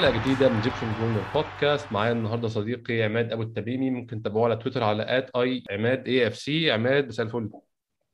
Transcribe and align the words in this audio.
حلقة 0.00 0.22
جديدة 0.22 0.48
من 0.48 0.60
جيبسون 0.60 0.92
جون 1.00 1.16
البودكاست 1.28 1.92
معايا 1.92 2.12
النهارده 2.12 2.48
صديقي 2.48 3.02
عماد 3.02 3.32
أبو 3.32 3.42
التبيني 3.42 3.90
ممكن 3.90 4.22
تتابعوه 4.22 4.44
على 4.44 4.56
تويتر 4.56 4.82
على 4.82 5.18
ات 5.18 5.30
اي 5.36 5.64
عماد 5.70 6.08
اي 6.08 6.26
اف 6.26 6.36
سي 6.36 6.70
عماد 6.70 7.08
مساء 7.08 7.26
الفل. 7.26 7.50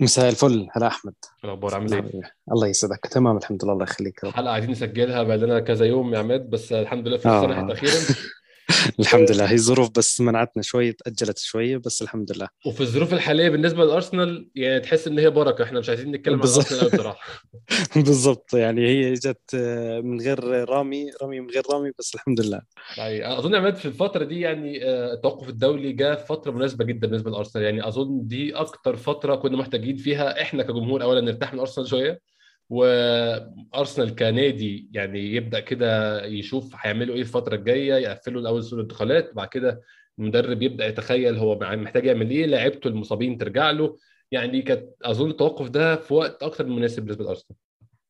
مساء 0.01 0.29
الفل. 0.29 0.69
هلا 0.73 0.87
أحمد. 0.87 1.15
الأخبار؟ 1.45 1.75
عامل 1.75 1.93
إيه؟ 1.93 2.33
الله 2.53 2.67
يسعدك. 2.67 3.01
تمام 3.11 3.37
الحمد 3.37 3.65
لله. 3.65 3.73
الله 3.73 3.85
يخليك 3.85 4.27
حلقة 4.27 4.53
عايزين 4.53 4.71
نسجلها 4.71 5.23
بقى 5.23 5.37
لنا 5.39 5.61
كذا 5.61 5.87
يوم 5.87 6.15
يا 6.15 6.19
عماد 6.19 6.51
بس 6.51 6.73
الحمد 6.73 7.09
لله 7.09 7.17
في 7.17 7.29
آه. 7.29 7.39
الصالح 7.39 7.59
أخيرا. 7.59 8.17
الحمد 9.01 9.31
لله. 9.31 9.45
هي 9.51 9.59
ظروف 9.59 9.91
بس 9.91 10.21
منعتنا 10.21 10.63
شوي 10.63 10.93
تأجلت 10.93 11.39
شوية 11.39 11.77
بس 11.77 12.03
الحمد 12.03 12.33
لله. 12.33 12.49
وفي 12.67 12.81
الظروف 12.81 13.13
الحالية 13.13 13.49
بالنسبة 13.49 13.85
للأرسنال 13.85 14.49
يعني 14.55 14.81
تحس 14.81 15.07
إن 15.07 15.19
هي 15.19 15.31
بركة. 15.31 15.65
إحنا 15.65 15.79
مش 15.81 15.89
عايزين 15.89 16.13
نتكلم 16.13 16.35
عن 16.35 16.41
بالظبط. 16.41 16.73
أوي 16.73 16.91
بصراحة. 16.91 17.43
بالضبط 17.97 18.55
يعني 18.55 18.87
هي 18.89 19.13
جت 19.15 19.55
آه، 19.55 20.01
من 20.01 20.21
غير 20.21 20.69
رامي 20.69 21.11
رامي 21.23 21.41
من 21.41 21.51
غير 21.51 21.63
رامي 21.73 21.91
بس 21.99 22.15
الحمد 22.15 22.41
لله. 22.41 22.61
يعني 22.97 23.39
أظن 23.39 23.53
يا 23.55 23.59
عماد 23.59 23.77
في 23.77 23.87
الفترة 23.87 24.25
دي 24.25 24.41
يعني 24.41 24.85
آه، 24.85 25.13
التوقف 25.13 25.49
الدولي 25.49 25.93
جاء 25.93 26.17
في 26.17 26.27
فترة 26.27 26.51
مناسبة 26.53 26.85
جدا 26.85 27.07
بالنسبة 27.07 27.31
للارسنال 27.31 27.65
يعني 27.65 27.89
أظن 27.89 28.27
دي 28.27 28.55
أكتر 28.55 28.97
فترة 28.97 29.35
كنا 29.37 29.57
محتاجين 29.57 29.97
فيها 29.97 30.43
إحنا 30.43 30.63
كجمهور 30.63 31.03
اولا 31.03 31.21
نرتاح 31.21 31.55
من 31.55 31.61
أرسنال 31.61 31.89
شوية. 31.89 32.21
وأرسنال 32.69 34.15
كنادي 34.17 34.89
يعني 34.93 35.35
يبدأ 35.35 35.61
كده 35.61 36.25
يشوف 36.25 36.75
هيعملوا 36.81 37.15
إيه 37.15 37.21
الفترة 37.21 37.55
الجاية 37.55 37.95
يقفلوا 37.95 38.41
الأول 38.41 38.65
سوق 38.65 38.75
الانتقالات 38.79 39.31
وبعد 39.31 39.49
كده 39.49 39.83
المدرب 40.19 40.63
يبدأ 40.63 40.87
يتخيل 40.87 41.37
هو 41.37 41.59
محتاج 41.59 42.05
يعمل 42.05 42.31
إيه 42.31 42.47
لعيبته 42.47 42.89
المصابين 42.89 43.39
ترجع 43.39 43.71
له. 43.71 43.97
يعني 44.31 44.63
كانت 44.63 44.85
أظن 45.03 45.31
التوقف 45.31 45.69
ده 45.69 45.97
في 45.97 46.15
وقت 46.15 46.43
أكتر 46.43 46.67
من 46.67 46.77
مناسب 46.77 47.03
بالنسبة 47.03 47.25
لأرسنال. 47.25 47.59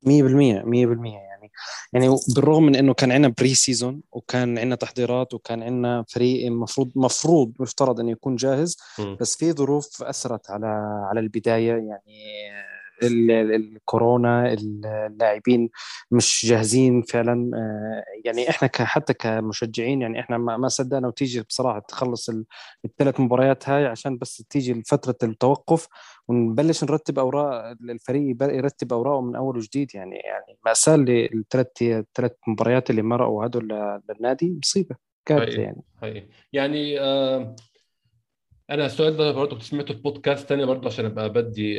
100% 0.02 0.62
100% 0.64 1.14
يعني. 1.14 1.52
يعني 1.92 2.16
بالرغم 2.34 2.62
من 2.66 2.76
إنه 2.76 2.94
كان 2.94 3.12
عندنا 3.12 3.34
pre-season 3.38 4.02
وكان 4.12 4.58
عندنا 4.58 4.74
تحضيرات 4.74 5.34
وكان 5.34 5.62
عندنا 5.62 6.04
فريق 6.08 6.46
المفروض 6.46 6.90
مفروض 6.96 7.52
مفترض 7.60 8.00
إنه 8.00 8.10
يكون 8.10 8.36
جاهز 8.36 8.76
مم. 8.98 9.16
بس 9.20 9.36
في 9.36 9.52
ظروف 9.52 10.02
أثرت 10.02 10.50
على 10.50 10.66
على 11.10 11.20
البداية. 11.20 11.72
يعني 11.72 12.22
الكورونا 13.02 14.52
اللاعبين 14.52 15.70
مش 16.10 16.46
جاهزين 16.46 17.02
فعلا 17.02 17.50
آه، 17.56 18.02
يعني 18.24 18.50
إحنا 18.50 18.70
حتى 18.74 19.14
كمشجعين 19.14 20.02
يعني 20.02 20.20
إحنا 20.20 20.38
ما 20.38 20.68
صدقنا 20.68 21.08
وتيجي 21.08 21.40
بصراحة 21.42 21.78
تخلص 21.78 22.28
ال- 22.28 22.44
الثلاث 22.84 23.20
مباريات 23.20 23.68
هاي 23.68 23.86
عشان 23.86 24.18
بس 24.18 24.36
تيجي 24.50 24.82
فتره 24.86 25.16
التوقف 25.22 25.88
ونبلش 26.28 26.84
نرتب 26.84 27.18
أوراق 27.18 27.76
الفريق 27.90 28.36
يرتب 28.42 28.92
أوراقه 28.92 29.20
من 29.20 29.36
أول 29.36 29.56
وجديد 29.56 29.94
يعني 29.94 30.16
يعني 30.16 30.58
ماساه 30.66 30.94
اللي 30.94 31.26
الثلاث 31.26 31.82
الثلاث 31.82 32.32
مباريات 32.48 32.90
اللي 32.90 33.02
مرقوا 33.02 33.46
هدول 33.46 34.00
للنادي 34.10 34.58
مصيبة 34.62 34.96
كارثة. 35.26 35.62
يعني 35.62 35.82
يعني 36.52 37.00
آه 37.00 37.56
أنا 38.70 38.86
السؤال 38.86 39.16
ده 39.16 39.32
برضه 39.32 39.50
كنت 39.56 39.62
سمعته 39.62 39.94
في 39.94 40.00
بودكاست 40.00 40.48
تاني 40.48 40.64
برضه 40.64 40.86
عشان 40.88 41.04
أبقى 41.04 41.32
بدي 41.32 41.78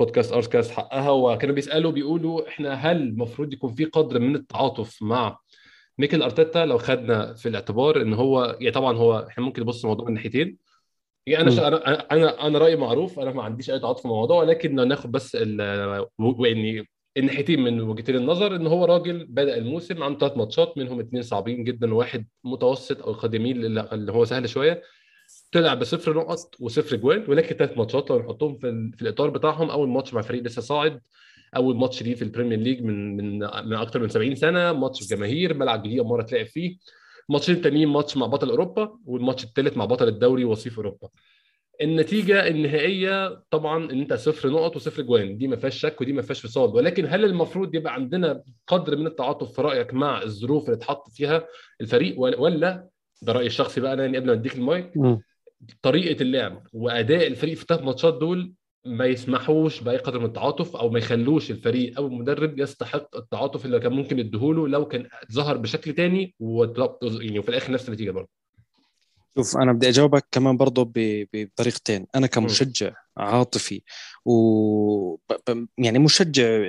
بودكاست 0.00 0.32
ارسكاست 0.32 0.70
حقها. 0.70 1.10
وكانوا 1.10 1.54
بيسألوا 1.54 1.92
بيقولوا 1.92 2.48
إحنا 2.48 2.74
هل 2.74 2.96
المفروض 2.96 3.52
يكون 3.52 3.74
في 3.74 3.84
قدر 3.84 4.20
من 4.20 4.36
التعاطف 4.36 5.02
مع 5.02 5.38
ميكل 5.98 6.22
أرتيتا 6.22 6.64
لو 6.66 6.78
خدنا 6.78 7.34
في 7.34 7.48
الاعتبار 7.48 8.02
إن 8.02 8.14
هو 8.14 8.56
يعني 8.60 8.70
طبعا 8.70 8.96
هو 8.96 9.26
إحنا 9.28 9.44
ممكن 9.44 9.62
نبص 9.62 9.84
الموضوع 9.84 10.06
من 10.08 10.14
ناحيتين. 10.14 10.58
يعني 11.26 11.42
أنا 11.48 11.68
أنا 11.68 12.06
أنا 12.12 12.46
أنا 12.46 12.58
رأيي 12.58 12.76
معروف 12.76 13.20
أنا 13.20 13.32
ما 13.32 13.42
عنديش 13.42 13.70
أي 13.70 13.78
تعاطف 13.78 13.98
في 14.00 14.04
الموضوع 14.04 14.40
ولكن 14.40 14.76
لو 14.76 14.84
ناخد 14.84 15.12
بس 15.12 15.34
يعني 15.34 16.88
الناحيتين 17.16 17.60
من 17.64 17.80
وجهتين 17.80 18.16
النظر 18.16 18.56
إن 18.56 18.66
هو 18.66 18.84
راجل 18.84 19.26
بدأ 19.26 19.56
الموسم 19.56 20.02
عنده 20.02 20.18
ثلاث 20.18 20.36
ماتشات 20.36 20.78
منهم 20.78 21.00
اثنين 21.00 21.22
صعبين 21.22 21.64
جدا 21.64 21.94
وواحد 21.94 22.26
متوسط 22.44 23.02
أو 23.02 23.16
اللي 23.24 23.88
اللي 23.92 24.12
هو 24.12 24.24
سهل 24.24 24.48
شوية. 24.48 24.82
طلع 25.54 25.74
بصفر 25.74 26.16
نقط 26.16 26.54
وصفر 26.60 26.96
جوان 26.96 27.24
ولكن 27.28 27.56
ثلاث 27.56 27.78
ماتشات 27.78 28.10
لو 28.10 28.18
نحطهم 28.18 28.54
في, 28.54 28.90
في 28.96 29.02
الإطار 29.02 29.30
بتاعهم. 29.30 29.70
أول 29.70 29.88
ماتش 29.88 30.14
مع 30.14 30.22
فريق 30.22 30.42
لسه 30.42 30.62
صاعد 30.62 31.00
أول 31.56 31.76
ماتش 31.76 32.02
ليه 32.02 32.14
في 32.14 32.22
ال 32.22 32.26
Premier 32.26 32.58
League 32.58 32.82
من 32.82 33.16
من 33.16 33.38
من 33.38 33.72
أكثر 33.74 34.00
من 34.00 34.08
70 34.08 34.34
سنة 34.34 34.72
ماتش 34.72 35.06
بجماهير 35.06 35.54
ملعب 35.54 35.82
جديد 35.82 35.98
أول 35.98 36.08
مره 36.08 36.22
تلعب 36.22 36.46
فيه. 36.46 36.76
الماتشين 37.28 37.54
التانيين 37.54 37.88
ماتش 37.88 38.16
مع 38.16 38.26
بطل 38.26 38.50
أوروبا 38.50 38.98
والماتش 39.06 39.44
الثالث 39.44 39.76
مع 39.76 39.84
بطل 39.84 40.08
الدوري 40.08 40.44
وصيف 40.44 40.76
أوروبا. 40.76 41.08
النتيجة 41.82 42.48
النهائية 42.48 43.42
طبعا 43.50 43.90
إن 43.92 44.00
أنت 44.00 44.12
صفر 44.14 44.48
نقط 44.50 44.76
وصفر 44.76 45.02
جوان. 45.02 45.36
دي 45.38 45.48
ما 45.48 45.56
فيهاش 45.56 45.78
شك 45.80 46.00
ودي 46.00 46.12
ما 46.12 46.22
فيهاش 46.22 46.40
فصال. 46.46 46.70
ولكن 46.70 47.06
هل 47.08 47.24
المفروض 47.24 47.74
يبقى 47.74 47.94
عندنا 47.94 48.42
قدر 48.66 48.96
من 48.96 49.06
التعاطف 49.06 49.52
في 49.52 49.62
رأيك 49.62 49.94
مع 49.94 50.22
الظروف 50.22 50.64
اللي 50.64 50.76
اتحط 50.76 51.10
فيها 51.10 51.46
الفريق 51.80 52.20
ولا- 52.20 52.88
ده 53.22 53.32
رأيي 53.32 53.46
الشخصي 53.46 53.80
بقى 53.80 53.92
أنا 53.92 54.04
يعني 54.04 54.16
قبل 54.18 54.26
ما 54.26 54.32
أديك 54.32 54.54
المايك. 54.54 54.90
طريقة 55.82 56.22
اللعب 56.22 56.66
وأداء 56.72 57.26
الفريق 57.26 57.54
في 57.54 57.62
الثلاث 57.62 57.82
ماتشات 57.82 58.14
دول 58.14 58.52
ما 58.84 59.06
يسمحوش 59.06 59.80
بأي 59.80 59.96
قدر 59.96 60.18
من 60.18 60.24
التعاطف 60.24 60.76
أو 60.76 60.90
ما 60.90 60.98
يخلوش 60.98 61.50
الفريق 61.50 61.98
أو 61.98 62.06
المدرب 62.06 62.58
يستحق 62.58 63.16
التعاطف 63.16 63.64
اللي 63.64 63.80
كان 63.80 63.92
ممكن 63.92 64.18
يديهوله 64.18 64.68
لو 64.68 64.88
كان 64.88 65.08
ظهر 65.32 65.56
بشكل 65.56 65.92
تاني 65.92 66.34
يعني 67.20 67.38
وفي 67.38 67.48
الآخر 67.48 67.72
نفس 67.72 67.88
النتيجة 67.88 68.10
برضه. 68.10 68.28
شوف 69.34 69.56
أنا 69.56 69.72
بدي 69.72 69.88
أجاوبك 69.88 70.26
كمان 70.32 70.56
برضه 70.56 70.92
بطريقتين. 71.34 72.06
أنا 72.14 72.26
كمشجع 72.26 72.92
عاطفي 73.16 73.82
و 74.24 75.16
يعني 75.78 75.98
مشجع 75.98 76.62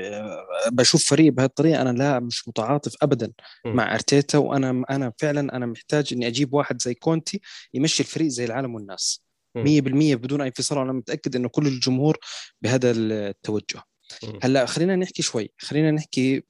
بشوف 0.72 1.03
فريق 1.03 1.33
بهالطريقة 1.33 1.81
أنا 1.81 1.97
لا 1.97 2.19
مش 2.19 2.47
متعاطف 2.47 2.95
ابدا 3.01 3.31
مم. 3.66 3.75
مع 3.75 3.95
أرتيتا 3.95 4.38
وأنا 4.38 4.83
أنا 4.89 5.13
فعلا 5.19 5.56
أنا 5.56 5.66
محتاج 5.66 6.13
إني 6.13 6.28
أجيب 6.28 6.53
واحد 6.53 6.81
زي 6.81 6.94
كونتي 6.94 7.41
يمشي 7.73 8.03
الفريق 8.03 8.28
زي 8.28 8.45
العالم 8.45 8.75
والناس 8.75 9.25
مم. 9.56 9.63
100% 9.63 10.16
بدون 10.16 10.41
أي 10.41 10.51
فصال 10.51 10.78
أنا 10.78 10.94
متأكد 10.94 11.35
إنه 11.35 11.50
كل 11.50 11.67
الجمهور 11.67 12.17
بهذا 12.62 12.91
التوجه. 12.91 13.83
هلأ 14.44 14.66
خلينا 14.66 14.95
نحكي 14.95 15.22
شوي 15.22 15.53
خلينا 15.57 15.91
نحكي 15.91 16.44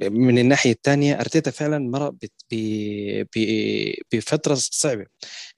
من 0.00 0.38
الناحية 0.38 0.72
الثانية 0.72 1.20
أرتيتا 1.20 1.50
فعلا 1.50 1.78
مر 1.78 2.14
بفترة 4.12 4.54
صعبة 4.54 5.06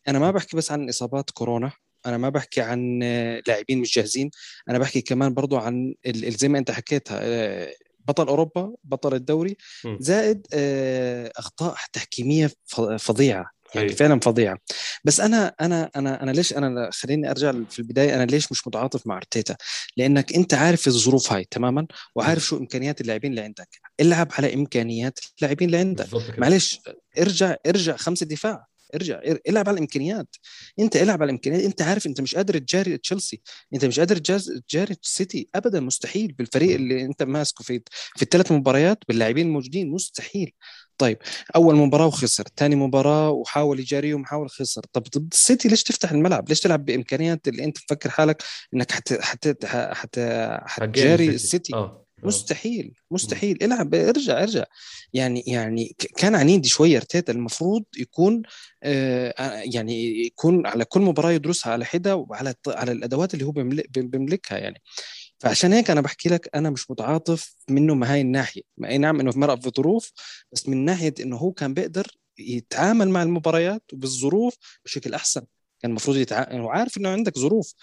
أنا 0.09 0.19
ما 0.19 0.31
بحكي 0.31 0.57
بس 0.57 0.73
عن 0.73 0.89
إصابات 0.89 1.31
كورونا 1.31 1.73
أنا 2.07 2.19
ما 2.19 2.29
بحكي 2.29 2.61
عن 2.61 2.99
لاعبين 3.47 3.79
مش 3.81 3.95
جاهزين 3.95 4.31
أنا 4.69 4.79
بحكي 4.79 5.01
كمان 5.01 5.35
برضو 5.35 5.57
عن 5.57 5.95
زي 6.15 6.49
ما 6.49 6.59
أنت 6.59 6.71
حكيتها 6.71 7.21
آه، 7.23 7.75
بطل 8.09 8.29
أوروبا 8.29 8.75
بطل 8.85 9.15
الدوري. 9.15 9.57
زائد 10.01 10.47
آه، 10.55 11.33
أخطاء 11.37 11.77
تحكيمية 11.93 12.51
فظيعة 12.99 13.51
يعني. 13.75 13.89
فعلا 13.89 14.21
فظيعة. 14.21 14.59
بس 15.05 15.21
أنا 15.21 15.55
أنا 15.61 15.91
أنا 15.97 16.23
أنا 16.23 16.31
ليش 16.31 16.53
أنا 16.53 16.91
خليني 16.93 17.31
أرجع 17.31 17.53
في 17.71 17.79
البداية 17.79 18.15
أنا 18.15 18.25
ليش 18.25 18.53
مش 18.53 18.67
متعاطف 18.67 19.07
مع 19.07 19.17
أرتيتا؟ 19.17 19.57
لأنك 19.97 20.33
أنت 20.33 20.55
عارف 20.55 20.87
الظروف 20.87 21.33
هاي 21.33 21.47
تماما 21.51 21.87
وعارف 22.15 22.45
شو 22.45 22.57
إمكانيات 22.57 23.01
اللاعبين 23.01 23.31
اللي 23.31 23.41
عندك 23.43 23.69
العب 24.01 24.29
على 24.33 24.55
إمكانيات 24.55 25.19
اللاعبين 25.39 25.67
اللي 25.67 25.79
عندك 25.79 26.07
معلش 26.39 26.81
ارجع 27.19 27.57
ارجع 27.67 27.97
خمسة 27.97 28.27
دفاع. 28.27 28.70
ارجع 28.95 29.21
إر- 29.21 29.39
العب 29.49 29.69
على 29.69 29.75
الإمكانيات. 29.75 30.37
أنت 30.79 30.97
العب 30.97 31.23
على 31.23 31.31
الإمكانيات. 31.31 31.63
أنت 31.65 31.83
عارف 31.83 32.07
أنت 32.07 32.21
مش 32.21 32.35
قادر 32.35 32.59
تجاري 32.59 32.99
تشيلسي. 32.99 33.41
أنت 33.75 33.85
مش 33.85 33.99
قادر 33.99 34.17
تجاري 34.17 34.97
السيتي. 35.03 35.49
ابدا 35.55 35.81
مستحيل 35.81 36.33
بالفريق 36.33 36.75
اللي 36.75 37.03
أنت 37.05 37.23
ماسكه 37.23 37.65
في 37.65 37.81
في 38.17 38.23
الثلاث 38.23 38.53
مباريات 38.53 38.99
باللاعبين 39.09 39.47
الموجودين. 39.47 39.91
مستحيل. 39.91 40.53
طيب 40.99 41.19
أول 41.57 41.77
مباراة 41.77 42.07
وخسر 42.07 42.45
ثاني 42.57 42.77
مباراة 42.77 43.31
وحاول 43.31 43.81
يجاريهم 43.81 44.25
حاول 44.25 44.51
خسر. 44.51 44.83
طب 44.93 45.03
ضد 45.03 45.29
السيتي 45.33 45.69
ليش 45.69 45.83
تفتح 45.83 46.11
الملعب؟ 46.13 46.49
ليش 46.49 46.61
تلعب 46.61 46.85
بإمكانيات 46.85 47.49
اللي 47.49 47.65
أنت 47.65 47.79
مفكر 47.79 48.11
حالك 48.11 48.43
إنك 48.75 48.93
حت 48.93 49.13
حت 49.13 49.67
حت 49.67 50.19
حتجاري 50.67 51.29
السيتي؟ 51.29 51.75
آه. 51.75 52.07
مستحيل 52.23 52.95
مستحيل. 53.11 53.59
العب 53.63 53.95
ارجع 53.95 54.43
ارجع. 54.43 54.65
يعني 55.13 55.45
يعني 55.47 55.97
كان 56.17 56.35
عنيد 56.35 56.67
شوية 56.67 56.97
ارتيتا 56.97 57.33
المفروض 57.33 57.85
يكون 57.99 58.43
آه 58.83 59.35
يعني 59.75 60.27
يكون 60.27 60.67
على 60.67 60.85
كل 60.85 61.01
مباراة 61.01 61.31
يدرسها 61.33 61.73
على 61.73 61.85
حدة 61.85 62.17
وعلى 62.17 62.55
على 62.67 62.93
الأدوات 62.93 63.35
اللي 63.35 63.45
هو 63.45 63.51
بيملك- 63.53 63.99
بيملكها 63.99 64.59
يعني. 64.59 64.83
فعشان 65.39 65.73
هيك 65.73 65.91
أنا 65.91 66.01
بحكي 66.01 66.29
لك 66.29 66.49
أنا 66.55 66.71
مش 66.71 66.91
متعاطف 66.91 67.55
منه 67.69 67.95
من 67.95 68.07
هاي 68.07 68.21
الناحية. 68.21 68.63
أي 68.85 68.99
نعم 68.99 69.21
إنه 69.21 69.33
مرق 69.37 69.61
في 69.61 69.71
ظروف 69.77 70.13
بس 70.53 70.69
من 70.69 70.85
ناحية 70.85 71.15
إنه 71.21 71.37
هو 71.37 71.53
كان 71.53 71.75
بيقدر 71.75 72.07
يتعامل 72.39 73.09
مع 73.09 73.23
المباريات 73.23 73.83
وبالظروف 73.93 74.57
بشكل 74.85 75.15
أحسن. 75.15 75.43
كان 75.81 75.91
المفروض 75.91 76.17
يتعامل 76.17 76.61
وعارف 76.61 76.97
إنه 76.99 77.09
عندك 77.09 77.39
ظروف. 77.39 77.75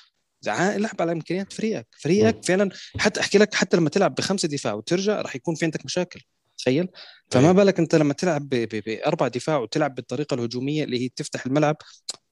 العب 0.47 1.01
على 1.01 1.11
إمكانيات 1.11 1.53
فريقك. 1.53 1.87
فريقك. 1.99 2.45
فعلا 2.45 2.69
حتى 2.99 3.19
أحكي 3.19 3.37
لك 3.37 3.53
حتى 3.53 3.77
لما 3.77 3.89
تلعب 3.89 4.15
بخمسة 4.15 4.47
دفاع 4.47 4.73
وترجع 4.73 5.21
راح 5.21 5.35
يكون 5.35 5.55
في 5.55 5.65
عندك 5.65 5.85
مشاكل. 5.85 6.21
تخيل؟ 6.57 6.87
فما 7.31 7.43
أيوة. 7.43 7.51
بالك 7.53 7.79
أنت 7.79 7.95
لما 7.95 8.13
تلعب 8.13 8.49
باربع 8.49 9.27
دفاع 9.27 9.57
وتلعب 9.57 9.95
بالطريقة 9.95 10.33
الهجومية 10.33 10.83
اللي 10.83 11.03
هي 11.03 11.09
تفتح 11.09 11.45
الملعب؟ 11.45 11.75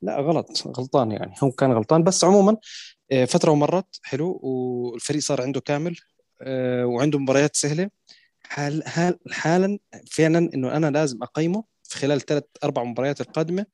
لا 0.02 0.18
غلط 0.19 0.68
غلطان 0.68 1.12
يعني 1.12 1.34
هو 1.44 1.52
كان 1.52 1.72
غلطان. 1.72 2.04
بس 2.04 2.24
عموما 2.24 2.57
آه، 3.12 3.25
فترة 3.25 3.52
ومرت 3.52 4.00
حلو 4.04 4.40
والفريق 4.44 5.22
صار 5.22 5.42
عنده 5.42 5.60
كامل 5.62 5.96
آه، 6.42 6.86
وعنده 6.86 7.19
مباريات 7.19 7.56
سهلة. 7.56 7.90
حال 8.44 8.88
حال 8.88 9.19
حالا 9.31 9.80
فعلا 10.12 10.50
إنه 10.54 10.78
أنا 10.78 10.92
لازم 10.92 11.24
أقيمه 11.24 11.63
في 11.84 11.98
خلال 11.98 12.22
ثلاث 12.22 12.44
أربع 12.63 12.84
مباريات 12.84 13.22
القادمة. 13.22 13.66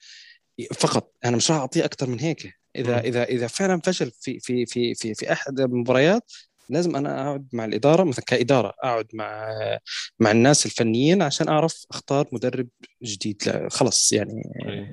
فقط 0.74 1.12
أنا 1.26 1.38
مش 1.38 1.52
راح 1.52 1.60
أعطيه 1.60 1.86
أكثر 1.86 2.10
من 2.10 2.20
هيك. 2.20 2.61
إذا. 2.76 3.00
إذا 3.00 3.24
إذا 3.24 3.48
فعلا 3.48 3.82
فشل 3.86 4.12
في 4.12 4.40
في 4.40 4.66
في 4.66 4.94
في 4.94 5.14
في 5.14 5.32
أحد 5.32 5.60
المباريات 5.60 6.32
لازم 6.72 6.96
أنا 6.96 7.22
أقعد 7.22 7.48
مع 7.54 7.66
الإدارة 7.66 8.04
مثلا 8.04 8.26
كإدارة 8.26 8.74
أقعد 8.84 9.08
مع 9.14 9.50
مع 10.20 10.32
الناس 10.32 10.66
الفنيين 10.66 11.22
عشان 11.22 11.48
أعرف 11.48 11.86
أختار 11.92 12.28
مدرب 12.32 12.68
جديد 13.04 13.44
لا 13.48 13.70
خلص 13.72 14.14
يعني. 14.14 14.42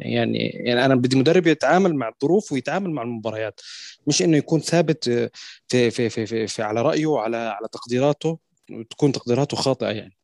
يعني 0.00 0.38
يعني 0.38 0.84
أنا 0.84 0.94
بدي 0.94 1.16
مدرب 1.16 1.46
يتعامل 1.46 1.94
مع 1.94 2.08
الظروف 2.08 2.52
ويتعامل 2.52 2.90
مع 2.90 3.02
المباريات 3.02 3.60
مش 4.06 4.22
إنه 4.22 4.36
يكون 4.36 4.60
ثابت 4.60 5.04
في 5.69 5.90
في 5.90 6.10
في, 6.10 6.26
في, 6.26 6.46
في 6.46 6.62
على 6.62 6.82
رأيه 6.82 7.06
وعلى 7.06 7.36
على 7.36 7.69
تقديراته 7.72 8.38
وتكون 8.70 9.12
تقديراته 9.12 9.56
خاطئة 9.56 9.90
يعني 9.90 10.16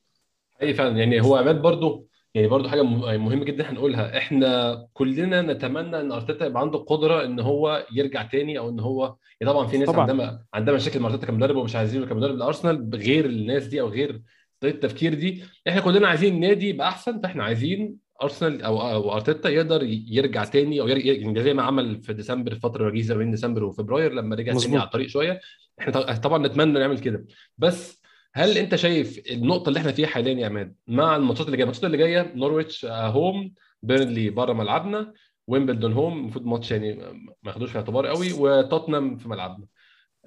أي 0.62 0.74
فعلا 0.74 0.98
يعني 0.98 1.20
هو 1.20 1.36
عماد 1.36 1.62
برضو 1.62 2.08
يعني 2.34 2.48
برضو 2.48 2.68
حاجة 2.68 2.82
مه- 2.82 3.16
مهمة 3.16 3.44
جدا 3.44 3.70
هنقولها. 3.70 4.18
إحنا 4.18 4.86
كلنا 4.92 5.42
نتمنى 5.42 6.00
إن 6.00 6.12
أرتيتا 6.12 6.46
يبقى 6.46 6.60
عنده 6.62 6.78
القدره 6.78 7.24
إن 7.24 7.40
هو 7.40 7.86
يرجع 7.92 8.22
تاني 8.22 8.58
أو 8.58 8.68
إن 8.68 8.80
هو 8.80 9.16
يعني 9.40 9.52
طبعا 9.52 9.66
في 9.66 9.78
ناس 9.78 9.88
طبعا. 9.88 10.10
عندها 10.10 10.44
عندها 10.54 10.74
مشاكل 10.74 11.00
مع 11.00 11.08
أرتيتا 11.08 11.26
كمدرب 11.26 11.56
ومش 11.56 11.76
عايزينه 11.76 12.06
كمدرب 12.06 12.36
لأرسنال 12.36 12.90
غير 12.94 13.24
الناس 13.26 13.66
دي 13.66 13.80
أو 13.80 13.88
غير 13.88 14.22
طريقة 14.60 14.74
التفكير 14.74 15.14
دي. 15.14 15.42
إحنا 15.68 15.80
كلنا 15.80 16.08
عايزين 16.08 16.34
النادي 16.34 16.68
يبقى 16.68 16.88
أحسن 16.88 17.20
فإحنا 17.20 17.44
عايزين 17.44 17.96
أرسنال 18.22 18.62
أو 18.62 18.80
أو 18.82 19.12
أرتيتا 19.14 19.48
يقدر 19.48 19.82
يرجع 20.08 20.44
تاني 20.44 20.80
أو 20.80 20.88
يرجع 20.88 21.12
يعني 21.12 21.42
زي 21.42 21.54
ما 21.54 21.62
عمل 21.62 22.00
في 22.02 22.12
ديسمبر 22.12 22.52
الفترة 22.52 22.82
الوجيزه 22.82 23.14
بين 23.14 23.30
ديسمبر 23.30 23.64
وفبراير 23.64 24.12
لما 24.12 24.34
رجع 24.36 24.44
تاني 24.44 24.56
مظبوط. 24.56 24.76
على 24.76 24.84
الطريق 24.86 25.08
شوية. 25.08 25.40
إحنا 25.80 25.92
طبعا 26.16 26.46
نتمنى 26.46 26.78
نعمل 26.78 26.98
كده. 26.98 27.24
بس 27.58 28.03
هل 28.34 28.58
أنت 28.58 28.74
شايف 28.74 29.18
النقطة 29.30 29.68
اللي 29.68 29.80
إحنا 29.80 29.92
فيها 29.92 30.06
حاليا 30.06 30.32
يا 30.40 30.46
عماد 30.46 30.74
مع 30.86 31.16
الماتشات 31.16 31.46
اللي 31.46 31.56
جاية؟ 31.56 31.64
الماتشات 31.64 31.84
اللي 31.84 31.96
جاية 31.96 32.32
نورويتش 32.34 32.84
home 32.84 33.54
بيرنلي 33.82 34.30
بره 34.30 34.52
ملعبنا 34.52 35.12
ويمبلدون 35.46 35.92
home 35.92 36.18
المفروض 36.18 36.46
ماتش 36.46 36.70
يعني 36.70 36.94
ما 37.42 37.50
ياخدوش 37.50 37.68
في 37.68 37.74
الاعتبار 37.74 38.06
قوي 38.06 38.32
وتوتنهام 38.32 39.16
في 39.16 39.28
ملعبنا. 39.28 39.66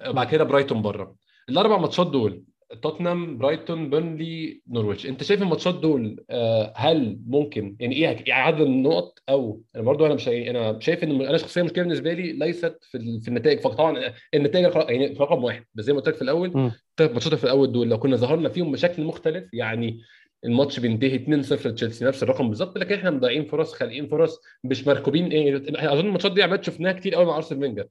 وبعد 0.08 0.26
كده 0.28 0.44
برايتون 0.44 0.82
بره. 0.82 1.16
الأربع 1.48 1.78
ماتشات 1.78 2.06
دول 2.06 2.42
توتنهام 2.82 3.38
برايتون 3.38 3.90
بيرنلي 3.90 4.62
نورويتش. 4.68 5.06
انت 5.06 5.22
شايف 5.22 5.42
الماتشات 5.42 5.74
دول 5.74 6.24
آه، 6.30 6.72
هل 6.76 7.20
ممكن 7.26 7.76
يعني 7.80 7.96
إيه 7.96 8.02
يعني 8.04 8.32
عدد 8.32 8.60
النقط؟ 8.60 9.18
أو 9.28 9.62
أنا 9.76 9.82
برضو 9.82 10.06
أنا 10.06 10.14
مش 10.14 10.28
أنا 10.28 10.80
شايف 10.80 11.04
ان 11.04 11.20
أنا 11.20 11.38
شخصيا 11.38 11.62
المشكلة 11.62 11.84
بالنسبة 11.84 12.12
لي 12.12 12.32
ليست 12.32 12.78
في 12.82 13.20
في 13.20 13.28
النتائج. 13.28 13.60
فقط 13.60 13.76
طبعا 13.76 14.12
النتائج 14.34 14.74
يعني 14.88 15.06
رقم 15.06 15.44
واحد. 15.44 15.64
بس 15.74 15.84
زي 15.84 15.92
ما 15.92 15.98
قلت 15.98 16.08
لك 16.08 16.14
في 16.14 16.22
الأول 16.22 16.52
مم. 16.54 16.72
الثلاث 16.90 17.12
ماتشات 17.12 17.34
في 17.34 17.44
الأول 17.44 17.72
دول 17.72 17.88
لو 17.88 17.98
كنا 17.98 18.16
ظهرنا 18.16 18.48
فيهم 18.48 18.72
بشكل 18.72 19.04
مختلف 19.04 19.44
يعني 19.52 20.00
الماتش 20.44 20.80
بينتهي 20.80 21.18
2-0 21.18 21.66
لتشيلسي 21.66 22.04
نفس 22.04 22.22
الرقم 22.22 22.48
بالظبط 22.48 22.78
لكن 22.78 22.94
إحنا 22.94 23.10
مضيعين 23.10 23.44
فرص 23.44 23.72
خالقين 23.72 24.08
فرص 24.08 24.40
مش 24.64 24.86
مركوبين 24.86 25.26
إيه 25.26 25.56
أظن 25.92 26.06
الماتشات 26.06 26.32
دي 26.32 26.42
عماد 26.42 26.64
شفناها 26.64 26.92
كتير 26.92 27.14
قوي 27.14 27.24
مع 27.24 27.36
أرسنال 27.36 27.60
فينجر. 27.60 27.86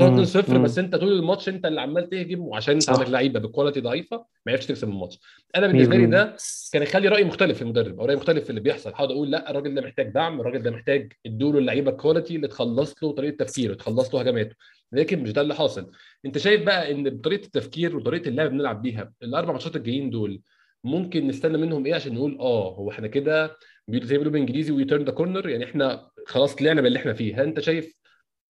مم. 0.00 0.24
2-0 0.24 0.50
مم. 0.50 0.62
بس 0.62 0.78
انت 0.78 0.96
طول 0.96 1.12
الماتش 1.12 1.48
انت 1.48 1.66
اللي 1.66 1.80
عمال 1.80 2.08
تهجم 2.08 2.40
وعشان 2.40 2.74
انت 2.74 2.90
عندك 2.90 3.08
لعيبة 3.08 3.40
ب 3.40 3.45
quality 3.45 3.80
ضعيفة 3.80 4.16
ما 4.46 4.52
عرفتش 4.52 4.66
تكسب 4.66 4.88
الماتش. 4.88 5.18
أنا 5.56 5.66
بالنسبة 5.66 5.96
لي 5.96 6.06
100% 6.06 6.10
ده 6.10 6.36
كان 6.72 6.82
يخلي 6.82 7.08
رأي 7.08 7.24
مختلف 7.24 7.56
في 7.56 7.62
المدرب 7.62 8.00
أو 8.00 8.06
رأي 8.06 8.16
مختلف 8.16 8.44
في 8.44 8.50
اللي 8.50 8.60
بيحصل. 8.60 8.90
هقعد 8.90 9.10
أقول 9.10 9.30
لأ 9.30 9.50
الراجل 9.50 9.74
ده 9.74 9.82
محتاج 9.82 10.08
دعم 10.08 10.40
الراجل 10.40 10.62
ده 10.62 10.70
محتاج 10.70 11.12
ادوا 11.26 11.52
له 11.52 11.58
اللعيبة 11.58 11.90
ال 11.90 11.96
quality 11.96 12.36
اللي 12.36 12.48
تخلص 12.48 12.94
له 13.02 13.12
طريقة 13.12 13.44
تفكيره 13.44 13.74
تخلص 13.74 14.14
له 14.14 14.20
هجماته. 14.20 14.56
لكن 14.92 15.22
مش 15.22 15.32
ده 15.32 15.40
اللي 15.40 15.54
حاصل. 15.54 15.90
أنت 16.24 16.38
شايف 16.38 16.64
بقى 16.64 16.90
إن 16.92 17.10
بطريقه 17.10 17.44
التفكير 17.44 17.96
وطريقة 17.96 18.28
اللعب 18.28 18.50
بنلعب 18.50 18.82
بيها 18.82 19.12
الأربع 19.22 19.52
ماتشات 19.52 19.76
الجايين 19.76 20.10
دول 20.10 20.40
ممكن 20.84 21.26
نستنى 21.26 21.58
منهم 21.58 21.86
إيه 21.86 21.94
عشان 21.94 22.14
نقول 22.14 22.38
آه 22.40 22.74
هو 22.74 22.90
إحنا 22.90 23.06
كده 23.06 23.56
بيقولوا 23.88 24.08
زي 24.08 24.14
ما 24.14 24.18
بيقولوا 24.18 24.32
بالانجليزي 24.32 24.72
we 24.72 24.84
turn 24.84 25.04
the 25.04 25.12
corner 25.12 25.48
يعني 25.48 25.64
إحنا 25.64 26.08
خلاص 26.26 26.54
طلعنا 26.54 26.80
من 26.80 26.86
اللي 26.86 26.98
إحنا 26.98 27.12
فيه. 27.12 27.34
هل 27.40 27.46
أنت 27.46 27.60
شايف 27.60 27.99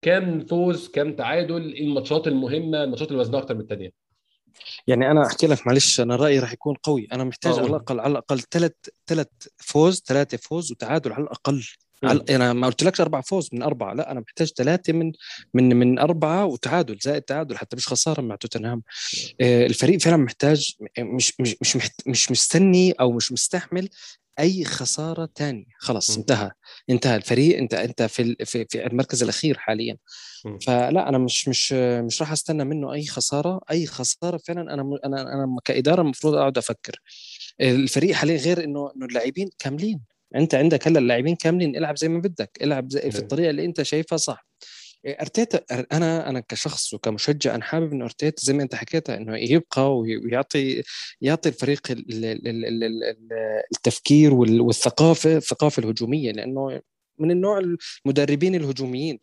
كام 0.02 0.46
فوز 0.46 0.88
كام 0.88 1.16
تعادل 1.16 1.72
إيه 1.72 1.84
الماتشات 1.84 2.26
المهمة 2.26 2.84
الماتشات 2.84 3.08
اللي 3.08 3.20
وزنها 3.20 3.40
أكتر 3.40 3.54
من 3.54 3.60
الثانية 3.60 3.92
يعني 4.86 5.10
أنا 5.10 5.26
أحكي 5.26 5.46
لك 5.46 5.66
معلش 5.66 6.00
أنا 6.00 6.16
رأيي 6.16 6.38
راح 6.38 6.52
يكون 6.52 6.74
قوي. 6.82 7.08
أنا 7.12 7.24
محتاج 7.24 7.52
آه 7.52 7.58
على 7.58 7.66
الأقل 7.66 8.00
على 8.00 8.10
الأقل 8.12 8.40
ثلاث 8.40 8.72
ثلاث 9.06 9.26
فوز 9.56 10.02
ثلاثة 10.06 10.36
فوز 10.36 10.72
وتعادل 10.72 11.12
على 11.12 11.24
الأقل. 11.24 11.64
على 12.04 12.24
أنا 12.30 12.52
ما 12.52 12.66
قلتلكش 12.66 13.00
أربع 13.00 13.20
فوز 13.20 13.48
من 13.52 13.62
أربعة. 13.62 13.94
لا 13.94 14.10
أنا 14.10 14.20
محتاج 14.20 14.48
ثلاثة 14.48 14.92
من 14.92 15.12
من 15.54 15.76
من 15.76 15.98
أربعة 15.98 16.44
وتعادل 16.44 16.98
زائد 17.02 17.22
تعادل 17.22 17.56
حتى 17.56 17.76
مش 17.76 17.88
خسارة 17.88 18.20
مع 18.20 18.36
توتنهام. 18.36 18.82
آه، 19.40 19.66
الفريق 19.66 20.00
فعلا 20.00 20.16
محتاج 20.16 20.74
مش 20.98 21.40
مش 21.40 21.56
مش 21.62 21.76
مش 22.06 22.30
مستني 22.30 22.92
أو 22.92 23.12
مش 23.12 23.32
مستحمل 23.32 23.88
أي 24.40 24.64
خسارة 24.64 25.28
تانية. 25.34 25.64
خلاص 25.78 26.10
مم. 26.10 26.16
انتهى. 26.18 26.50
انتهى 26.90 27.16
الفريق 27.16 27.58
انت 27.58 27.74
انت 27.74 28.02
في 28.02 28.36
في 28.44 28.66
في 28.70 28.86
المركز 28.86 29.22
الأخير 29.22 29.58
حاليا. 29.58 29.96
مم. 30.44 30.58
فلا 30.58 31.08
أنا 31.08 31.18
مش 31.18 31.48
مش 31.48 31.72
مش 31.72 32.22
راح 32.22 32.32
أستنى 32.32 32.64
منه 32.64 32.92
أي 32.92 33.06
خسارة. 33.06 33.60
أي 33.70 33.86
خسارة 33.86 34.36
فعلا 34.36 34.74
أنا 34.74 34.82
أنا 35.04 35.22
أنا 35.22 35.56
كإدارة 35.64 36.02
المفروض 36.02 36.34
أقعد 36.34 36.58
أفكر. 36.58 37.00
الفريق 37.60 38.14
حاليا 38.14 38.36
غير 38.36 38.64
إنه 38.64 38.92
إنه 38.96 39.06
اللاعبين 39.06 39.50
كاملين. 39.58 40.00
أنت 40.36 40.54
عندك 40.54 40.88
هلأ 40.88 40.98
اللاعبين 40.98 41.36
كاملين 41.36 41.76
العب 41.76 41.98
زي 41.98 42.08
ما 42.08 42.18
بدك. 42.18 42.50
العب 42.62 42.90
زي 42.90 43.00
في 43.00 43.06
أيوه 43.06 43.18
الطريقة 43.18 43.50
اللي 43.50 43.64
أنت 43.64 43.82
شايفها 43.82 44.16
صح. 44.16 44.46
أرتيتا 45.06 45.60
أنا 45.92 46.28
أنا 46.28 46.40
كشخص 46.40 46.94
وكمشجع 46.94 47.54
أنا 47.54 47.62
حابب 47.64 47.92
إنه 47.92 48.04
أرتيتا 48.04 48.42
زي 48.44 48.52
ما 48.52 48.62
أنت 48.62 48.74
حكيتها 48.74 49.16
إنه 49.16 49.36
يبقى 49.36 49.98
وي- 49.98 50.16
ويعطي 50.16 50.82
يعطي 51.20 51.48
الفريق 51.48 51.90
ال- 51.90 52.24
ال- 52.24 52.48
ال- 52.48 52.64
ال- 52.64 52.84
ال- 53.04 53.28
التفكير 53.76 54.34
وال- 54.34 54.60
والثقافة 54.60 55.36
الثقافة 55.36 55.80
الهجومية 55.82 56.32
لأنه 56.32 56.80
من 57.18 57.30
النوع 57.30 57.62
المدربين 58.06 58.54
الهجوميين. 58.54 59.18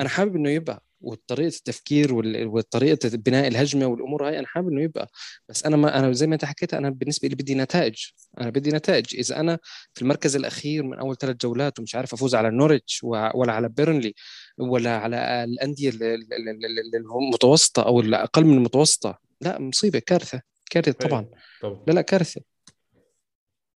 أنا 0.00 0.08
حابب 0.08 0.36
إنه 0.36 0.50
يبقى 0.50 0.82
وطريقة 1.00 1.48
التفكير 1.56 2.08
وطريقة 2.46 3.08
بناء 3.16 3.48
الهجمة 3.48 3.86
والأمور 3.86 4.28
هاي 4.28 4.38
أنا 4.38 4.46
حابب 4.46 4.68
إنه 4.68 4.82
يبقى. 4.82 5.10
بس 5.48 5.66
أنا 5.66 5.76
ما 5.76 5.98
أنا 5.98 6.12
زي 6.12 6.26
ما 6.26 6.34
أنت 6.34 6.44
حكيت 6.44 6.74
أنا 6.74 6.90
بالنسبة 6.90 7.28
لي 7.28 7.34
بدي 7.34 7.54
نتائج. 7.54 7.94
أنا 8.40 8.50
بدي 8.50 8.70
نتائج. 8.70 9.16
إذا 9.16 9.40
أنا 9.40 9.58
في 9.94 10.02
المركز 10.02 10.36
الأخير 10.36 10.82
من 10.82 10.98
أول 10.98 11.16
ثلاث 11.16 11.36
جولات 11.36 11.78
ومش 11.78 11.94
عارف 11.94 12.12
أفوز 12.14 12.34
على 12.34 12.50
نوريتش 12.50 13.00
ولا 13.04 13.52
على 13.52 13.68
بيرنلي 13.68 14.14
ولا 14.58 14.96
على 14.96 15.44
الأندية 15.44 15.88
ال- 15.88 16.02
ال- 16.02 16.32
ال- 16.32 16.48
ال- 16.48 16.78
ال- 16.94 17.06
المتوسطة 17.26 17.82
أو 17.82 18.00
الأقل 18.00 18.44
من 18.44 18.54
المتوسطة. 18.56 19.18
لا 19.40 19.60
مصيبة 19.60 19.98
كارثة 19.98 20.42
كارثة 20.70 20.92
طبعا. 21.08 21.20
أيوه 21.20 21.30
طبعا. 21.62 21.84
لا 21.86 21.92
لا 21.92 22.00
كارثة. 22.02 22.40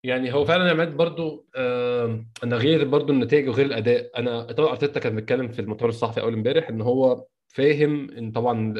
يعني 0.04 0.34
هو 0.34 0.44
فعلا 0.44 0.66
يا 0.66 0.70
عماد 0.70 0.96
برضو 0.96 1.46
آه 1.56 2.26
أنا 2.44 2.56
غير 2.56 2.84
برضو 2.88 3.12
النتائج 3.12 3.48
وغير 3.48 3.66
الأداء. 3.66 4.10
أنا 4.18 4.42
طبعا 4.42 4.70
أرتيتا 4.70 5.00
كان 5.00 5.14
بيتكلم 5.16 5.48
في 5.48 5.58
المؤتمر 5.58 5.88
الصحفي 5.88 6.20
أول 6.20 6.34
امبارح 6.34 6.68
إن 6.68 6.80
هو 6.80 7.26
فاهم 7.48 8.10
إن 8.10 8.32
طبعا 8.32 8.74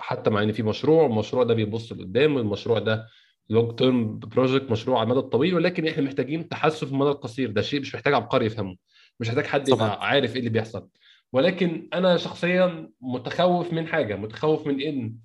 حتى 0.00 0.30
مع 0.30 0.42
إن 0.42 0.52
في 0.52 0.62
مشروع 0.62 1.06
المشروع 1.06 1.44
ده 1.44 1.54
بيبص 1.54 1.92
لقدام 1.92 2.36
والمشروع 2.36 2.78
ده 2.78 3.06
long 3.48 3.74
term 3.78 4.18
project 4.18 4.70
مشروع 4.70 4.98
على 5.00 5.06
المدى 5.06 5.20
الطويل 5.20 5.54
ولكن 5.54 5.88
إحنا 5.88 6.02
محتاجين 6.02 6.48
تحسن 6.48 6.86
في 6.86 6.92
المدى 6.92 7.10
القصير. 7.10 7.50
ده 7.50 7.62
شيء 7.62 7.80
مش 7.80 7.94
محتاج 7.94 8.14
عبقري 8.14 8.46
يفهمه. 8.46 8.76
مش 9.20 9.28
محتاج 9.28 9.44
حد 9.46 9.70
طبعا. 9.70 9.86
يبقى 9.88 10.08
عارف 10.08 10.32
إيه 10.32 10.38
اللي 10.38 10.50
بيحصل. 10.50 10.88
ولكن 11.32 11.88
أنا 11.94 12.16
شخصيا 12.16 12.90
متخوف 13.00 13.72
من 13.72 13.86
حاجة 13.86 14.16
متخوف 14.16 14.66
من 14.66 14.80
إن 14.80 15.16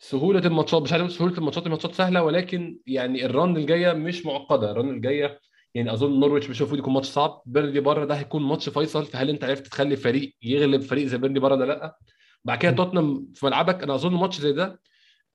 سهولة 0.00 0.40
الماتشات 0.40 0.82
مش 0.82 0.92
عارف 0.92 1.02
أقول 1.02 1.12
سهولة 1.14 1.38
الماتشات 1.38 1.66
الماتشات 1.66 1.94
سهلة 1.94 2.22
ولكن 2.22 2.78
يعني 2.86 3.26
ال 3.26 3.34
run 3.34 3.56
الجاية 3.56 3.92
مش 3.92 4.26
معقدة. 4.26 4.70
ال 4.70 4.75
run 4.75 4.88
الجاية 4.90 5.40
يعني 5.74 5.92
أظن 5.92 6.20
نورويتش 6.20 6.50
مش 6.50 6.60
المفروض 6.60 6.80
يكون 6.80 6.94
ماتش 6.94 7.06
صعب. 7.06 7.42
بيرنلي 7.46 7.80
بره 7.80 8.04
ده 8.04 8.14
هيكون 8.14 8.42
ماتش 8.42 8.68
فيصل. 8.68 9.06
فهل 9.06 9.30
أنت 9.30 9.44
عرفت 9.44 9.66
تخلي 9.66 9.96
فريق 9.96 10.36
يغلب 10.42 10.80
فريق 10.82 11.06
زي 11.06 11.18
بيرنلي 11.18 11.40
بره 11.40 11.54
ده؟ 11.56 11.64
لأ. 11.66 11.98
بعد 12.44 12.58
كده 12.58 12.72
توتنهام 12.72 13.28
في 13.34 13.46
ملعبك 13.46 13.82
أنا 13.82 13.94
أظن 13.94 14.14
ماتش 14.14 14.40
زي 14.40 14.52
ده 14.52 14.80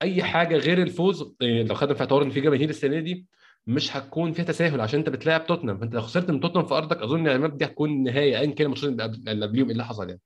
أي 0.02 0.22
حاجة 0.22 0.56
غير 0.56 0.82
الفوز 0.82 1.34
يعني 1.40 1.64
لو 1.64 1.74
خدنا 1.74 1.94
في 1.94 2.00
اعتبار 2.00 2.22
إن 2.22 2.30
في 2.30 2.40
جماهير 2.40 2.68
السنة 2.70 3.00
دي 3.00 3.26
مش 3.66 3.96
هتكون 3.96 4.32
فيها 4.32 4.44
تساهل 4.44 4.80
عشان 4.80 4.98
أنت 4.98 5.08
بتلاعب 5.08 5.46
توتنهام. 5.46 5.78
فأنت 5.78 5.94
لو 5.94 6.00
خسرت 6.02 6.30
من 6.30 6.40
توتنهام 6.40 6.66
في 6.66 6.74
أرضك 6.74 6.96
أظن 7.02 7.26
يعني 7.26 7.48
دي 7.48 7.64
هتكون 7.64 7.90
النهايه 7.90 8.38
ايا 8.38 8.46
كان 8.54 8.64
الماتشات 8.66 8.90
اللي 8.90 9.02
قبل- 9.02 9.28
اللي 9.28 9.46
قبليهم 9.46 9.66
إيه 9.66 9.72
اللي 9.72 9.84
حصل 9.84 10.08
يعني. 10.08 10.20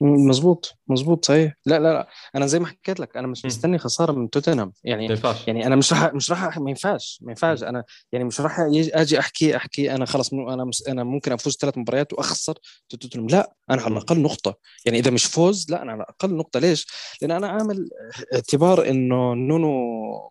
مظبوط 0.00 0.74
مظبوط 0.88 1.24
صحيح. 1.24 1.52
لا 1.66 1.78
لا 1.78 1.92
لا 1.92 2.08
أنا 2.36 2.46
زي 2.46 2.58
ما 2.58 2.66
حكيت 2.66 3.00
لك 3.00 3.16
أنا 3.16 3.26
مش. 3.26 3.44
مستني 3.44 3.78
خسارة 3.78 4.12
من 4.12 4.30
توتنهام. 4.30 4.72
يعني 4.84 5.04
ينفعش. 5.04 5.48
يعني 5.48 5.66
أنا 5.66 5.76
مش 5.76 5.92
راح 5.92 6.14
مش 6.14 6.30
راح 6.30 6.58
ما 6.58 6.70
ينفعش 6.70 7.18
ما 7.22 7.30
ينفعش. 7.30 7.62
أنا 7.62 7.84
يعني 8.12 8.24
مش 8.24 8.40
راح 8.40 8.58
يجي- 8.60 8.94
أجي 8.94 9.18
أحكي 9.18 9.56
أحكي 9.56 9.94
أنا 9.94 10.06
خلص 10.06 10.32
أنا 10.32 10.64
مش 10.64 10.88
أنا 10.88 11.04
ممكن 11.04 11.32
أفوز 11.32 11.56
ثلاث 11.60 11.78
مباريات 11.78 12.12
وأخسر 12.12 12.54
توتنهام. 12.88 13.26
لا 13.28 13.52
أنا 13.70 13.82
على. 13.82 13.92
الأقل 13.92 14.20
نقطة. 14.22 14.54
يعني 14.84 14.98
إذا 14.98 15.10
مش 15.10 15.24
فوز 15.24 15.66
لا 15.70 15.82
أنا 15.82 15.92
على 15.92 16.02
الأقل 16.02 16.34
نقطة. 16.36 16.60
ليش؟ 16.60 16.86
لأن 17.22 17.30
أنا 17.30 17.48
عامل 17.48 17.88
اعتبار 18.34 18.88
إنه 18.90 19.34
نونو 19.34 19.70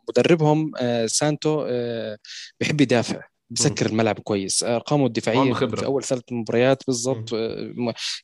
مدربهم 0.10 0.72
آه، 0.80 1.06
سانتو 1.06 1.66
آه، 1.70 2.18
بيحب 2.60 2.82
يدافع. 2.82 3.22
بسكر 3.50 3.86
الملعب 3.86 4.20
كويس. 4.20 4.64
أرقامه 4.64 5.06
الدفاعية 5.06 5.54
في 5.54 5.86
أول 5.86 6.04
ثلاث 6.04 6.24
مباريات 6.32 6.84
بالضبط 6.88 7.34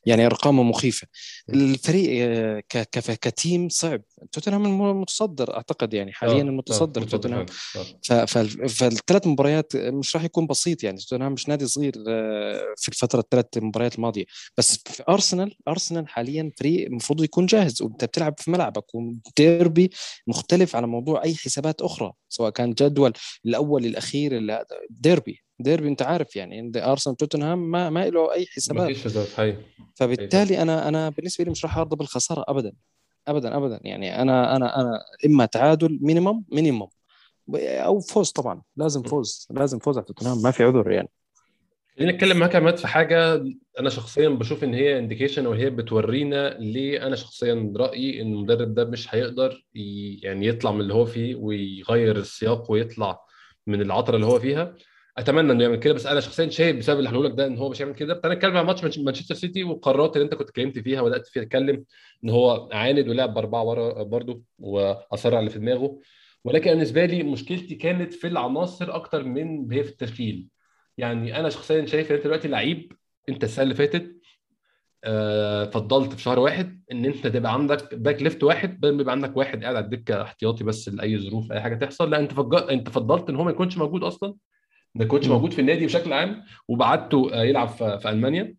يعني 0.06 0.26
أرقامه 0.26 0.62
مخيفة. 0.62 1.06
الفريق 1.48 2.26
آه، 2.28 2.62
كتيم 2.96 3.68
صعب. 3.68 4.02
توتنهام 4.32 4.64
المتصدر 4.66 5.56
أعتقد 5.56 5.94
يعني 5.94 6.12
حاليا 6.12 6.38
آه، 6.38 6.40
المتصدر 6.40 7.02
توتنهام. 7.02 7.46
فالثلاث 8.68 9.26
مباريات 9.26 9.76
مش 9.76 10.16
راح 10.16 10.24
يكون 10.24 10.46
بسيط 10.46 10.84
يعني. 10.84 10.98
توتنهام 10.98 11.32
مش 11.32 11.48
نادي 11.48 11.66
صغير 11.66 11.92
في 12.76 12.88
الفترة 12.88 13.20
الثلاث 13.20 13.46
مباريات 13.56 13.94
الماضية. 13.94 14.24
بس 14.58 14.76
في 14.76 15.02
أرسنال 15.08 15.56
أرسنال 15.68 16.08
حاليا 16.08 16.52
فريق 16.58 16.86
المفروض 16.86 17.24
يكون 17.24 17.46
جاهز. 17.46 17.82
وأنت 17.82 18.04
بتلعب 18.04 18.34
في 18.38 18.50
ملعبك. 18.50 18.94
وديربي 18.94 19.90
مختلف 20.26 20.76
على 20.76 20.86
موضوع 20.86 21.22
أي 21.24 21.34
حسابات 21.34 21.82
أخرى 21.82 22.12
سواء 22.28 22.50
كان 22.50 22.70
جدول 22.72 23.12
الأول 23.46 23.86
الأخير 23.86 24.62
ديربي. 24.90 25.42
ديربي 25.62 25.88
أنت 25.88 26.02
عارف 26.02 26.36
يعني 26.36 26.72
أرسنال 26.76 27.16
توتنهام 27.16 27.70
ما 27.70 27.90
ما 27.90 28.08
له 28.08 28.32
أي 28.32 28.46
حسابات. 28.46 28.82
ما 28.82 28.94
فيش 28.94 29.58
فبالتالي 29.94 30.62
أنا 30.62 30.88
أنا 30.88 31.08
بالنسبة 31.08 31.44
لي 31.44 31.50
مش 31.50 31.64
راح 31.64 31.78
أرضى 31.78 31.96
بالخسارة 31.96 32.44
ابدا 32.48 32.72
ابدا 33.28 33.56
ابدا. 33.56 33.80
يعني 33.84 34.22
أنا 34.22 34.56
أنا 34.56 34.80
أنا 34.80 35.00
إما 35.26 35.46
تعادل 35.46 35.98
minimum 36.02 36.44
minimum 36.52 36.86
أو 37.58 38.00
فوز 38.00 38.30
طبعا 38.30 38.62
لازم 38.76 39.02
فوز 39.02 39.48
لازم 39.50 39.78
فوز 39.78 39.96
على 39.96 40.06
توتنهام 40.06 40.42
ما 40.42 40.50
في 40.50 40.64
عذر 40.64 40.90
يعني. 40.90 41.08
خليني 41.96 42.14
أتكلم 42.14 42.36
معاك 42.36 42.54
يا 42.54 42.70
في 42.70 42.86
حاجة 42.86 43.44
أنا 43.80 43.90
شخصيا 43.90 44.28
بشوف 44.28 44.64
إن 44.64 44.74
هي 44.74 44.98
indication 44.98 45.46
وهي 45.46 45.70
بتورينا 45.70 46.58
ليه 46.58 47.06
أنا 47.06 47.16
شخصيا 47.16 47.72
رأيي 47.76 48.22
إن 48.22 48.32
المدرب 48.32 48.74
ده 48.74 48.84
مش 48.84 49.14
هيقدر 49.14 49.66
يعني 50.22 50.46
يطلع 50.46 50.72
من 50.72 50.80
اللي 50.80 50.94
هو 50.94 51.04
فيه 51.04 51.34
ويغير 51.34 52.16
السياق 52.16 52.70
ويطلع 52.70 53.20
من 53.66 53.82
العثرة 53.82 54.16
اللي 54.16 54.26
هو 54.26 54.38
فيها. 54.38 54.74
أتمنى 55.18 55.52
إنه 55.52 55.62
يعمل 55.62 55.76
كده 55.76 55.94
بس 55.94 56.06
أنا 56.06 56.20
شخصيا 56.20 56.48
شايف 56.48 56.76
بسبب 56.76 56.98
اللي 56.98 57.10
هقوله 57.10 57.28
لك 57.28 57.34
ده 57.34 57.46
إن 57.46 57.58
هو 57.58 57.68
مش 57.68 57.82
هيعمل 57.82 57.94
كده. 57.94 58.20
أنا 58.24 58.32
أتكلم 58.32 58.56
عن 58.56 58.66
ماتش 58.66 58.98
مانشستر 58.98 59.34
سيتي 59.34 59.64
والقرارات 59.64 60.16
اللي 60.16 60.24
أنت 60.24 60.34
كنت 60.34 60.48
اتكلمت 60.48 60.78
فيها 60.78 61.00
وبدأت 61.00 61.26
فيها 61.26 61.42
تتكلم 61.44 61.84
إن 62.24 62.30
هو 62.30 62.68
عاند 62.72 63.08
ولعب 63.08 63.34
بأربعة 63.34 63.62
ورا 63.64 64.02
برده 64.02 64.40
واصر 64.58 65.28
على 65.30 65.38
اللي 65.38 65.50
في 65.50 65.58
دماغه. 65.58 65.98
ولكن 66.44 66.70
بالنسبة 66.70 67.04
لي 67.04 67.22
مشكلتي 67.22 67.74
كانت 67.74 68.14
في 68.14 68.26
العناصر 68.26 68.94
أكتر 68.94 69.24
من 69.24 69.72
هي 69.72 69.84
في 69.84 69.90
التشكيل. 69.90 70.48
يعني 70.98 71.40
أنا 71.40 71.48
شخصيا 71.50 71.86
شايف 71.86 72.10
إن 72.10 72.16
أنت 72.16 72.24
دلوقتي 72.24 72.48
لعيب 72.48 72.92
أنت 73.28 73.44
السنة 73.44 73.62
اللي 73.62 73.74
فاتت 73.74 74.16
آه 75.04 75.64
فضلت 75.64 76.12
في 76.12 76.22
شهر 76.22 76.38
واحد 76.38 76.82
إن 76.92 77.04
أنت 77.04 77.26
تبقى 77.26 77.52
عندك 77.54 77.94
back 77.94 78.22
left 78.22 78.42
واحد 78.44 78.80
بدل 78.80 78.94
ما 78.94 79.00
يبقى 79.02 79.12
عندك 79.12 79.36
واحد 79.36 79.62
قاعد 79.62 79.76
على 79.76 79.84
الدكة 79.84 80.22
احتياطي 80.22 80.64
بس 80.64 80.88
لأي 80.88 81.18
ظروف 81.18 81.52
أي 81.52 81.60
حاجة 81.60 81.74
تحصل. 81.74 82.10
لا 82.10 82.20
أنت 82.70 82.88
فضلت 82.90 83.28
إن 83.30 83.36
هو 83.36 83.44
ما 83.44 83.50
يكونش 83.50 83.78
موجود 83.78 84.04
أصلا. 84.04 84.34
ما 84.94 85.04
يكونش 85.04 85.26
موجود 85.26 85.52
في 85.52 85.60
النادي 85.60 85.86
بشكل 85.86 86.12
عام 86.12 86.44
وبعته 86.68 87.34
آه، 87.34 87.42
يلعب 87.44 87.68
في, 87.68 88.08
ألمانيا. 88.10 88.54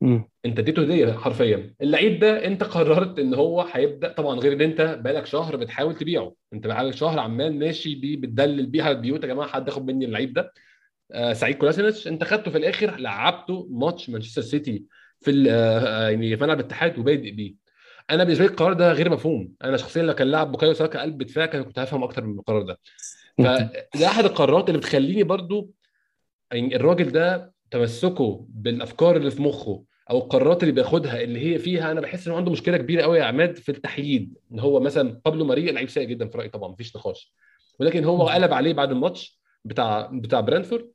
م. 0.00 0.20
انت 0.46 0.58
اديته 0.58 0.82
هدية 0.82 1.12
حرفيا. 1.12 1.74
اللعيب 1.80 2.20
ده 2.20 2.46
انت 2.46 2.64
قررت 2.64 3.18
ان 3.18 3.34
هو 3.34 3.60
هيبدأ 3.60 4.12
طبعا 4.12 4.40
غير 4.40 4.52
ان 4.52 4.60
انت 4.60 4.80
بقالك 4.80 5.26
شهر 5.26 5.56
بتحاول 5.56 5.94
تبيعه. 5.96 6.34
انت 6.52 6.66
بقالك 6.66 6.94
شهر 6.94 7.18
عمال 7.18 7.58
ماشي 7.58 7.94
بيه 7.94 8.16
بتدلل 8.16 8.66
بيه 8.66 8.82
على 8.82 8.96
البيوت 8.96 9.22
يا 9.22 9.28
جماعة 9.28 9.48
حد 9.48 9.68
ياخد 9.68 9.86
مني 9.86 10.04
اللعيب 10.04 10.32
ده؟ 10.32 10.52
آه 11.12 11.32
سعيد 11.32 11.56
كولاسينيتش 11.56 12.08
انت 12.08 12.24
خدته 12.24 12.50
في 12.50 12.58
الآخر 12.58 12.96
لعبته 12.96 13.68
ماتش 13.70 14.10
مانشستر 14.10 14.42
سيتي 14.42 14.84
في 15.20 15.46
آه 15.50 16.08
يعني 16.08 16.36
في 16.36 16.42
ملعب 16.44 16.60
الاتحاد 16.60 16.98
وبادئ 16.98 17.30
بيه. 17.30 17.54
أنا 18.10 18.24
بالنسبة 18.24 18.44
لي 18.44 18.50
القرار 18.50 18.72
ده 18.72 18.92
غير 18.92 19.10
مفهوم. 19.10 19.52
أنا 19.64 19.76
شخصيا 19.76 20.02
لو 20.02 20.14
كان 20.14 20.28
لاعب 20.28 20.52
بوكايو 20.52 20.72
ساكا 20.72 21.00
قلب 21.00 21.22
دفاع 21.22 21.46
كنت 21.46 21.78
هفهم 21.78 22.02
أكتر 22.02 22.24
من 22.24 22.38
القرار 22.38 22.62
ده. 22.62 22.78
فده 23.38 24.06
أحد 24.06 24.24
القرارات 24.24 24.68
اللي 24.68 24.78
بتخليني 24.78 25.22
برضو 25.22 25.70
يعني 26.52 26.76
الراجل 26.76 27.10
ده 27.10 27.52
تمسكه 27.70 28.46
بالأفكار 28.48 29.16
اللي 29.16 29.30
في 29.30 29.42
مخه 29.42 29.84
أو 30.10 30.18
القرارات 30.18 30.62
اللي 30.62 30.74
بياخدها 30.74 31.22
اللي 31.22 31.54
هي 31.54 31.58
فيها 31.58 31.92
أنا 31.92 32.00
بحس 32.00 32.26
إنه 32.26 32.36
عنده 32.36 32.50
مشكلة 32.50 32.76
كبيرة 32.76 33.02
قوي 33.02 33.18
يا 33.18 33.24
عماد 33.24 33.56
في 33.56 33.68
التحييد. 33.68 34.38
إن 34.52 34.60
هو 34.60 34.80
مثلا 34.80 35.20
بابلو 35.24 35.44
ماري 35.44 35.72
لعيب 35.72 35.88
سيء 35.88 36.08
جدا 36.08 36.28
في 36.28 36.38
رأيي 36.38 36.48
طبعا 36.48 36.68
مفيش 36.68 36.96
نقاش. 36.96 37.34
ولكن 37.80 38.04
هو 38.04 38.28
قلب 38.28 38.52
عليه 38.52 38.72
بعد 38.72 38.90
الماتش 38.90 39.40
بتاع 39.64 40.10
بتاع 40.12 40.40
برينتفورد. 40.40 40.90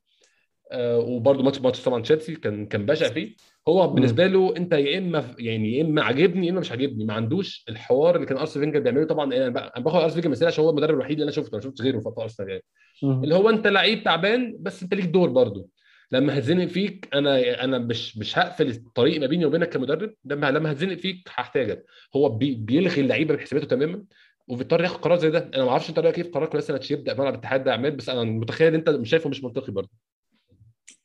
آه 0.72 0.98
وبرده 0.98 1.42
ماتش 1.42 1.60
ماتش 1.60 1.82
طبعا 1.82 2.02
تشيلسي 2.02 2.34
كان 2.34 2.66
كان 2.66 2.86
بشع 2.86 3.08
فيه. 3.08 3.36
هو 3.68 3.88
بالنسبة 3.88 4.26
له 4.26 4.56
أنت 4.56 4.72
يا 4.72 4.98
إما 4.98 5.34
يعني 5.38 5.76
يا 5.76 5.82
إما 5.82 6.02
عاجبني 6.02 6.46
يا 6.46 6.52
إما 6.52 6.60
مش 6.60 6.70
عاجبني. 6.70 7.04
ما 7.04 7.14
عندوش 7.14 7.64
الحوار 7.68 8.16
اللي 8.16 8.26
كان 8.26 8.38
أرسين 8.38 8.64
فينجر 8.64 8.80
بيعمله. 8.80 9.06
طبعا 9.06 9.34
أنا 9.34 9.48
باخد 9.48 9.96
أرسين 9.96 10.10
فينجر 10.10 10.28
مثال 10.28 10.46
عشان 10.46 10.64
هو 10.64 10.70
المدرب 10.70 10.94
الوحيد 10.94 11.12
اللي 11.12 11.22
أنا 11.24 11.30
شفته. 11.30 11.56
ما 11.56 11.62
شفتش 11.62 11.82
غيره 11.82 11.98
في 11.98 12.12
أرسنال 12.18 12.48
يعني. 12.48 12.62
اللي 13.02 13.34
هو 13.34 13.50
أنت 13.50 13.66
لعيب 13.66 14.04
تعبان 14.04 14.56
بس 14.60 14.82
أنت 14.82 14.94
ليك 14.94 15.04
دور 15.04 15.28
برده 15.28 15.66
لما 16.12 16.38
هتزنق 16.38 16.64
فيك 16.66 17.08
أنا 17.14 17.64
أنا 17.64 17.78
مش 17.78 18.18
مش 18.18 18.38
هقفل 18.38 18.70
الطريق 18.70 19.20
ما 19.20 19.26
بيني 19.26 19.44
وبينك 19.44 19.68
كمدرب. 19.68 20.14
لما 20.24 20.50
لما 20.50 20.72
هتزنق 20.72 20.94
فيك 20.94 21.28
هحتاجك. 21.28 21.84
هو 22.16 22.28
بي 22.28 22.54
بيلغي 22.54 23.00
اللعيبة 23.00 23.34
من 23.34 23.40
حساباته 23.40 23.66
تماما. 23.66 24.02
وبيضطر 24.48 24.82
ياخد 24.82 25.00
قرار 25.00 25.18
زي 25.18 25.30
ده. 25.30 25.50
أنا 25.54 25.64
ما 25.64 25.70
أعرفش 25.70 25.90
انت 25.90 25.98
رايك 25.98 26.14
كيف 26.14 26.28
قرار 26.34 26.48
كويس 26.48 26.90
يبدأ 26.90 27.14
ملعب 27.14 27.34
الاتحاد 27.34 27.64
ده 27.64 27.72
عماد. 27.72 27.96
بس 27.96 28.08
أنا 28.08 28.24
متخيل 28.24 28.74
أنت 28.74 28.90
مش 28.90 29.10
شايفه 29.10 29.30
مش 29.30 29.44
منطقي 29.44 29.72
برضه. 29.72 29.90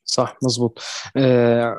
صح 0.04 0.36
مظبوط. 0.42 0.82
آه، 1.16 1.76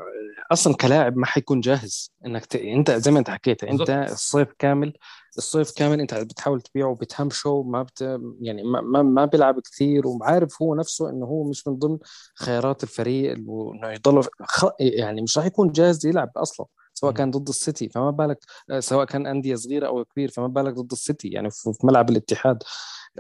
أصلا 0.54 0.76
كلاعب 0.76 1.18
ما 1.18 1.26
حيكون 1.26 1.60
جاهز 1.62 2.14
إنك 2.26 2.46
ت... 2.46 2.56
أنت 2.56 2.92
زي 2.92 3.12
ما 3.12 3.20
أنت 3.20 3.30
حكيت 3.30 3.64
أنت 3.64 3.90
الصيف 3.90 4.48
كامل 4.60 4.94
الصيف 5.38 5.72
كامل 5.72 6.00
أنت 6.00 6.14
بتحاول 6.14 6.62
تبيعه 6.62 6.88
وبتهمشه 6.88 7.64
ما 7.64 7.84
بت... 7.84 8.02
يعني 8.42 8.64
ما 8.64 8.82
ما, 8.82 9.02
ما 9.02 9.26
بيلعب 9.26 9.60
كثير 9.60 10.08
وعارف 10.08 10.62
هو 10.62 10.76
نفسه 10.76 11.10
إنه 11.10 11.26
هو 11.26 11.44
مش 11.50 11.68
من 11.68 11.76
ضمن 11.76 11.98
خيارات 12.36 12.84
الفريق 12.84 13.32
إنه 13.32 13.92
يضل 13.92 14.24
خ... 14.42 14.66
يعني 14.80 15.22
مش 15.22 15.38
راح 15.38 15.46
يكون 15.46 15.72
جاهز 15.72 16.06
يلعب 16.06 16.32
أصلا 16.38 16.66
سواء 16.94 17.14
كان 17.14 17.32
ضد 17.32 17.50
السيتي 17.50 17.90
فما 17.90 18.12
بالك 18.12 18.40
سواء 18.80 19.06
كان 19.06 19.28
أندية 19.28 19.56
صغيرة 19.56 19.88
أو 19.88 20.06
كبير 20.06 20.32
فما 20.32 20.48
بالك 20.48 20.74
ضد 20.74 20.92
السيتي 20.92 21.28
يعني 21.28 21.50
في 21.52 21.74
ملعب 21.84 22.10
الاتحاد. 22.10 22.64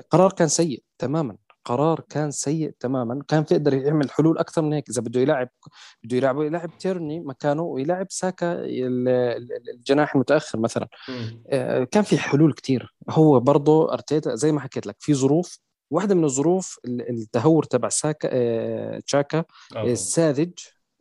قرار 0.10 0.32
كان 0.32 0.48
سيء 0.48 0.84
تماما. 0.98 1.38
قرار 1.66 2.00
كان 2.10 2.32
سيء 2.32 2.74
تماما 2.80 3.24
كان 3.28 3.44
في 3.44 3.54
يقدر 3.54 3.74
يعمل 3.74 4.12
حلول 4.12 4.38
أكثر 4.38 4.62
من 4.62 4.74
هيك. 4.74 4.90
إذا 4.90 5.02
بده 5.02 5.22
يلعب 5.22 5.50
بده 6.04 6.18
يلعب 6.18 6.42
يلعب 6.42 6.78
تيرني 6.78 7.20
مكانه 7.20 7.64
ويلعب 7.64 8.08
ساكا 8.10 8.56
الجناح 9.74 10.16
المتأخر 10.16 10.60
مثلا. 10.60 10.88
آه، 11.50 11.84
كان 11.84 12.04
في 12.04 12.18
حلول 12.18 12.54
كثير 12.54 12.96
هو 13.10 13.40
برضه 13.40 13.94
أرتيتا 13.94 14.36
زي 14.36 14.52
ما 14.52 14.60
حكيت 14.60 14.88
لك 14.88 14.96
في 15.00 15.14
ظروف. 15.14 15.60
واحدة 15.92 16.16
من 16.16 16.24
الظروف 16.24 16.80
التهور 16.86 17.64
تبع 17.64 17.90
ساكا 17.90 18.30
آه، 18.32 19.00
تشاكا 19.00 19.44
الساذج 19.92 20.52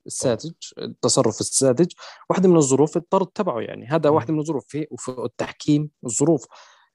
الساذج 0.07 0.53
التصرف 0.79 1.41
الساذج. 1.41 1.93
واحدة 2.31 2.49
من 2.49 2.57
الظروف 2.57 2.97
الطرد 2.97 3.27
تبعه 3.27 3.61
يعني. 3.61 3.87
هذا 3.87 4.11
واحدة 4.11 4.33
من 4.33 4.41
الظروف. 4.41 4.65
في 4.67 4.87
التحكيم 5.09 5.91
الظروف. 6.07 6.47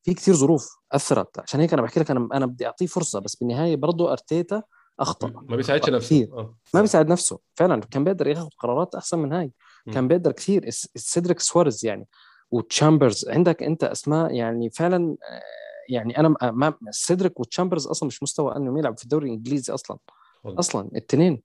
في 0.08 0.14
كثير 0.14 0.34
ظروف 0.34 0.78
أثرت. 0.92 1.40
عشان 1.40 1.60
هيك 1.60 1.74
أنا 1.74 1.82
بحكي 1.82 2.00
لك 2.00 2.12
أنا 2.12 2.30
أنا 2.34 2.46
بدي 2.46 2.66
أعطيه 2.66 2.86
فرصة 2.86 3.20
بس 3.20 3.36
بالنهاية 3.36 3.76
برضه 3.76 4.12
أرتيتا 4.12 4.64
أخطأ. 5.00 5.28
ما 5.50 5.56
بيساعدش 5.56 5.90
نفسه. 5.90 6.30
آه. 6.34 6.56
ما 6.74 6.82
بيساعد 6.82 7.08
نفسه. 7.08 7.40
فعلا 7.56 7.82
كان 7.82 8.04
بيقدر 8.04 8.28
ياخذ 8.28 8.48
قرارات 8.60 8.96
أحسن 8.96 9.20
من 9.20 9.34
هاي. 9.34 9.52
كان 9.94 10.08
بيقدر 10.08 10.32
كثير 10.32 10.70
سيدريك 10.96 11.40
سواريس 11.40 11.86
يعني 11.86 12.08
وتشامبرز. 12.52 13.30
عندك 13.30 13.64
أنت 13.64 13.84
أسماء 13.84 14.34
يعني 14.34 14.70
فعلا 14.70 15.16
آه، 15.30 15.42
يعني 15.90 16.18
أنا 16.18 16.36
ما 16.42 16.74
سيدريك 16.92 17.40
وتشامبرز 17.40 17.88
أصلا 17.88 18.08
مش 18.08 18.24
مستوى 18.24 18.56
انهم 18.56 18.78
يلعبوا 18.78 18.98
في 18.98 19.04
الدوري 19.04 19.28
الإنجليزي 19.28 19.74
أصلا. 19.74 19.98
أصلا 20.46 20.82
الاثنين 20.82 21.42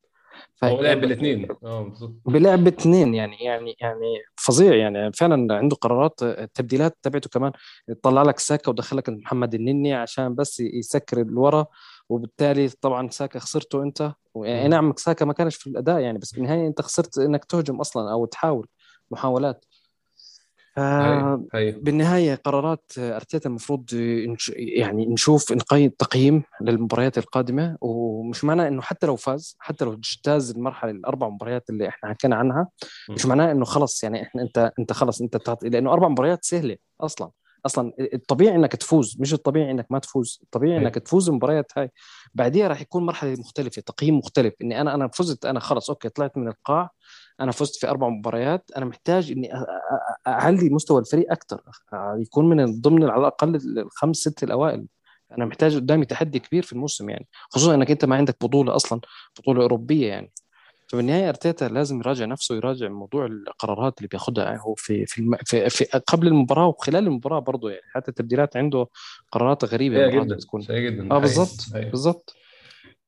هو 0.64 0.80
لعب 0.82 1.00
بالاثنين. 1.00 1.48
آه 1.64 1.82
بالظبط. 1.82 2.12
بيلعب 2.26 2.58
بالاثنين 2.58 3.14
يعني 3.14 3.36
يعني 3.40 3.76
يعني 3.80 4.22
فظيع 4.36 4.74
يعني 4.74 5.12
فعلا 5.12 5.54
عنده 5.54 5.76
قرارات 5.76 6.22
التبديلات 6.22 6.96
تبعته 7.02 7.30
كمان 7.30 7.52
طلع 8.02 8.22
لك 8.22 8.38
ساكا 8.38 8.70
ودخل 8.70 8.96
لك 8.96 9.08
محمد 9.08 9.54
النني 9.54 9.94
عشان 9.94 10.34
بس 10.34 10.60
يسكر 10.60 11.20
الورا 11.20 11.66
وبالتالي 12.08 12.68
طبعا 12.68 13.08
ساكا 13.08 13.38
خسرته 13.38 13.82
أنت. 13.82 14.12
يعني 14.36 14.68
نعم 14.68 14.94
ساكا 14.96 15.24
ما 15.24 15.32
كانش 15.32 15.56
في 15.56 15.66
الأداء 15.66 15.98
يعني 16.00 16.18
بس 16.18 16.32
بالنهايه 16.32 16.66
أنت 16.66 16.80
خسرت 16.80 17.18
إنك 17.18 17.44
تهجم 17.44 17.80
أصلا 17.80 18.12
أو 18.12 18.26
تحاول 18.26 18.66
محاولات. 19.10 19.64
آه 20.78 21.44
بالنهاية 21.54 22.34
قرارات 22.34 22.92
أرتيتا 22.98 23.48
المفروض 23.48 23.84
يعني 24.56 25.06
نشوف 25.06 25.52
نقيم 25.52 25.90
تقييم 25.98 26.42
للمباريات 26.60 27.18
القادمة 27.18 27.76
ومش 27.80 28.44
معناه 28.44 28.68
إنه 28.68 28.82
حتى 28.82 29.06
لو 29.06 29.16
فاز 29.16 29.56
حتى 29.58 29.84
لو 29.84 29.92
اجتاز 29.92 30.50
المرحلة 30.50 30.90
الأربع 30.90 31.28
مباريات 31.28 31.70
اللي 31.70 31.88
إحنا 31.88 32.10
حكينا 32.10 32.36
عنها 32.36 32.68
مش 33.10 33.26
معناه 33.26 33.52
إنه 33.52 33.64
خلص 33.64 34.04
يعني 34.04 34.22
إحنا 34.22 34.42
أنت 34.42 34.72
أنت 34.78 34.92
خلص 34.92 35.20
أنت 35.22 35.36
تعطي 35.36 35.68
لأنه 35.68 35.92
أربع 35.92 36.08
مباريات 36.08 36.44
سهلة 36.44 36.76
أصلا. 37.00 37.30
أصلا 37.66 37.92
الطبيعي 38.14 38.56
إنك 38.56 38.72
تفوز 38.76 39.16
مش 39.20 39.34
الطبيعي 39.34 39.70
إنك 39.70 39.86
ما 39.90 39.98
تفوز 39.98 40.40
الطبيعي 40.42 40.78
إنك 40.78 40.94
تفوز 40.94 41.28
المباريات 41.28 41.72
هاي. 41.76 41.90
بعديها 42.34 42.68
راح 42.68 42.80
يكون 42.80 43.06
مرحلة 43.06 43.32
مختلفة 43.38 43.82
تقييم 43.82 44.18
مختلف 44.18 44.54
إني 44.62 44.80
أنا 44.80 44.94
أنا 44.94 45.08
فزت 45.08 45.46
أنا 45.46 45.60
خلص 45.60 45.90
okay 45.90 46.08
طلعت 46.08 46.36
من 46.38 46.48
القاع 46.48 46.90
أنا 47.40 47.52
فزت 47.52 47.76
في 47.76 47.88
أربع 47.88 48.08
مباريات 48.08 48.70
أنا 48.76 48.84
محتاج 48.84 49.32
إني 49.32 49.50
أعلي 50.26 50.70
مستوى 50.70 51.00
الفريق 51.00 51.32
أكثر 51.32 51.60
يكون 52.16 52.48
من 52.48 52.80
ضمن 52.80 53.04
على 53.04 53.20
الأقل 53.20 53.78
الخمس 53.78 54.16
ست 54.16 54.42
الأوائل. 54.42 54.86
أنا 55.38 55.44
محتاج 55.44 55.76
قدامي 55.76 56.04
تحدي 56.04 56.38
كبير 56.38 56.62
في 56.62 56.72
الموسم 56.72 57.10
يعني 57.10 57.28
خصوصا 57.50 57.74
إنك 57.74 57.90
أنت 57.90 58.04
ما 58.04 58.16
عندك 58.16 58.36
بطولة 58.40 58.76
أصلا 58.76 59.00
بطولة 59.38 59.62
أوروبية 59.62 60.08
يعني. 60.08 60.32
فبالنهاية 60.88 61.28
أرتيتا 61.28 61.64
لازم 61.64 62.00
يراجع 62.00 62.24
نفسه 62.24 62.54
ويراجع 62.54 62.88
موضوع 62.88 63.26
القرارات 63.26 63.98
اللي 63.98 64.08
بياخذها 64.08 64.44
يعني 64.44 64.60
هو 64.60 64.74
في 64.74 65.06
في, 65.06 65.18
الم... 65.18 65.36
في, 65.44 65.70
في 65.70 65.84
قبل 65.84 66.26
المباراة 66.26 66.66
وخلال 66.66 67.06
المباراة 67.06 67.38
برضه 67.38 67.70
يعني 67.70 67.82
حتى 67.94 68.08
التبديلات 68.08 68.56
عنده 68.56 68.86
قرارات 69.32 69.64
غريبة 69.64 69.96
سيئة 69.96 70.24
جدا 70.24 70.36
تكون. 70.36 70.60
سيئة 70.60 70.80
جدا. 70.80 71.14
آه 71.14 71.18
بالظبط 71.18 71.64
بالظبط 71.90 72.36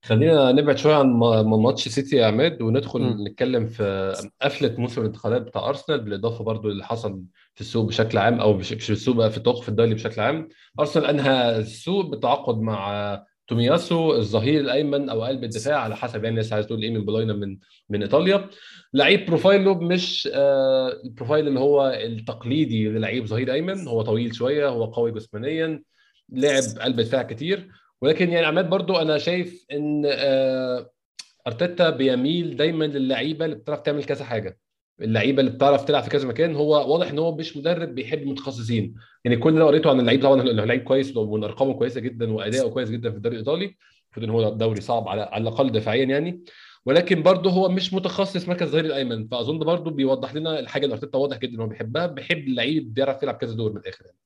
خلينا 0.05 0.53
نبعد 0.53 0.79
شوية 0.79 0.95
عن 0.95 1.07
ماتش 1.47 1.89
سيتي 1.89 2.17
يا 2.17 2.27
عماد 2.27 2.63
وندخل 2.63 3.01
م. 3.03 3.27
نتكلم 3.29 3.67
في 3.67 4.13
قفلة 4.43 4.75
موسم 4.79 5.01
الانتقالات 5.01 5.43
بتاع 5.43 5.69
أرسنال 5.69 6.01
بالإضافة 6.01 6.45
برضو 6.45 6.69
اللي 6.69 6.85
حصل 6.85 7.23
في 7.55 7.61
السوق 7.61 7.87
بشكل 7.89 8.19
عام 8.19 8.41
أو 8.41 8.55
مش 8.55 8.69
في 8.75 8.91
السوق 8.91 9.17
بقى 9.17 9.31
في 9.31 9.41
توقف 9.41 9.69
الدوري 9.69 9.95
بشكل 9.95 10.21
عام. 10.21 10.49
أرسنال 10.81 11.07
أنهى 11.07 11.57
السوق 11.59 12.07
بالتعاقد 12.07 12.61
مع 12.61 13.23
تومياسو 13.49 14.15
الظهير 14.15 14.61
الأيمن 14.61 15.09
أو 15.09 15.23
قلب 15.25 15.45
الدفاع 15.45 15.81
على 15.81 15.97
حسب 15.97 16.17
يعني 16.17 16.29
الناس 16.29 16.53
عايز 16.53 16.67
تقول 16.67 16.83
إيه 16.83 16.91
من 16.91 17.05
بولونيا 17.05 17.33
من 17.33 17.59
من 17.91 18.03
إيطاليا. 18.03 18.49
لعيب 18.95 19.27
profile 19.27 19.69
ه 19.69 19.75
مش 19.75 20.29
آه 20.35 21.01
ال 21.05 21.10
profile 21.10 21.49
اللي 21.49 21.61
هو 21.61 21.87
التقليدي 22.05 22.89
للعيب 22.89 23.27
ظهير 23.27 23.53
أيمن 23.53 23.89
هو 23.89 24.03
طويل 24.03 24.35
شوية 24.35 24.69
هو 24.69 24.85
قوي 24.85 25.13
جسمانيا 25.13 25.83
لعب 26.33 26.63
قلب 26.81 27.01
دفاع 27.01 27.23
كتير. 27.23 27.69
ولكن 28.05 28.31
يعني 28.31 28.47
عماد 28.47 28.71
برضو 28.71 28.97
أنا 28.97 29.19
شايف 29.19 29.67
إن 29.73 30.03
آه 30.07 30.91
أرتيتا 31.47 31.91
بيميل 31.91 32.57
دايما 32.57 32.85
للعيبة 32.85 33.45
اللي 33.45 33.57
بتعرف 33.57 33.81
تعمل 33.81 34.05
كذا 34.05 34.25
حاجة. 34.25 34.59
اللعيبة 35.01 35.41
اللي 35.41 35.51
بتعرف 35.51 35.85
تلعب 35.85 36.03
في 36.03 36.11
كذا 36.11 36.29
مكان 36.29 36.55
هو 36.57 36.93
واضح 36.93 37.11
إن 37.11 37.19
هو 37.19 37.37
مش 37.37 37.57
مدرب 37.57 37.95
بيحب 37.95 38.23
المتخصصين. 38.23 38.95
يعني 39.25 39.37
كل 39.37 39.53
اللي 39.53 39.65
قريته 39.65 39.91
عن 39.91 40.01
اللعيب 40.01 40.23
طبعا 40.23 40.43
إنه 40.43 40.65
لعيب 40.65 40.83
كويس 40.85 41.17
ومن 41.17 41.45
ارقامه 41.45 41.75
كويسة 41.75 42.01
جدا 42.01 42.33
واداؤه 42.33 42.71
كويس 42.71 42.91
جدا 42.91 43.11
في 43.11 43.17
الدوري 43.17 43.35
الإيطالي. 43.35 43.65
المفروض 43.65 44.25
إن 44.25 44.31
هو 44.31 44.51
دوري 44.51 44.81
صعب 44.81 45.09
على 45.09 45.23
على 45.23 45.43
الأقل 45.43 45.73
دفاعيا 45.73 46.05
يعني. 46.05 46.45
ولكن 46.87 47.23
برضه 47.23 47.51
هو 47.51 47.69
مش 47.69 47.95
متخصص 47.95 48.49
مركز 48.49 48.67
الظهير 48.67 48.85
الأيمن. 48.85 49.29
فأظن 49.29 49.59
برضه 49.59 49.91
بيوضح 49.91 50.35
لنا 50.35 50.59
الحاجة 50.59 50.85
اللي 50.85 50.95
أرتيتا 50.95 51.19
واضح 51.19 51.39
جدا 51.39 51.55
إن 51.55 51.61
هو 51.61 51.67
بيحبها 51.67 52.07
بيحب 52.07 52.39
اللعيب 52.39 52.95
بيعرف 52.95 53.23
يلعب 53.23 53.35
كذا 53.35 53.55
دور 53.55 53.73
من 53.73 53.79
الآخر 53.79 54.05
يعني. 54.05 54.19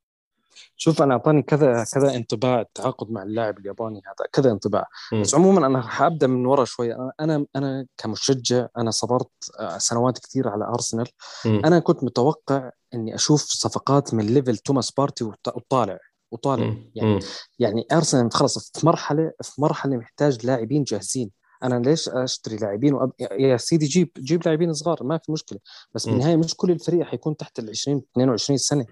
شوف 0.76 1.02
أنا 1.02 1.14
أعطاني 1.14 1.42
كذا 1.42 1.84
كذا 1.94 2.16
انطباع 2.16 2.60
التعاقد 2.60 3.10
مع 3.10 3.22
اللاعب 3.22 3.58
الياباني 3.58 4.02
هذا 4.06 4.28
كذا 4.32 4.50
انطباع 4.50 4.86
م. 5.12 5.20
بس 5.20 5.34
عموما 5.34 5.66
أنا 5.66 5.82
حابدا 5.82 6.26
من 6.26 6.46
ورا 6.46 6.64
شوي 6.64 6.94
أنا 7.20 7.46
أنا 7.56 7.86
كمشجع 7.96 8.66
أنا 8.76 8.90
صبرت 8.90 9.30
آه، 9.60 9.78
سنوات 9.78 10.18
كثير 10.18 10.48
على 10.48 10.64
أرسنال 10.64 11.08
م. 11.44 11.66
أنا 11.66 11.78
كنت 11.78 12.04
متوقع 12.04 12.70
إني 12.94 13.14
أشوف 13.14 13.40
صفقات 13.42 14.14
من 14.14 14.26
level 14.26 14.56
توماس 14.56 14.90
بارتي 14.90 15.24
وطالع 15.24 15.98
وطالع 16.30 16.66
م. 16.66 16.90
يعني 16.94 17.14
م. 17.14 17.18
يعني 17.58 17.86
أرسنال 17.92 18.32
خلص 18.32 18.72
في 18.78 18.86
مرحلة 18.86 19.32
في 19.42 19.60
مرحلة 19.60 19.96
محتاج 19.96 20.46
لاعبين 20.46 20.84
جاهزين 20.84 21.30
أنا 21.62 21.88
ليش 21.88 22.08
أشتري 22.08 22.56
لاعبين 22.56 22.94
وأب... 22.94 23.12
يا 23.20 23.56
سيدي 23.56 23.86
جيب 23.86 24.10
جيب 24.18 24.46
لاعبين 24.46 24.72
صغار 24.72 25.04
ما 25.04 25.18
في 25.18 25.32
مشكلة 25.32 25.58
بس 25.94 26.08
بالنهاية 26.08 26.36
مش 26.36 26.54
كل 26.54 26.70
الفريق 26.70 27.06
حيكون 27.06 27.36
تحت 27.36 27.58
ال 27.58 27.70
20 27.70 28.02
22 28.12 28.56
سنة 28.56 28.86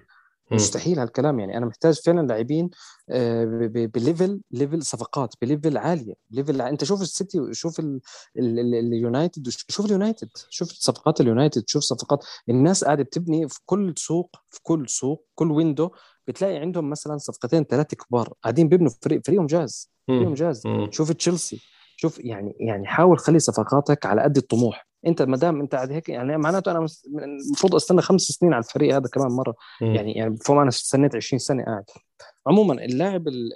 مستحيل 0.51 0.99
هالكلام. 0.99 1.41
يعني 1.41 1.57
أنا 1.57 1.67
محتاج 1.67 2.01
فعلا 2.01 2.27
لاعبين 2.27 2.71
آه، 3.11 3.45
ب 3.73 3.84
level 3.84 4.41
level 4.51 4.83
صفقات 4.83 5.35
ب 5.43 5.48
level 5.48 5.77
عالية 5.77 6.15
level 6.31 6.61
أنت 6.63 6.85
شوف 6.85 7.03
السيتي 7.03 7.39
شوف 7.53 7.83
اليونايتد 8.39 9.49
شوف 9.69 9.87
اليونايتد 9.87 10.29
شوف 10.51 10.69
صفقات 10.69 11.21
اليونايتد 11.21 11.65
شوف 11.67 11.83
صفقات. 11.83 12.25
الناس 12.49 12.85
قاعدة 12.85 13.03
بتبني 13.03 13.49
في 13.49 13.61
كل 13.67 13.95
سوق 13.97 14.37
في 14.51 14.61
كل 14.63 14.89
سوق 14.89 15.27
كل 15.35 15.51
window 15.51 15.91
بتلاقي 16.27 16.57
عندهم 16.57 16.91
مثلا 16.91 17.17
صفقتين 17.19 17.65
ثلاثة 17.65 17.97
كبار 17.97 18.33
قاعدين 18.43 18.69
بيبنوا 18.69 18.91
فريق 19.03 19.21
فريقهم 19.27 19.47
جاهز 19.47 19.91
فريقهم 20.09 20.35
جاهز. 20.35 20.63
شوف 20.91 21.13
تشيلسي 21.13 21.61
شوف 21.97 22.19
يعني 22.19 22.57
يعني 22.61 22.87
حاول 22.87 23.19
خلي 23.19 23.39
صفقاتك 23.39 24.07
على 24.07 24.23
قد 24.23 24.37
الطموح. 24.37 24.87
أنت 25.07 25.23
ما 25.23 25.37
دام 25.37 25.61
أنت 25.61 25.75
قاعد 25.75 25.93
هيك 25.93 26.09
يعني 26.09 26.39
معناته 26.39 26.71
أنا 26.71 26.87
المفروض 27.23 27.75
أستنى 27.75 28.03
خمس 28.03 28.23
سنين 28.23 28.55
على 28.55 28.65
الفريق 28.65 28.95
هذا 28.95 29.09
كمان 29.13 29.29
مرة. 29.29 29.55
م. 29.81 29.85
يعني 29.85 30.13
يعني 30.13 30.37
فوق 30.37 30.57
أنا 30.57 30.69
استنيت 30.69 31.17
20 31.17 31.39
سنة 31.39 31.65
قاعد. 31.65 31.85
عموما 32.47 32.75
اللاعب 32.75 33.29
ال 33.29 33.51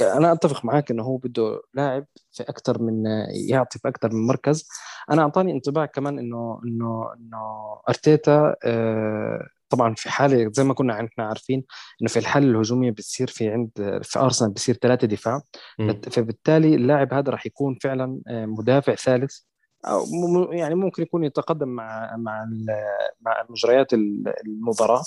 ال 0.00 0.06
أنا 0.06 0.32
أتفق 0.32 0.64
معك 0.64 0.90
إنه 0.90 1.02
هو 1.02 1.16
بده 1.16 1.62
لاعب 1.74 2.06
في 2.32 2.42
أكثر 2.42 2.82
من 2.82 3.04
يعطي 3.48 3.78
في 3.78 3.88
أكثر 3.88 4.12
من 4.12 4.26
مركز. 4.26 4.68
أنا 5.10 5.22
أعطاني 5.22 5.52
انطباع 5.52 5.86
كمان 5.86 6.18
إنه 6.18 6.60
إنه 6.64 7.12
إنه 7.16 7.38
أرتيتا 7.88 8.56
آه 8.64 9.48
طبعا 9.68 9.94
في 9.94 10.10
حالة 10.10 10.50
زي 10.52 10.64
ما 10.64 10.74
كنا 10.74 10.92
إحنا 10.94 11.24
عارفين 11.24 11.64
إنه 12.02 12.08
في 12.08 12.18
الحالة 12.18 12.46
الهجومية 12.50 12.90
بتصير 12.90 13.26
في 13.26 13.48
عند 13.48 13.70
في 14.02 14.18
أرسنال 14.18 14.50
بصير 14.50 14.74
ثلاثة 14.74 15.06
دفاع. 15.06 15.42
م. 15.78 15.92
فبالتالي 15.92 16.74
اللاعب 16.74 17.14
هذا 17.14 17.30
راح 17.30 17.46
يكون 17.46 17.78
فعلا 17.82 18.20
آه، 18.28 18.46
مدافع 18.46 18.94
ثالث. 18.94 19.36
أو 19.86 20.04
يعني 20.52 20.74
ممكن 20.74 21.02
يكون 21.02 21.24
يتقدم 21.24 21.68
مع 21.68 22.16
مع 22.16 22.48
مع 23.20 23.44
مجريات 23.48 23.92
المباراه 24.46 25.02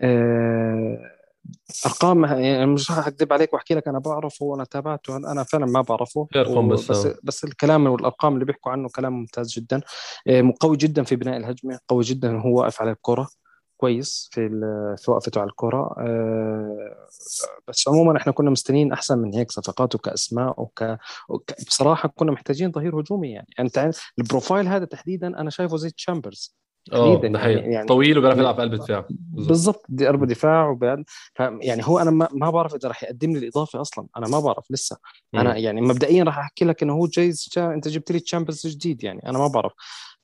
آه، 0.00 0.98
أرقام 1.86 2.24
يعني 2.24 2.66
مش 2.66 2.90
راح 2.90 3.06
أكذب 3.06 3.32
عليك 3.32 3.54
وأحكي 3.54 3.74
لك 3.74 3.88
أنا 3.88 3.98
بعرفه 3.98 4.44
وأنا 4.46 4.64
تابعته 4.64 5.16
أنا 5.16 5.42
فعلا 5.42 5.66
ما 5.66 5.80
بعرفه. 5.80 6.28
بس, 6.90 7.08
بس 7.22 7.44
الكلام 7.44 7.86
والأرقام 7.86 8.34
اللي 8.34 8.44
بيحكوا 8.44 8.72
عنه 8.72 8.88
كلام 8.88 9.12
ممتاز 9.12 9.52
جدا. 9.52 9.80
آه، 10.26 10.54
قوي 10.60 10.76
جدا 10.76 11.02
في 11.02 11.16
بناء 11.16 11.36
الهجمة 11.36 11.78
قوي 11.88 12.02
جدا 12.02 12.40
هو 12.40 12.60
واقف 12.60 12.80
على 12.82 12.90
الكرة. 12.90 13.28
كويس 13.82 14.28
في 14.32 14.48
في 14.98 15.10
وقفته 15.10 15.40
على 15.40 15.50
الكرة. 15.50 15.94
آه، 15.98 17.08
بس 17.68 17.88
عموما 17.88 18.16
إحنا 18.16 18.32
كنا 18.32 18.50
مستنيين 18.50 18.92
أحسن 18.92 19.18
من 19.18 19.34
هيك 19.34 19.50
صفقات 19.50 19.94
وكأسماء 19.94 20.60
وك... 20.60 20.98
وك... 21.28 21.50
بصراحة 21.66 22.08
كنا 22.08 22.32
محتاجين 22.32 22.72
ظهير 22.72 23.00
هجومي 23.00 23.30
يعني. 23.30 23.46
أنت 23.60 23.90
ال 24.18 24.24
profile 24.24 24.68
هذا 24.68 24.84
تحديدا 24.84 25.26
أنا 25.26 25.50
شايفه 25.50 25.76
زي 25.76 25.90
تشامبرز 25.90 26.56
آه 26.92 27.20
يعني, 27.22 27.72
يعني 27.72 27.86
طويل 27.86 28.18
وبيعرف 28.18 28.38
يلعب 28.38 28.54
في 28.54 28.60
قلب 28.60 28.74
دفاع 28.74 29.06
بالضبط 29.10 29.84
دي 29.88 30.06
قلب 30.06 30.24
دفاع 30.24 30.68
وبيعرف 30.68 31.04
يعني 31.38 31.82
هو 31.84 31.98
أنا 31.98 32.10
ما, 32.10 32.28
ما 32.32 32.50
بعرف 32.50 32.74
إذا 32.74 32.88
راح 32.88 33.02
يقدم 33.02 33.32
لي 33.32 33.38
الإضافة 33.38 33.80
أصلا. 33.80 34.06
أنا 34.16 34.28
ما 34.28 34.40
بعرف 34.40 34.70
لسه. 34.70 34.96
أنا 35.34 35.56
يعني 35.56 35.80
مبدئيا 35.80 36.24
راح 36.24 36.38
أحكي 36.38 36.64
لك 36.64 36.82
إنه 36.82 36.92
هو 36.92 37.06
جايز 37.06 37.48
أنت 37.58 37.88
جبت 37.88 38.12
لي 38.12 38.20
تشامبرز 38.20 38.66
جديد 38.66 39.04
يعني. 39.04 39.28
أنا 39.28 39.38
ما 39.38 39.46
بعرف. 39.46 39.72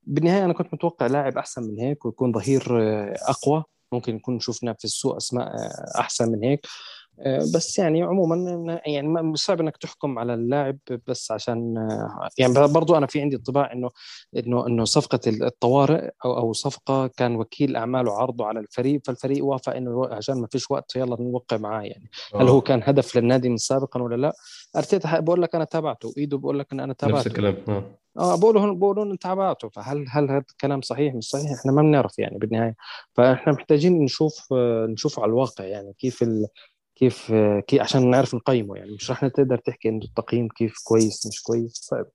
بالنهاية 0.09 0.44
أنا 0.44 0.53
كنت 0.53 0.75
متوقع 0.75 1.07
لاعب 1.07 1.38
أحسن 1.38 1.62
من 1.62 1.79
هيك 1.81 2.05
ويكون 2.05 2.33
ظهير 2.33 2.62
آه، 2.83 3.14
أقوى. 3.23 3.64
ممكن 3.92 4.14
نكون 4.14 4.40
شفنا 4.40 4.75
في 4.79 4.85
السوق 4.85 5.16
أسماء 5.16 5.47
آه، 5.47 6.01
أحسن 6.01 6.33
من 6.33 6.44
هيك. 6.44 6.66
بس 7.27 7.79
يعني 7.79 8.03
عموما 8.03 8.81
يعني 8.87 9.37
صعب 9.37 9.61
إنك 9.61 9.77
تحكم 9.77 10.19
على 10.19 10.35
اللاعب 10.35 10.79
بس 11.07 11.33
عشان 11.33 11.89
يعني 12.39 12.53
برضو 12.55 12.97
أنا 12.97 13.07
في 13.07 13.21
عندي 13.21 13.37
انطباع 13.37 13.73
انه 13.73 13.91
انه 14.37 14.67
إنه 14.67 14.85
صفقة 14.85 15.21
الطوارئ 15.27 16.11
أو 16.25 16.39
أو 16.39 16.53
صفقة 16.53 17.07
كان 17.07 17.37
وكيل 17.37 17.77
اعماله 17.77 18.13
عرضه 18.13 18.47
على 18.47 18.61
الفريق 18.61 19.01
فالفريق 19.05 19.45
وافق 19.45 19.75
إنه 19.77 20.07
عشان 20.07 20.41
ما 20.41 20.47
فيش 20.51 20.71
وقت 20.71 20.97
يلا 20.97 21.17
نوقع 21.21 21.57
معاه 21.57 21.83
يعني. 21.83 22.11
أوه. 22.35 22.43
هل 22.43 22.49
هو 22.49 22.61
كان 22.61 22.81
هدف 22.85 23.17
للنادي 23.17 23.49
من 23.49 23.57
سابقا 23.57 24.03
ولا 24.03 24.17
لا؟ 24.17 24.33
أرتيتا 24.77 25.21
بقول 25.21 25.43
لك 25.43 25.55
أنا 25.55 25.65
تابعته. 25.65 26.13
ايده 26.19 26.39
بقول 26.39 26.59
لك 26.59 26.73
إن 26.73 26.81
أنا 26.81 26.93
تابعته. 26.93 27.19
نفس 27.19 27.27
الكلام 27.27 27.57
آه. 28.19 28.37
بقولوا 28.37 28.75
بقولوا 28.75 29.05
انت 29.05 29.23
تابعته. 29.23 29.69
فهل 29.69 30.05
هل 30.09 30.31
هذا 30.31 30.45
الكلام 30.51 30.81
صحيح؟ 30.81 31.15
مش 31.15 31.29
صحيح. 31.29 31.53
إحنا 31.61 31.73
ما 31.73 31.83
بنعرف 31.83 32.19
يعني 32.19 32.39
بالنهاية. 32.39 32.75
فإحنا 33.13 33.53
محتاجين 33.53 34.05
نشوف 34.05 34.53
نشوف 34.89 35.21
على 35.21 35.29
الواقع 35.29 35.65
يعني 35.65 35.93
كيف 35.99 36.23
ال... 36.23 36.47
كيف 36.99 37.33
كيف 37.67 37.81
عشان 37.81 38.11
نعرف 38.11 38.35
نقيمه 38.35 38.77
يعني. 38.77 38.91
مش 38.91 39.11
رح 39.11 39.27
تقدر 39.27 39.59
تحكي 39.59 39.89
إنه 39.89 40.05
التقييم 40.05 40.49
كيف 40.49 40.75
كويس 40.85 41.27
مش 41.27 41.43
كويس. 41.43 41.89
طيب. 41.93 42.07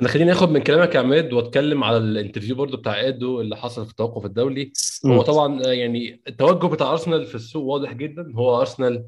أنا 0.00 0.08
خليني 0.08 0.32
آخد 0.32 0.50
من 0.50 0.62
كلامك 0.62 0.94
يا 0.94 1.00
عماد 1.00 1.32
وأتكلم 1.32 1.84
على 1.84 1.96
الانترفيو 1.96 2.56
برضو 2.56 2.76
بتاع 2.76 3.00
إيدو 3.00 3.40
اللي 3.40 3.56
حصل 3.56 3.84
في 3.84 3.90
التوقف 3.90 4.24
الدولي. 4.24 4.72
هو 5.06 5.22
طبعا 5.22 5.62
يعني 5.62 6.22
التوجه 6.28 6.66
بتاع 6.66 6.92
أرسنال 6.92 7.26
في 7.26 7.34
السوق 7.34 7.64
واضح 7.64 7.92
جدا. 7.92 8.32
هو 8.34 8.60
أرسنال 8.60 9.06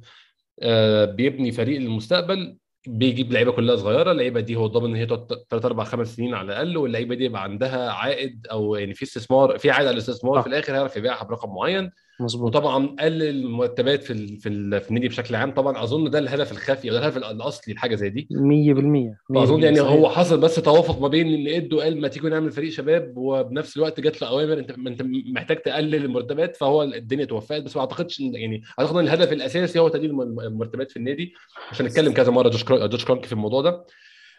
آه، 0.61 1.05
بيبني 1.05 1.53
فريق 1.53 1.81
للمستقبل 1.81 2.57
بيجيب 2.87 3.33
لعيبة 3.33 3.53
كلها 3.53 3.77
صغيرة. 3.77 4.11
اللعيبة 4.13 4.41
دي 4.41 4.57
هو 4.57 4.67
ضامن 4.67 4.91
إن 4.91 4.97
هي 4.97 5.07
تقعد 5.07 5.27
3 5.51 5.67
4 5.67 5.87
5 5.87 6.17
سنين 6.17 6.35
على 6.35 6.47
الأقل 6.47 6.77
واللعيبة 6.77 7.15
دي 7.15 7.25
يبقى 7.25 7.43
عندها 7.43 7.91
عائد 7.91 8.47
أو 8.51 8.75
يعني 8.75 8.95
في 8.95 9.03
استثمار 9.03 9.59
في 9.59 9.71
عائد 9.71 9.87
على 9.87 9.95
الاستثمار. 9.95 10.43
في 10.43 10.49
الآخر 10.49 10.75
هيعرف 10.75 10.97
يبيعها 10.97 11.25
برقم 11.25 11.55
معين. 11.55 11.91
مظبوط. 12.21 12.57
وطبعا 12.57 12.87
قلل 13.01 13.23
المرتبات 13.23 14.03
في 14.05 14.13
ال 14.13 14.37
في, 14.41 14.49
ال 14.49 14.81
في 14.81 14.89
النادي 14.91 15.09
بشكل 15.09 15.35
عام. 15.35 15.51
طبعا 15.51 15.83
أظن 15.83 16.11
ده 16.11 16.19
الهدف 16.19 16.53
الخفي 16.53 16.91
أو 16.91 16.95
ده 16.95 16.99
الهدف 16.99 17.17
الأصلي 17.17 17.75
لحاجة 17.75 17.95
زي 17.95 18.11
دي. 18.11 18.29
100% 18.31 19.35
فأظن 19.35 19.63
يعني 19.63 19.77
صحيح. 19.77 19.91
هو 19.91 20.09
حصل 20.09 20.41
بس 20.41 20.55
توافق 20.55 21.01
ما 21.01 21.09
بين 21.09 21.27
اللي 21.27 21.57
ادوا 21.57 21.83
قال 21.83 22.01
ما 22.01 22.09
تيجي 22.09 22.29
نعمل 22.29 22.51
فريق 22.51 22.71
شباب 22.71 23.13
وبنفس 23.17 23.77
الوقت 23.77 24.01
جات 24.01 24.23
له 24.23 24.29
أوامر 24.29 24.59
أنت 24.59 24.71
أنت 24.71 25.03
محتاج 25.07 25.57
تقلل 25.57 25.95
المرتبات 25.95 26.57
فهو 26.57 26.83
الدنيا 26.83 27.25
توفقت. 27.25 27.63
بس 27.63 27.77
ما 27.77 27.83
أعتقدش 27.83 28.21
يعني 28.21 28.63
أعتقد 28.81 28.97
إن 28.97 29.05
الهدف 29.05 29.33
الأساسي 29.33 29.79
هو 29.79 29.89
تقليل 29.89 30.11
المرتبات 30.21 30.91
في 30.91 30.97
النادي. 30.97 31.33
عشان 31.71 31.87
نتكلم 31.87 32.13
كذا 32.13 32.31
مرة 32.31 32.49
جوش 32.49 33.05
كرونك 33.05 33.25
في 33.25 33.33
الموضوع 33.33 33.63
ده. 33.63 33.85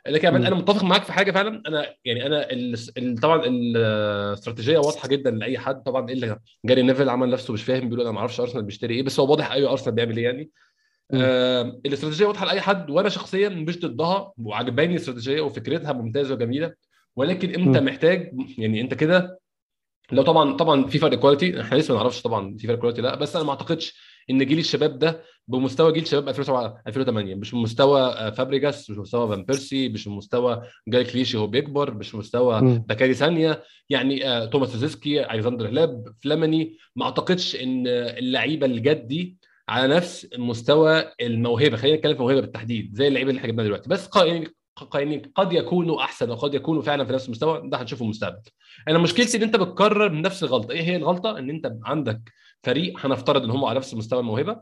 لكن 0.08 0.28
أنا 0.28 0.56
متفق 0.56 0.84
معاك 0.84 1.04
في 1.04 1.14
حاجة 1.14 1.32
فعلا. 1.32 1.64
أنا 1.68 1.96
يعني 2.06 2.26
أنا 2.26 2.48
ال 2.52 3.20
طبعا 3.22 3.46
الاستراتيجية 3.46 4.78
واضحة 4.78 5.08
جدا 5.08 5.32
لأي 5.32 5.58
حد. 5.60 5.84
طبعا 5.84 6.12
الا 6.12 6.40
جاري 6.66 6.82
نيفل 6.82 7.10
عمل 7.10 7.30
نفسه 7.30 7.54
مش 7.54 7.64
فاهم 7.64 7.90
بيقول 7.90 8.02
أنا 8.02 8.12
ما 8.12 8.20
أعرفش 8.20 8.40
أرسنال 8.40 8.64
بيشتري 8.64 8.96
إيه 8.96 9.04
بس 9.04 9.20
هو 9.20 9.32
واضح 9.32 9.52
أيوه 9.52 9.72
أرسنال 9.72 9.96
بيعمل 9.96 10.18
إيه 10.18 10.24
يعني. 10.24 10.50
آه 11.14 11.62
الاستراتيجية 11.86 12.26
واضحة 12.26 12.46
لأي 12.46 12.62
حد. 12.62 12.90
وأنا 12.90 13.10
شخصيا 13.10 13.50
مش 13.50 13.80
ضدها 13.80 14.34
وعجباني 14.38 14.92
الاستراتيجية 14.92 15.42
وفكرتها 15.42 15.94
ممتازة 15.94 16.34
وجميلة. 16.34 16.74
ولكن 17.16 17.50
أنت 17.50 17.78
م. 17.78 17.86
محتاج 17.86 18.34
يعني 18.58 18.82
أنت 18.82 18.94
كده 18.94 19.40
لو 20.12 20.24
طبعا 20.24 20.54
طبعا 20.58 20.88
في 20.88 21.00
فرق 21.00 21.20
quality 21.20 21.62
إحنا 21.62 21.78
لسه 21.78 21.94
ما 21.94 22.00
نعرفش 22.00 22.22
طبعا 22.22 22.58
في 22.58 22.68
فرق 22.68 22.80
quality 22.80 23.02
لأ 23.02 23.16
بس 23.16 23.36
أنا 23.36 23.46
ما 23.46 23.52
أعتقدش 23.52 23.98
إن 24.30 24.46
جيل 24.46 24.60
الشباب 24.60 25.00
ده 25.00 25.24
بمستوى 25.48 25.92
جيل 25.94 26.08
شباب 26.08 26.30
2007 26.30 26.82
2008 26.88 27.36
مش 27.36 27.52
بمستوى 27.52 28.02
آه، 28.02 28.30
فابريجاس 28.30 28.90
مش 28.90 28.98
بمستوى 28.98 29.28
فان 29.30 29.44
بيرسي 29.46 29.90
مش 29.90 30.08
بمستوى 30.08 30.62
جايل 30.88 31.04
كليشي 31.04 31.38
هو 31.38 31.48
بيكبر 31.48 31.94
مش 31.94 32.12
بمستوى. 32.16 32.62
بكاري 32.88 33.14
سانيا 33.14 33.64
يعني 33.90 34.28
آه، 34.30 34.46
توماس 34.46 34.70
روزيسكي 34.70 35.32
ألكسندر 35.34 35.68
هلاب 35.70 36.14
فلاميني 36.24 36.78
ما 36.96 37.06
أعتقدش 37.06 37.56
إن 37.56 37.88
اللعيبة 37.88 38.66
الجدد 38.66 39.08
دي 39.08 39.38
على 39.70 39.96
نفس 39.96 40.28
مستوى 40.38 41.04
الموهبة. 41.22 41.78
خلينا 41.78 41.98
نتكلم 41.98 42.16
في 42.16 42.22
موهبة 42.22 42.42
بالتحديد 42.42 42.90
زي 42.96 43.08
اللعيبة 43.08 43.30
اللي 43.30 43.40
إحنا 43.40 43.50
جبناها 43.50 43.66
دلوقتي. 43.66 43.90
بس 43.90 44.08
قا- 44.08 44.24
يعني 44.24 44.48
يعني 44.96 45.32
قد 45.36 45.54
يكونوا 45.54 46.02
أحسن 46.02 46.30
وقد 46.30 46.54
يكونوا 46.54 46.82
فعلا 46.82 47.06
في 47.06 47.14
نفس 47.14 47.26
المستوى 47.26 47.62
ده 47.70 47.82
هنشوفه 47.82 48.04
المستقبل. 48.06 48.42
أنا 48.88 48.98
مشكلتي 49.00 49.38
إن 49.38 49.44
أنت 49.44 49.56
بتكرر 49.56 50.10
من 50.10 50.22
نفس 50.22 50.44
الغلطة. 50.44 50.72
إيه 50.72 50.82
هي 50.82 50.96
الغلطة؟ 50.96 51.38
إن 51.40 51.50
أنت 51.50 51.74
عندك 51.86 52.22
فريق 52.64 53.06
هنفترض 53.06 53.44
إن 53.44 53.50
هم 53.50 53.66
على 53.66 53.78
نفس 53.78 53.94
مستوى 53.94 54.20
الموهبة. 54.20 54.58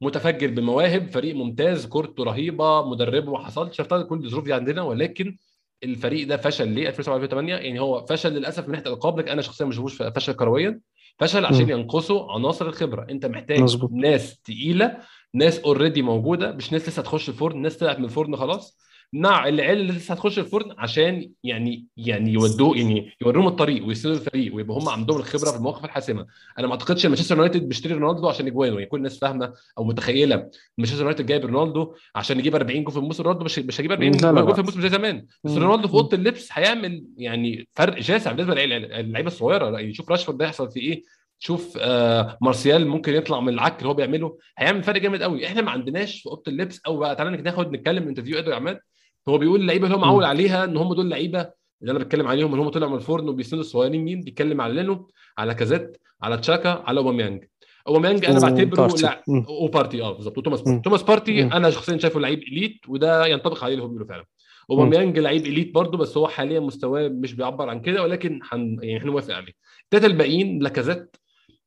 متفجر 0.00 0.46
بمواهب 0.46 1.10
فريق 1.10 1.34
ممتاز 1.34 1.86
كورته 1.86 2.24
رهيبة 2.24 2.88
مدربه 2.90 3.32
ما 3.32 3.38
حصلش. 3.38 3.80
افترض 3.80 4.06
كل 4.06 4.24
الظروف 4.24 4.44
دي 4.44 4.52
عندنا 4.52 4.82
ولكن 4.82 5.36
الفريق 5.84 6.28
ده 6.28 6.36
فشل 6.36 6.68
ليه؟ 6.68 6.88
2007 6.88 7.16
2008 7.16 7.54
يعني 7.54 7.80
هو 7.80 8.06
فشل 8.06 8.32
للأسف 8.32 8.64
من 8.66 8.70
ناحية 8.72 8.86
الألقاب 8.86 9.18
لكن 9.18 9.28
أنا 9.28 9.42
شخصيا 9.42 9.66
ما 9.66 9.70
بشوفوش 9.70 10.02
فشل 10.02 10.32
كرويا. 10.32 10.80
فشل 11.18 11.44
عشان 11.44 11.64
مم. 11.64 11.70
ينقصوا 11.70 12.32
عناصر 12.32 12.66
الخبرة. 12.66 13.06
أنت 13.10 13.26
محتاج 13.26 13.60
مظبوط. 13.60 13.90
ناس 13.92 14.40
تقيلة 14.40 14.96
ناس 15.34 15.58
already 15.58 16.02
موجودة 16.02 16.52
مش 16.52 16.72
ناس 16.72 16.88
لسه 16.88 17.00
هتخش 17.00 17.28
الفرن. 17.28 17.62
ناس 17.62 17.76
طلعت 17.76 17.98
من 17.98 18.04
الفرن 18.04 18.36
خلاص. 18.36 18.78
مع 19.12 19.48
العيال 19.48 19.80
اللي 19.80 19.92
لسه 19.92 20.14
هتخش 20.14 20.38
الفرن 20.38 20.74
عشان 20.78 21.30
يعني 21.44 21.86
يعني 21.96 22.32
يودوه 22.32 22.76
يعني 22.76 23.12
يوروهم 23.22 23.46
الطريق 23.46 23.86
ويسندوا 23.86 24.16
الفريق 24.18 24.54
ويبقى 24.54 24.76
هم 24.76 24.88
عندهم 24.88 25.16
الخبرة 25.18 25.50
في 25.50 25.56
المواقف 25.56 25.84
الحاسمة. 25.84 26.26
أنا 26.58 26.66
ما 26.66 26.72
أعتقدش 26.72 27.04
إن 27.06 27.10
مانشستر 27.10 27.36
يونايتد 27.36 27.68
بيشتري 27.68 27.94
رونالدو 27.94 28.28
عشان 28.28 28.46
إجوانه 28.46 28.74
يعني 28.74 28.86
كل 28.86 28.96
الناس 28.98 29.18
فاهمة 29.18 29.52
أو 29.78 29.84
متخيلة 29.84 30.50
مانشستر 30.78 31.00
يونايتد 31.00 31.26
جايب 31.26 31.44
رونالدو 31.46 31.94
عشان 32.14 32.38
يجيب 32.38 32.54
40 32.54 32.84
جول 32.84 32.92
في 32.92 32.98
الموسم. 32.98 33.22
رونالدو 33.22 33.44
مش 33.44 33.58
مش 33.58 33.80
هيجيب 33.80 33.92
40 33.92 34.12
لا، 34.12 34.32
لا، 34.32 34.40
جول. 34.40 34.54
في 34.54 34.60
الموسم 34.60 34.80
زي 34.80 34.88
زمان. 34.88 35.26
بس. 35.44 35.50
رونالدو 35.56 35.88
في 35.88 35.94
أوضة 35.94 36.16
اللبس 36.16 36.48
هيعمل 36.52 37.04
يعني 37.16 37.68
فرق 37.74 38.00
شاسع 38.00 38.32
بالنسبة 38.32 38.54
للعيبه 38.54 39.26
الصغيرة. 39.28 39.78
يعني 39.78 39.94
شوف 39.94 40.10
راشفورد 40.10 40.38
ده 40.38 40.44
يحصل 40.44 40.70
فيه 40.70 40.80
إيه. 40.80 41.02
شوف 41.38 41.78
آه 41.80 42.38
مارسيال 42.42 42.86
ممكن 42.88 43.14
يطلع 43.14 43.40
من 43.40 43.52
العك 43.52 43.78
اللي 43.78 43.88
هو 43.88 43.94
بيعمله. 43.94 44.38
هيعمل 44.58 44.82
فرق 44.82 45.00
جامد 45.00 45.22
قوي 45.22 45.46
إحنا 45.46 45.62
ما 45.62 45.70
عندناش 45.70 46.20
في 46.22 46.26
أوضة 46.28 46.42
اللبس. 46.48 46.80
أو 46.86 46.96
بقى 46.96 47.16
تعالى 47.16 47.36
ناخد 47.36 47.72
نتكلم 47.72 48.08
interview 48.08 48.38
إدو 48.38 48.52
عماد. 48.52 48.80
هو 49.28 49.38
بيقول 49.38 49.60
اللعيبة 49.60 49.86
اللي 49.86 49.96
هو 49.96 50.00
معول 50.00 50.24
عليها 50.24 50.64
إن 50.64 50.76
هم 50.76 50.94
دول 50.94 51.10
لعيبه 51.10 51.50
اللي 51.82 51.90
أنا 51.90 51.98
بتكلم 51.98 52.26
عليهم 52.26 52.52
اللي 52.52 52.64
هم 52.64 52.68
طلعوا 52.68 52.90
من 52.90 52.96
الفرن 52.96 53.28
وبيسندوا 53.28 53.64
الصغيرين 53.64 54.04
مين 54.04 54.20
بيتكلم 54.20 54.60
على 54.60 54.74
لينو 54.74 55.08
على 55.38 55.54
لاكازيت 55.54 55.96
على 56.22 56.38
تشاكا 56.38 56.68
على 56.68 57.00
أوباميانج. 57.00 57.44
أوباميانج 57.88 58.24
أنا 58.24 58.40
بعتبره. 58.40 58.94
لا. 59.02 59.22
وبارتي 59.48 60.02
آه 60.02 60.12
بالظبط. 60.12 60.38
وتوماس. 60.38 60.62
بارتي 60.62 60.82
توماس 60.82 61.02
بارتي. 61.02 61.42
أنا 61.42 61.70
شخصيا 61.70 61.98
شايفه 61.98 62.20
لعيب 62.20 62.42
elite 62.42 62.80
وده 62.88 63.26
ينطبق 63.26 63.64
عليه 63.64 63.74
اللي 63.74 63.84
هو 63.84 63.88
بيقوله 63.88 64.06
فعلا. 64.06 64.24
أوباميانج 64.70 65.18
لعيب 65.18 65.46
elite 65.46 65.74
برضه 65.74 65.98
بس 65.98 66.16
هو 66.16 66.28
حاليا 66.28 66.60
مستواه 66.60 67.08
مش 67.08 67.34
بيعبر 67.34 67.68
عن 67.68 67.80
كده 67.80 68.02
ولكن 68.02 68.40
حن 68.42 68.76
يعني 68.82 68.98
إحنا 68.98 69.10
موافق 69.10 69.34
عليه. 69.34 69.52
الثلاثه 69.84 70.06
الباقيين 70.06 70.58
لاكازيت 70.62 71.16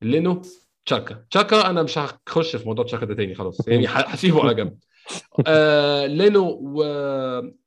لينو 0.01 0.41
تشاكا. 0.85 1.25
تشاكا 1.31 1.69
أنا 1.69 1.83
مش 1.83 1.97
هخش 1.97 2.55
في 2.55 2.65
موضوع 2.65 2.85
تشاكا 2.85 3.05
ده 3.05 3.15
تاني 3.15 3.35
خلاص. 3.35 3.67
يعني 3.67 3.85
هسيبه 3.87 4.41
على 4.43 4.53
جنب. 4.53 4.77
آه 5.47 6.05
لينو 6.05 6.59
و 6.61 6.83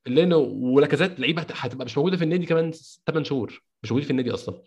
لينو 0.07 0.41
ولاكازيت 0.75 1.21
لعيبة 1.21 1.43
هت- 1.43 1.53
هتبقى 1.55 1.85
مش 1.85 1.99
موجودة 1.99 2.17
في 2.17 2.25
النادي 2.25 2.47
كمان 2.47 2.71
8 3.07 3.25
شهور 3.25 3.63
مش 3.83 3.93
موجودين 3.93 4.05
في 4.07 4.11
النادي 4.11 4.31
أصلا. 4.35 4.63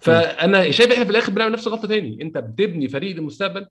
فأنا 0.00 0.70
شايف 0.70 0.92
إحنا 0.92 1.04
في 1.04 1.10
الآخر 1.10 1.32
بنعمل 1.32 1.52
نفس 1.52 1.66
الغلطة 1.66 1.88
تاني. 1.88 2.22
أنت 2.22 2.38
بتبني 2.38 2.88
فريق 2.88 3.16
للمستقبل 3.16 3.66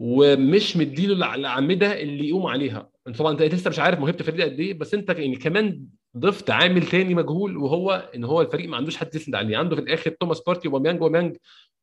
ومش 0.00 0.76
مديله 0.76 1.34
الأعمدة 1.34 2.00
اللي 2.00 2.28
يقوم 2.28 2.46
عليها. 2.46 2.88
أنت 3.08 3.16
طبعا 3.18 3.32
أنت 3.32 3.42
لسه 3.42 3.70
مش 3.70 3.78
عارف 3.78 3.98
موهبه 3.98 4.20
الفريق 4.20 4.44
قد 4.44 4.60
إيه 4.60 4.74
بس 4.74 4.94
أنت 4.94 5.10
يعني 5.10 5.36
كمان 5.36 5.82
ضفت 6.16 6.50
عامل 6.50 6.82
تاني 6.86 7.14
مجهول 7.14 7.56
وهو 7.56 8.10
إن 8.14 8.24
هو 8.24 8.40
الفريق 8.40 8.68
ما 8.68 8.76
عندوش 8.76 8.96
حد 8.96 9.14
يسند 9.14 9.34
عليه. 9.34 9.56
عنده 9.56 9.76
في 9.76 9.82
الآخر 9.82 10.10
توماس 10.10 10.40
بارتي 10.40 10.68
وأوباميانج 10.68 11.02
وأوباميانج 11.02 11.36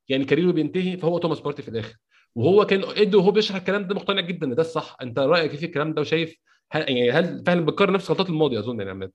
يعني 0.09 0.25
career 0.25 0.47
ه 0.47 0.51
بينتهي 0.51 0.97
فهو 0.97 1.17
توماس 1.17 1.39
بارتي 1.39 1.61
في 1.61 1.67
الآخر. 1.67 1.95
وهو 2.35 2.65
كان 2.65 2.83
ادو 2.83 3.17
وهو 3.19 3.31
بيشرح 3.31 3.57
الكلام 3.57 3.87
ده 3.87 3.95
مقتنع 3.95 4.21
جدا 4.21 4.47
إن 4.47 4.55
ده 4.55 4.61
الصح. 4.61 4.97
أنت 5.01 5.19
رأيك 5.19 5.51
إيه 5.51 5.57
في 5.57 5.65
الكلام 5.65 5.93
ده 5.93 6.01
وشايف 6.01 6.35
هل 6.71 6.81
يعني 6.81 7.11
هل 7.11 7.43
فعلا 7.45 7.65
بتكرر 7.65 7.91
نفس 7.93 8.09
غلطات 8.11 8.29
الماضي 8.29 8.59
أظن 8.59 8.79
يعني 8.79 8.91
عماد؟ 8.91 9.11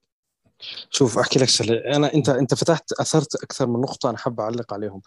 شوف 0.90 1.18
أحكي 1.18 1.38
لك 1.38 1.48
شغله 1.48 1.96
أنا 1.96 2.14
أنت 2.14 2.28
أنت 2.28 2.54
فتحت 2.54 2.92
أثرت 2.92 3.34
أكثر 3.34 3.66
من 3.66 3.80
نقطة 3.80 4.10
أنا 4.10 4.18
حابب 4.18 4.40
أعلق 4.40 4.74
عليهم. 4.74 5.02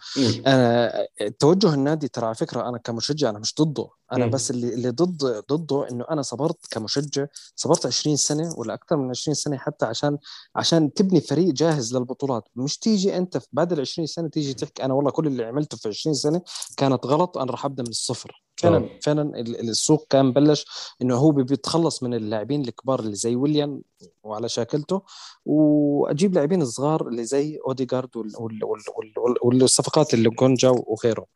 أنا 0.46 0.92
توجه 1.38 1.74
النادي 1.74 2.08
ترى 2.08 2.26
على 2.26 2.34
فكرة 2.34 2.68
أنا 2.68 2.78
كمشجع 2.78 3.30
أنا 3.30 3.38
مش 3.38 3.54
ضده. 3.60 3.88
أنا 4.12 4.24
مم. 4.24 4.30
بس 4.30 4.50
اللي 4.50 4.74
اللي 4.74 4.90
ضد 4.90 5.44
ضده 5.52 5.88
إنه 5.90 6.04
أنا 6.10 6.22
صبرت 6.22 6.66
كمشجع 6.70 7.26
صبرت 7.56 7.86
20 7.86 8.16
سنة 8.16 8.54
ولا 8.56 8.74
أكثر 8.74 8.96
من 8.96 9.10
20 9.10 9.34
سنة 9.34 9.56
حتى 9.56 9.86
عشان 9.86 10.18
عشان 10.56 10.92
تبني 10.92 11.20
فريق 11.20 11.54
جاهز 11.54 11.96
للبطولات. 11.96 12.48
مش 12.56 12.78
تيجي 12.78 13.16
أنت 13.16 13.38
بعد 13.52 13.72
ال 13.72 13.80
20 13.80 14.06
سنة 14.06 14.28
تيجي 14.28 14.54
تحكي 14.54 14.84
أنا 14.84 14.94
والله 14.94 15.10
كل 15.10 15.26
اللي 15.26 15.44
عملته 15.44 15.76
في 15.76 15.88
20 15.88 16.14
سنة 16.14 16.42
كانت 16.76 17.06
غلط 17.06 17.38
أنا 17.38 17.50
راح 17.50 17.64
أبدأ 17.64 17.82
من 17.82 17.88
الصفر. 17.88 18.45
فعلا 18.56 18.76
آه. 18.76 18.88
فعلا 19.02 19.40
ال- 19.40 19.68
السوق 19.70 20.06
كان 20.10 20.32
بلش 20.32 20.66
إنه 21.02 21.16
هو 21.16 21.30
بيتخلص 21.30 22.02
من 22.02 22.14
اللاعبين 22.14 22.60
الكبار 22.60 23.00
اللي 23.00 23.14
زي 23.14 23.36
ويليام 23.36 23.82
وعلى 24.24 24.48
شاكلته 24.48 25.02
وأجيب 25.46 26.34
لاعبين 26.34 26.64
صغار 26.64 27.08
اللي 27.08 27.24
زي 27.24 27.58
اوديجارد 27.66 28.16
وال- 28.16 28.32
وال- 28.38 28.64
وال- 28.64 29.12
وال- 29.18 29.62
والصفقات 29.62 30.14
اللي 30.14 30.28
جونجا 30.30 30.68
وغيره 30.70 31.26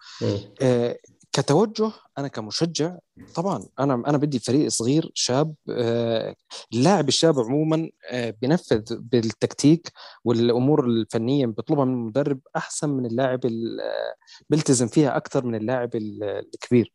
كتوجه 1.33 1.93
أنا 2.19 2.29
كمشجع 2.29 2.97
طبعا 3.35 3.67
أنا 3.81 3.95
أنا 3.95 4.19
بدي 4.19 4.39
فريق 4.39 4.69
صغير 4.69 5.11
شاب 5.15 5.55
آه، 5.71 6.35
اللاعب 6.75 7.09
الشاب 7.09 7.39
عموما 7.41 7.91
آه، 8.11 8.35
بينفذ 8.43 8.83
بالتكتيك 8.99 9.93
والأمور 10.25 10.85
الفنية 10.87 11.47
بيطلبها 11.47 11.85
من 11.85 11.93
المدرب 11.95 12.41
أحسن 12.57 12.91
من 12.91 13.07
اللاعب 13.07 13.45
ال- 13.47 13.81
آه، 13.81 14.15
بيلتزم 14.51 14.87
فيها 14.89 15.17
أكثر 15.17 15.45
من 15.47 15.55
اللاعب 15.55 15.97
ال- 15.97 16.23
الكبير. 16.55 16.93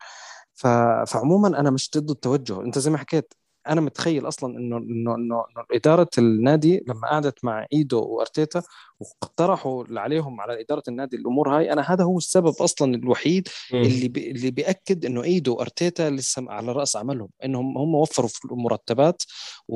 فعموما 1.08 1.60
أنا 1.60 1.70
مش 1.72 1.90
ضد 1.98 2.10
التوجه. 2.10 2.62
أنت 2.62 2.80
زي 2.80 2.92
ما 2.92 2.98
حكيت 2.98 3.34
أنا 3.70 3.82
متخيل 3.82 4.28
أصلا 4.28 4.58
انه 4.58 4.78
انه 4.78 5.16
انه 5.16 5.36
إنه 5.36 5.66
إدارة 5.72 6.10
النادي 6.18 6.84
لما 6.88 7.08
قعدت 7.08 7.46
مع 7.46 7.66
إيدو 7.74 8.00
وأرتيتا 8.06 8.64
واقترحوا 9.00 9.84
عليهم 10.00 10.42
على 10.42 10.62
إدارة 10.62 10.84
النادي 10.88 11.18
الأمور 11.18 11.58
هاي 11.58 11.74
أنا 11.74 11.82
هذا 11.82 12.04
هو 12.04 12.18
السبب 12.18 12.54
أصلا 12.62 12.96
الوحيد 12.96 13.48
اللي 13.86 14.08
بي 14.08 14.32
اللي 14.32 14.52
بيأكد 14.52 15.06
إنه 15.06 15.24
إيدو 15.24 15.54
وأرتيتا 15.56 16.10
لسه 16.10 16.46
على 16.50 16.72
رأس 16.72 16.96
عملهم 16.96 17.30
إنهم 17.44 17.78
هم 17.78 17.96
وفروا 17.96 18.28
في 18.30 18.40
المرتبات 18.52 19.24
و- 19.68 19.76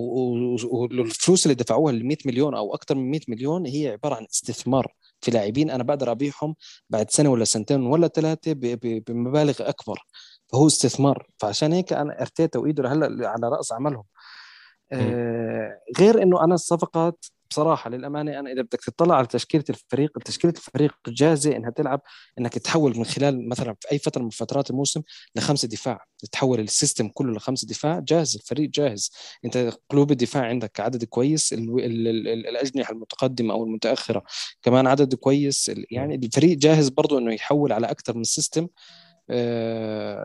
و- 0.53 0.57
والفلوس 0.71 1.45
اللي 1.45 1.55
دفعوها 1.55 1.93
ال 1.93 2.05
100 2.05 2.17
مليون 2.25 2.55
أو 2.55 2.75
أكثر 2.75 2.95
من 2.95 3.11
100 3.11 3.19
مليون 3.27 3.65
هي 3.65 3.87
عبارة 3.87 4.15
عن 4.15 4.25
استثمار 4.33 4.93
في 5.21 5.31
لاعبين 5.31 5.69
أنا 5.69 5.83
بقدر 5.83 6.11
أبيعهم 6.11 6.55
بعد 6.89 7.09
سنة 7.11 7.29
ولا 7.29 7.45
سنتين 7.45 7.81
ولا 7.85 8.07
ثلاثة 8.07 8.53
بمبالغ 9.07 9.55
أكبر. 9.59 9.99
فهو 10.51 10.67
استثمار. 10.67 11.27
فعشان 11.37 11.73
هيك 11.73 11.93
أنا 11.93 12.21
أرتيتا 12.21 12.59
وايدو 12.59 12.83
هلأ 12.87 13.29
على 13.29 13.49
رأس 13.49 13.71
عملهم. 13.73 14.03
آه 14.91 15.81
غير 15.99 16.23
إنه 16.23 16.43
أنا 16.43 16.55
الصفقات 16.55 17.25
بصراحة 17.49 17.89
للأمانة 17.89 18.39
أنا 18.39 18.51
إذا 18.51 18.61
بدك 18.61 18.79
تطلع 18.85 19.15
على 19.15 19.27
تشكيلة 19.27 19.63
الفريق 19.69 20.19
تشكيلة 20.25 20.53
الفريق 20.57 20.93
جاهزة 21.07 21.55
إنها 21.55 21.69
تلعب 21.69 22.01
إنك 22.39 22.53
تحول 22.53 22.97
من 22.97 23.05
خلال 23.05 23.49
مثلا 23.49 23.75
في 23.79 23.91
أي 23.91 23.99
فترة 23.99 24.21
من 24.23 24.29
فترات 24.29 24.69
الموسم 24.69 25.01
لخمسة 25.35 25.67
دفاع. 25.67 26.05
تحول 26.31 26.59
ال 26.59 26.66
system 26.66 27.07
كله 27.07 27.33
لخمسة 27.33 27.67
دفاع 27.67 27.99
جاهز 27.99 28.35
الفريق 28.35 28.69
جاهز. 28.69 29.11
أنت 29.45 29.73
قلوب 29.89 30.11
الدفاع 30.11 30.43
عندك 30.43 30.79
عدد 30.79 31.03
كويس 31.03 31.53
ال 31.53 31.59
ال 31.59 32.07
ال 32.07 32.27
ال 32.27 32.47
الأجنحة 32.47 32.93
المتقدمة 32.93 33.53
أو 33.53 33.63
المتأخرة 33.63 34.23
كمان 34.61 34.87
عدد 34.87 35.15
كويس 35.15 35.71
يعني 35.91 36.15
الفريق 36.15 36.57
جاهز 36.57 36.89
برضه 36.89 37.17
إنه 37.17 37.33
يحول 37.33 37.73
على 37.73 37.91
أكثر 37.91 38.17
من 38.17 38.23
system. 38.23 38.67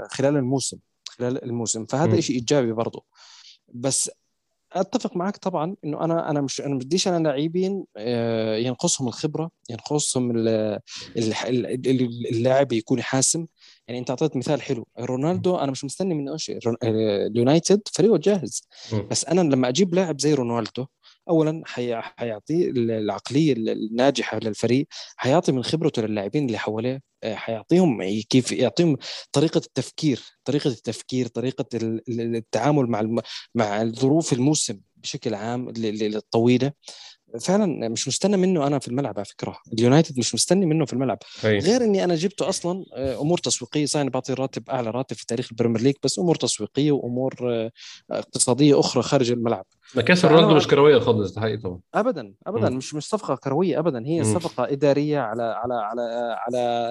خلال 0.08 0.36
الموسم 0.36 0.78
خلال 1.08 1.44
الموسم. 1.44 1.86
فهذا. 1.86 2.20
شيء 2.20 2.36
إيجابي 2.36 2.72
برضه 2.72 3.04
بس 3.74 4.10
أتفق 4.72 5.16
معك 5.16 5.36
طبعا 5.36 5.76
إنه 5.84 6.04
أنا 6.04 6.30
أنا 6.30 6.40
مش 6.40 6.60
أنا 6.60 6.74
بديش 6.74 7.08
أنا 7.08 7.28
لاعبين 7.28 7.84
آه، 7.96 8.56
ينقصهم 8.56 9.08
الخبرة 9.08 9.50
ينقصهم 9.70 10.30
ال- 10.30 10.48
ال- 11.16 11.34
ال- 11.46 11.66
ال- 11.86 12.28
اللاعب 12.30 12.72
يكون 12.72 13.02
حاسم. 13.02 13.46
يعني 13.88 14.00
أنت 14.00 14.10
أعطيت 14.10 14.36
مثال 14.36 14.62
حلو. 14.62 14.86
رونالدو 14.98 15.56
أنا 15.56 15.70
مش 15.70 15.84
مستني 15.84 16.14
منه 16.14 16.36
شيء. 16.36 16.58
رون- 16.66 16.76
آه، 16.82 17.26
اليونايتد 17.26 17.80
فريقه 17.92 18.16
جاهز. 18.18 18.62
بس 19.10 19.24
أنا 19.24 19.40
لما 19.40 19.68
أجيب 19.68 19.94
لاعب 19.94 20.20
زي 20.20 20.34
رونالدو 20.34 20.86
اولا 21.28 21.62
حيعطي 21.66 22.70
العقلية 22.70 23.52
الناجحة 23.52 24.38
للفريق 24.38 24.87
حيعطي 25.16 25.52
من 25.52 25.64
خبرته 25.64 26.02
للاعبين 26.02 26.46
اللي 26.46 26.58
حواليه 26.58 27.02
آه، 27.22 27.34
حيعطيهم 27.34 28.02
كيف 28.28 28.52
يعطيهم 28.52 28.96
طريقة 29.32 29.58
التفكير 29.58 30.20
طريقة 30.44 30.68
التفكير 30.70 31.26
طريقة 31.26 31.64
التعامل 32.08 32.87
مع 32.87 33.22
مع 33.54 33.84
ظروف 33.84 34.32
الموسم 34.32 34.80
بشكل 34.96 35.34
عام 35.34 35.72
الطويله 35.76 36.72
فعلا 37.40 37.88
مش 37.88 38.08
مستنى 38.08 38.36
منه 38.36 38.66
أنا 38.66 38.78
في 38.78 38.88
الملعب 38.88 39.14
على 39.16 39.24
فكرة. 39.24 39.56
اليونايتد 39.72 40.18
مش 40.18 40.34
مستني 40.34 40.66
منه 40.66 40.84
في 40.84 40.92
الملعب. 40.92 41.18
هي. 41.40 41.58
غير 41.58 41.84
إني 41.84 42.04
أنا 42.04 42.14
جبته 42.14 42.48
أصلا 42.48 42.84
آه، 42.94 43.20
أمور 43.20 43.38
تسويقية. 43.38 43.86
صحيح 43.86 44.06
بعطي 44.08 44.32
راتب 44.34 44.70
أعلى 44.70 44.90
راتب 44.90 45.16
في 45.16 45.26
تاريخ 45.26 45.48
البريمير 45.50 45.80
ليج 45.80 45.94
بس 46.02 46.18
أمور 46.18 46.34
تسويقية 46.34 46.92
وأمور 46.92 47.34
آه، 47.42 47.70
اقتصادية 48.10 48.80
أخرى 48.80 49.02
خارج 49.02 49.30
الملعب. 49.30 49.64
مكاسب 49.96 50.28
رونالدو 50.28 50.54
مش 50.54 50.66
كروية 50.66 50.98
خالص 50.98 51.34
ده 51.34 51.40
حقيقي 51.40 51.56
طبعا. 51.56 51.80
ابدا 51.94 52.34
ابدا. 52.46 52.70
م. 52.70 52.76
مش 52.76 52.94
مش 52.94 53.08
صفقة 53.08 53.34
كروية 53.36 53.78
ابدا. 53.78 54.02
هي 54.06 54.20
م. 54.20 54.24
صفقة 54.24 54.64
إدارية 54.72 55.18
على 55.18 55.42
على 55.42 55.74
على 55.74 56.36
على 56.46 56.90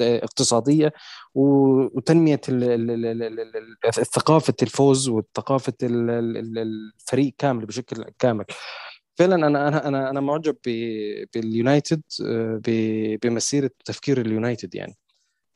اقتصادية 0.00 0.92
وتنمية 1.34 2.40
ثقافة 4.14 4.54
الفوز 4.62 5.08
وثقافة 5.08 5.72
الفريق 5.82 7.34
كامل 7.38 7.66
بشكل 7.66 8.04
كامل. 8.18 8.44
فعلا 9.20 9.34
أنا 9.34 9.68
أنا 9.68 9.88
أنا 9.88 10.10
أنا 10.10 10.20
معجب 10.20 10.56
باليونايتد 11.34 12.02
آه، 12.26 12.60
بمسيرة 13.22 13.70
تفكير 13.84 14.20
اليونايتد 14.20 14.74
يعني. 14.74 14.96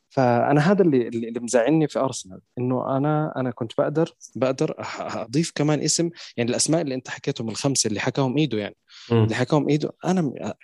فأنا 0.09 0.61
هذا 0.61 0.83
اللي 0.83 1.09
اللي 1.09 1.41
مزعلني 1.41 1.89
في 1.89 1.99
أرسنال 1.99 2.41
إنه 2.59 2.97
أنا 2.97 3.33
أنا 3.37 3.51
كنت 3.51 3.73
بقدر 3.79 4.15
بقدر 4.37 4.75
أضيف 5.01 5.53
كمان 5.55 5.81
اسم 5.81 6.11
يعني 6.37 6.51
الأسماء 6.51 6.81
اللي 6.81 6.95
أنت 6.95 7.09
حكيتهم 7.09 7.49
الخمسة 7.49 7.89
اللي 7.89 8.01
حكاهم 8.01 8.39
إيدو 8.39 8.57
يعني. 8.57 8.77
م. 9.11 9.15
اللي 9.15 9.35
حكاهم 9.35 9.69
إيدو 9.69 9.91
أنا 10.05 10.55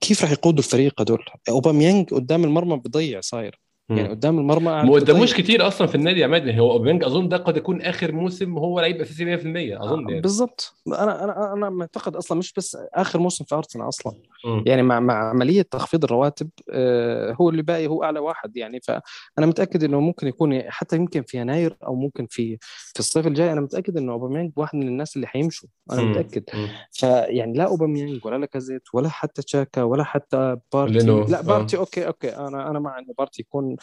كيف 0.00 0.22
راح 0.22 0.30
يقودوا 0.30 0.58
الفريق 0.58 1.00
هذول؟ 1.00 1.24
أوباميانج 1.48 2.10
قدام 2.10 2.44
المرمى 2.44 2.76
بضيع 2.76 3.20
صاير. 3.20 3.60
يعني 3.96 4.08
قدام 4.08 4.38
المرمى 4.38 4.64
ما 4.64 4.92
قداموش 4.92 5.34
كتير 5.34 5.66
أصلا 5.66 5.86
في 5.86 5.94
النادي 5.94 6.20
يا 6.20 6.24
عماد. 6.24 6.58
هو 6.58 6.72
أوباميانج 6.72 7.04
أظن 7.04 7.28
ده 7.28 7.36
قد 7.36 7.56
يكون 7.56 7.82
آخر 7.82 8.12
موسم 8.12 8.58
هو 8.58 8.80
لعيب 8.80 9.00
أساسي 9.00 9.24
100% 9.24 9.82
أظن 9.82 10.08
يعني. 10.08 10.20
بالضبط. 10.20 10.74
أنا 10.88 11.24
أنا 11.24 11.52
أنا 11.52 11.70
معتقد 11.70 12.16
أصلا 12.16 12.38
مش 12.38 12.52
بس 12.52 12.78
آخر 12.94 13.18
موسم 13.18 13.44
في 13.44 13.54
أرسنال 13.54 13.88
أصلا. 13.88 14.12
م. 14.44 14.62
يعني 14.66 14.82
مع 14.82 15.00
مع 15.00 15.30
عملية 15.30 15.62
تخفيض 15.62 16.04
الرواتب 16.04 16.48
آه، 16.70 17.36
هو 17.40 17.50
اللي 17.50 17.62
باقي 17.62 17.86
هو 17.86 18.04
أعلى 18.04 18.18
واحد 18.20 18.56
يعني. 18.56 18.80
فانا 18.80 19.46
متأكد 19.46 19.84
إنه 19.84 20.00
ممكن 20.00 20.26
يكون 20.26 20.62
حتى 20.70 20.96
يمكن 20.96 21.22
في 21.22 21.38
يناير 21.38 21.76
أو 21.86 21.94
ممكن 21.94 22.26
في 22.30 22.58
في 22.94 23.00
الصيف 23.00 23.26
الجاي 23.26 23.52
أنا 23.52 23.60
متأكد 23.60 23.96
إنه 23.96 24.12
أوباميانج 24.12 24.52
واحد 24.56 24.76
من 24.76 24.88
الناس 24.88 25.16
اللي 25.16 25.26
حيمشوا. 25.26 25.68
أنا 25.92 26.02
م. 26.02 26.10
متأكد. 26.10 26.44
فيعني 26.92 27.58
لا 27.58 27.64
أوباميانج 27.64 28.26
ولا 28.26 28.36
لاكازيت 28.36 28.82
ولا 28.94 29.08
حتى 29.08 29.42
تشاكا 29.42 29.82
ولا 29.82 30.04
حتى 30.04 30.56
بارتي. 30.72 31.06
لا 31.06 31.40
بارتي 31.40 31.76
آه. 31.76 31.80
أوكي 31.80 32.06
أوكي. 32.06 32.36
أنا 32.36 32.70
أنا 32.70 32.78
مع 32.78 32.98
إنه 32.98 33.14
بارتي 33.18 33.42
يكون 33.42 33.72
آه 33.72 33.76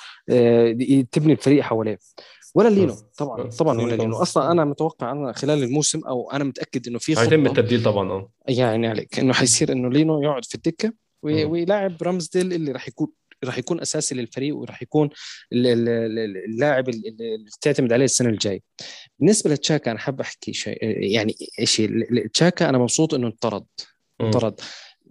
تبني 1.12 1.34
الفريق 1.34 1.64
حواليه. 1.64 2.00
ولا 2.56 2.70
لينو. 2.70 2.96
طبعا 3.18 3.50
طبعا 3.50 3.82
ولا 3.82 3.96
لينو 3.96 4.18
أصلا 4.18 4.52
أنا 4.52 4.66
متوقع 4.66 5.12
أنا 5.12 5.34
خلال 5.34 5.64
الموسم 5.64 6.00
أو 6.00 6.32
أنا 6.32 6.44
متأكد 6.44 6.88
إنه 6.88 7.00
في 7.00 7.20
هيتم 7.20 7.46
التبديل 7.46 7.84
طبعا 7.84 8.12
آه. 8.12 8.32
يعني 8.48 8.88
عليك 8.88 9.20
إنه 9.20 9.34
حيصير 9.34 9.72
إنه 9.72 9.90
لينو 9.90 10.24
يقعد 10.24 10.46
في 10.46 10.56
الدكة 10.56 10.94
ويلاعب 11.24 12.04
رامزديل 12.04 12.54
اللي 12.54 12.72
راح 12.72 12.88
يكون 12.88 13.08
راح 13.44 13.58
يكون 13.58 13.82
أساسي 13.82 14.16
للفريق 14.16 14.56
وراح 14.56 14.82
يكون 14.82 15.10
اللاعب 15.54 16.90
اللي 16.90 17.46
تعتمد 17.62 17.94
عليه 17.94 18.06
السنة 18.06 18.30
الجاية. 18.30 18.60
بالنسبة 19.20 19.50
لتشاكا 19.50 19.92
أنا 19.92 20.00
حاب 20.00 20.22
أحكي 20.22 20.54
شيء 20.54 20.78
يعني 21.14 21.36
شيء 21.64 21.90
تشاكا 22.34 22.70
أنا 22.70 22.78
مبسوط 22.78 23.14
إنه 23.14 23.28
انطرد. 23.28 23.66
انطرد. 24.22 24.62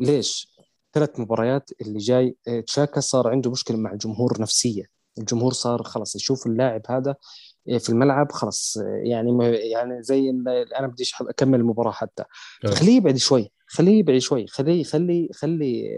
ليش؟ 0.00 0.47
ثلاث 0.92 1.20
مباريات 1.20 1.70
اللي 1.80 1.98
جاي 1.98 2.36
تشاكا 2.66 3.00
صار 3.00 3.28
عنده 3.28 3.50
مشكلة 3.50 3.76
مع 3.76 3.92
الجمهور 3.92 4.40
نفسيه 4.40 4.98
الجمهور 5.18 5.52
صار 5.52 5.82
خلص 5.82 6.16
يشوف 6.16 6.46
اللاعب 6.46 6.82
هذا 6.88 7.16
إيه، 7.68 7.78
في 7.78 7.90
الملعب 7.90 8.32
خلص 8.32 8.78
يعني 9.02 9.44
يعني 9.70 10.02
زي 10.02 10.30
أنا 10.78 10.86
بديش 10.86 11.14
أكمل 11.20 11.60
المباراة 11.60 11.92
حتى. 11.92 12.24
آه. 12.64 12.68
خليه 12.70 12.96
يبعد 12.96 13.16
شوي 13.16 13.52
خليه 13.66 13.98
يبعد 13.98 14.18
شوي. 14.18 14.46
خليه 14.46 14.84
خلي 14.84 15.28
خلي 15.34 15.90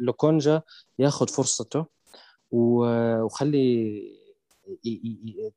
لوكونجا 0.00 0.62
ياخذ 0.98 1.28
فرصته 1.28 1.86
وخلي 2.50 4.17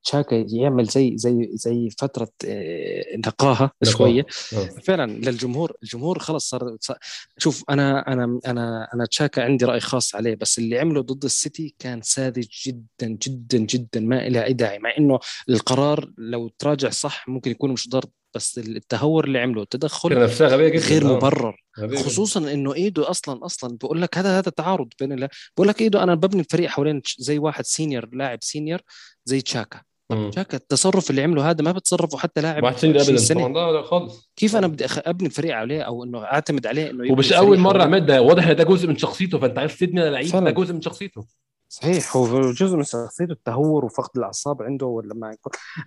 تشاكا 0.04 0.46
يعمل 0.50 0.86
زي 0.86 1.18
زي 1.18 1.50
زي 1.54 1.90
فترة 2.00 2.32
آه، 2.46 3.04
نقاهه 3.18 3.72
شوية 3.84 4.26
آه. 4.54 4.66
فعلا 4.84 5.12
للجمهور 5.12 5.74
الجمهور 5.84 6.20
خلص 6.20 6.50
صار 6.50 6.78
شوف 7.38 7.64
أنا 7.70 8.14
أنا 8.14 8.40
أنا 8.48 8.88
أنا 8.94 9.06
تشاكا 9.06 9.44
عندي 9.44 9.66
رأي 9.66 9.80
خاص 9.80 10.16
عليه 10.16 10.36
بس 10.36 10.60
اللي 10.60 10.80
عمله 10.80 11.02
ضد 11.02 11.24
السيتي 11.24 11.76
كان 11.80 12.02
ساذج 12.02 12.48
جدا 12.68 13.18
جدا 13.28 13.58
جدا 13.58 14.00
ما 14.00 14.30
له 14.30 14.44
أي 14.44 14.54
داعي 14.54 14.80
مع 14.80 14.94
إنه 14.98 15.20
القرار 15.50 16.12
لو 16.18 16.48
تراجع 16.48 16.90
صح 16.90 17.28
ممكن 17.28 17.52
يكون 17.52 17.72
مش 17.72 17.90
ضرب 17.90 18.10
بس 18.36 18.58
التهور 18.58 19.26
اللي 19.26 19.40
عمله 19.40 19.62
التدخل 19.62 20.20
نفسها 20.24 20.48
غبية 20.48 20.70
جدا 20.70 20.86
غير 20.88 21.10
آه. 21.10 21.16
مبرر. 21.16 21.56
خصوصا 21.96 22.54
إنه 22.54 22.74
ايده 22.74 23.10
أصلا 23.10 23.46
أصلا 23.46 23.78
بقول 23.82 24.02
لك 24.02 24.18
هذا 24.18 24.40
هذا 24.40 24.52
تعارض 24.52 24.88
بين 25.00 25.12
الله 25.12 25.30
بقول 25.58 25.68
لك 25.68 25.82
ايده 25.82 26.04
أنا 26.04 26.16
ببني 26.16 26.40
الفريق 26.42 26.70
حوالين 26.70 27.02
زي 27.18 27.40
واحد 27.40 27.66
senior 27.66 28.10
لاعب 28.14 28.40
senior 28.42 28.80
زي 29.26 29.42
تشاكا. 29.42 29.82
تشاكا 30.32 30.58
التصرف 30.58 31.10
اللي 31.10 31.24
عمله 31.24 31.50
هذا 31.50 31.64
ما 31.64 31.72
بتصرفه 31.72 32.18
حتى 32.18 32.42
لاعب 32.42 32.64
واحد 32.64 32.78
senior 32.78 33.02
ابدا. 33.02 33.34
طبعا 33.34 33.54
لا 33.54 33.72
لا 33.72 33.82
خالص. 33.82 34.32
كيف 34.36 34.56
أنا 34.56 34.68
بدي 34.68 34.86
أبني 34.86 35.28
الفريق 35.28 35.56
عليه 35.56 35.82
أو 35.82 36.04
إنه 36.04 36.24
أعتمد 36.24 36.68
عليه 36.68 36.90
إنه 36.90 37.12
ومش 37.12 37.34
أول 37.34 37.58
مرة 37.58 37.84
عماد 37.84 38.06
ده 38.06 38.22
واضح 38.22 38.48
إن 38.48 38.56
ده 38.56 38.64
جزء 38.64 38.88
من 38.88 38.98
شخصيته 38.98 39.40
فأنت 39.40 39.60
عايز 39.60 39.78
تبني 39.78 40.10
لعيب 40.10 40.32
ده 40.32 40.52
جزء 40.52 40.74
من 40.74 40.82
شخصيته. 40.82 41.26
صحيح. 41.72 42.18
هو 42.18 42.52
جزء 42.52 42.78
من 42.78 42.84
شخصيته 42.84 43.32
التهور 43.32 43.86
وفقد 43.86 44.18
الأعصاب 44.18 44.62
عنده 44.62 44.86
ولا 44.86 45.14
ما 45.14 45.36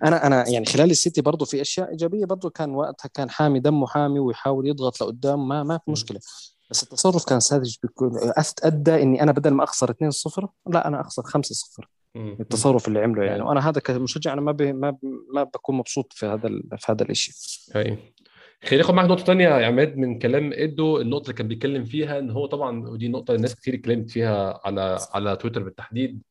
أنا 0.03 0.27
أنا 0.27 0.49
يعني 0.49 0.65
خلال 0.65 0.91
السيتي 0.91 1.21
برضه 1.21 1.45
في 1.45 1.61
أشياء 1.61 1.89
إيجابية 1.89 2.25
برضه 2.25 2.49
كان 2.49 2.75
وقتها 2.75 3.09
كان 3.13 3.29
حامي 3.29 3.59
دمه 3.59 3.87
حامي 3.87 4.19
ويحاول 4.19 4.67
يضغط 4.67 5.01
لقدام. 5.01 5.47
ما 5.47 5.63
ما 5.63 5.77
في 5.77 5.91
مشكلة. 5.91 6.19
بس 6.71 6.83
التصرف 6.83 7.25
كان 7.25 7.39
ساذج 7.39 7.75
أدى 8.63 9.03
إني 9.03 9.23
أنا 9.23 9.31
بدل 9.31 9.51
ما 9.51 9.63
أخسر 9.63 9.91
2-0 9.91 10.47
لا 10.67 10.87
أنا 10.87 11.01
أخسر 11.01 11.23
5-0 11.23 11.85
التصرف 12.15 12.87
اللي 12.87 12.99
عمله 12.99 13.23
يعني. 13.23 13.41
وأنا 13.41 13.69
هذا 13.69 13.79
كمشجع 13.79 14.33
أنا 14.33 14.41
ما 14.41 14.51
ما 14.53 14.97
ما 15.33 15.43
بكون 15.43 15.75
مبسوط 15.75 16.13
في 16.13 16.25
هذا 16.25 16.49
في 16.77 16.91
هذا 16.91 17.03
الشيء 17.09 17.33
خليني 18.63 18.83
آخد 18.83 18.93
معاك 18.93 19.09
نقطة 19.09 19.23
ثانية 19.23 19.45
يا 19.47 19.65
عماد 19.65 19.97
من 19.97 20.19
كلام 20.19 20.53
إدو 20.53 21.01
النقطة 21.01 21.23
اللي 21.23 21.33
كان 21.33 21.47
بيتكلم 21.47 21.85
فيها 21.85 22.19
إن 22.19 22.29
هو 22.29 22.45
طبعا 22.45 22.87
ودي 22.89 23.07
نقطة 23.07 23.35
الناس 23.35 23.55
كتير 23.55 23.73
اتكلمت 23.73 24.09
فيها 24.11 24.61
على 24.65 24.99
على 25.13 25.35
تويتر 25.35 25.63
بالتحديد 25.63 26.21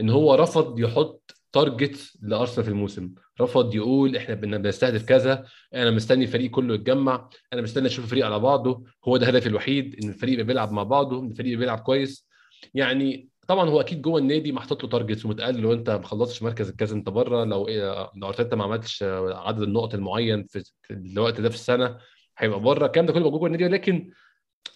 إن 0.00 0.10
هو 0.10 0.34
رفض 0.34 0.80
يحط 0.80 1.32
target 1.52 2.12
لأرسنال 2.22 2.64
في 2.64 2.70
الموسم. 2.70 3.10
رفض 3.40 3.74
يقول 3.74 4.16
إحنا 4.16 4.34
بنستهدف 4.34 5.04
كذا 5.04 5.44
أنا 5.74 5.90
مستني 5.90 6.24
الفريق 6.24 6.50
كله 6.50 6.74
يتجمع 6.74 7.28
أنا 7.52 7.62
مستني 7.62 7.86
أشوف 7.86 8.04
الفريق 8.04 8.26
على 8.26 8.38
بعضه 8.38 8.84
هو 9.04 9.16
ده 9.16 9.26
هدفي 9.26 9.46
الوحيد 9.46 9.96
إن 10.02 10.08
الفريق 10.08 10.42
بيلعب 10.44 10.72
مع 10.72 10.82
بعضه 10.82 11.20
إن 11.20 11.30
الفريق 11.30 11.58
بيلعب 11.58 11.78
كويس. 11.78 12.26
يعني 12.74 13.28
طبعا 13.48 13.70
هو 13.70 13.80
أكيد 13.80 14.02
جوه 14.02 14.18
النادي 14.18 14.52
محطوط 14.52 14.82
له 14.84 14.88
targets 14.90 15.24
ومتقال 15.26 15.60
لو 15.60 15.72
أنت 15.72 15.90
ما 15.90 16.02
خلصتش 16.02 16.42
مركز 16.42 16.68
الكاس 16.68 16.92
أنت 16.92 17.08
بره 17.08 17.44
لو 17.44 17.68
إيه 17.68 18.10
لو 18.16 18.28
أرتيتا 18.28 18.56
ما 18.56 18.64
عملتش 18.64 19.02
عدد 19.22 19.62
النقط 19.62 19.94
المعين 19.94 20.46
في 20.46 20.64
الوقت 20.90 21.40
ده 21.40 21.48
في 21.48 21.54
السنة 21.54 21.98
هيبقى 22.38 22.60
بره. 22.60 22.86
الكلام 22.86 23.06
ده 23.06 23.12
كله 23.12 23.30
جوه 23.30 23.46
النادي 23.46 23.64
ولكن 23.64 24.10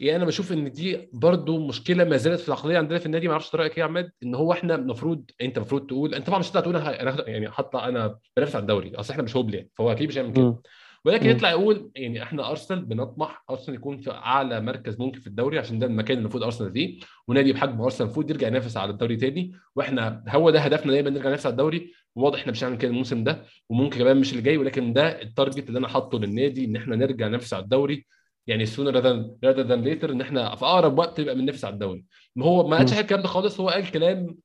يعني 0.00 0.16
أنا 0.16 0.24
بشوف 0.24 0.52
إن 0.52 0.72
دي 0.72 1.10
برضو 1.12 1.66
مشكلة 1.66 2.04
ما 2.04 2.16
زالت 2.16 2.40
في 2.40 2.48
العقلية 2.48 2.78
عندنا 2.78 2.98
في 2.98 3.06
النادي. 3.06 3.26
ما 3.26 3.32
أعرفش 3.32 3.54
رأيك 3.54 3.72
إيه 3.72 3.78
يا 3.78 3.84
عماد؟ 3.84 4.10
إن 4.22 4.34
هو 4.34 4.52
إحنا 4.52 4.74
المفروض 4.74 5.30
أنت 5.42 5.56
المفروض 5.56 5.86
تقول 5.86 6.14
أنت 6.14 6.26
طبعا 6.26 6.38
مش 6.38 6.48
هتطلع 6.48 6.60
تقول 6.60 6.76
أنا 6.76 7.28
يعني 7.28 7.50
حاطه 7.50 7.88
أنا 7.88 8.18
بنافس 8.36 8.54
على 8.54 8.62
الدوري 8.62 8.94
أصل 8.94 9.10
إحنا 9.12 9.22
مش 9.22 9.36
هوبل 9.36 9.54
يعني 9.54 9.70
فهو 9.74 9.92
أكيد 9.92 10.08
مش 10.08 10.18
هيعمل 10.18 10.32
كده. 10.32 10.62
ولكن 11.04 11.26
م. 11.26 11.30
يطلع 11.30 11.50
يقول 11.50 11.90
يعني 11.96 12.22
إحنا 12.22 12.50
أرسنال 12.50 12.84
بنطمح 12.84 13.44
أرسنال 13.50 13.76
يكون 13.76 13.98
في 13.98 14.10
أعلى 14.10 14.60
مركز 14.60 14.98
ممكن 15.00 15.20
في 15.20 15.26
الدوري 15.26 15.58
عشان 15.58 15.78
ده 15.78 15.86
المكان 15.86 16.16
اللي 16.16 16.22
المفروض 16.22 16.42
أرسنال 16.44 16.72
فيه 16.72 17.00
ونادي 17.28 17.52
بحجم 17.52 17.80
أرسنال 17.80 18.06
المفروض 18.06 18.30
يرجع 18.30 18.46
ينافس 18.46 18.76
على 18.76 18.90
الدوري 18.90 19.16
تاني 19.16 19.52
وإحنا 19.76 20.24
هو 20.28 20.50
ده 20.50 20.60
هدفنا 20.60 20.92
دايما 20.92 21.10
نرجع 21.10 21.26
ننافس 21.28 21.46
على 21.46 21.52
الدوري 21.52 21.92
واضح 22.14 22.38
إحنا 22.38 22.52
مش 22.52 22.64
هنعمل 22.64 22.78
كده 22.78 22.90
الموسم 22.90 23.24
ده 23.24 23.44
وممكن 23.68 23.98
كمان 23.98 24.16
مش 24.16 24.30
اللي 24.30 24.42
جاي 24.42 24.56
ولكن 24.56 24.92
ده 24.92 25.22
ال 25.22 25.29
target 25.29 25.68
اللي 25.68 25.78
أنا 25.78 25.88
حاطه 25.88 26.18
للنادي 26.18 26.64
إن 26.64 26.76
إحنا 26.76 26.96
نرجع 26.96 27.28
ننافس 27.28 27.54
على 27.54 27.62
الدوري 27.64 28.06
يعني 28.46 28.66
sooner 28.66 28.94
rather 29.44 29.60
than 29.62 29.82
later 29.82 30.10
إن 30.12 30.20
إحنا 30.20 30.56
في 30.56 30.64
أقرب 30.64 30.98
وقت 30.98 31.20
نبقى 31.20 31.34
بننافس 31.34 31.64
على 31.64 31.74
الدوري 31.74 32.04
ما 32.36 32.46
هو 32.46 32.68
ما 32.68 32.76
قالش 32.76 32.92
الكلام 32.92 33.22
ده 33.22 33.28
خالص 33.28 33.60
هو 33.60 33.68
قال 33.68 33.90
كلام 33.90 34.36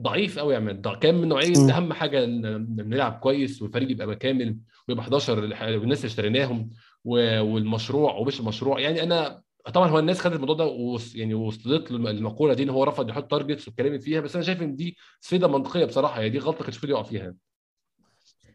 ضعيف 0.00 0.38
قوي 0.38 0.54
يا 0.54 0.58
عماد. 0.58 0.88
كان 1.00 1.14
من 1.14 1.28
نوعية 1.28 1.70
أهم 1.76 1.92
حاجة 1.92 2.26
نلعب 2.26 3.12
كويس 3.12 3.62
والفريق 3.62 3.90
يبقى 3.90 4.16
كامل 4.16 4.58
ويبقى 4.88 5.02
11 5.02 5.38
والناس 5.78 5.98
اللي 5.98 6.06
اشتريناهم 6.06 6.70
والمشروع 7.04 8.14
ومش 8.14 8.40
المشروع 8.40 8.80
يعني 8.80 9.02
أنا 9.02 9.42
طبعا 9.74 9.88
هو 9.88 9.98
الناس 9.98 10.20
خدت 10.20 10.34
الموضوع 10.34 10.56
ده 10.56 10.64
وص... 10.64 11.14
يعني 11.14 11.34
وصلت 11.34 11.90
له 11.90 12.10
المقولة 12.10 12.54
دي 12.54 12.62
إن 12.62 12.70
هو 12.70 12.84
رفض 12.84 13.08
يحط 13.08 13.30
targets 13.30 13.68
واتكلمت 13.68 14.02
فيها 14.02 14.20
بس 14.20 14.34
أنا 14.36 14.44
شايف 14.44 14.62
إن 14.62 14.76
دي 14.76 14.96
سقطة 15.20 15.48
منطقية 15.48 15.84
بصراحة. 15.84 16.16
يعني 16.18 16.30
دي 16.30 16.38
غلطة 16.38 16.64
كانش 16.64 16.68
المفروض 16.76 16.90
يقع 16.90 17.02
فيها. 17.02 17.34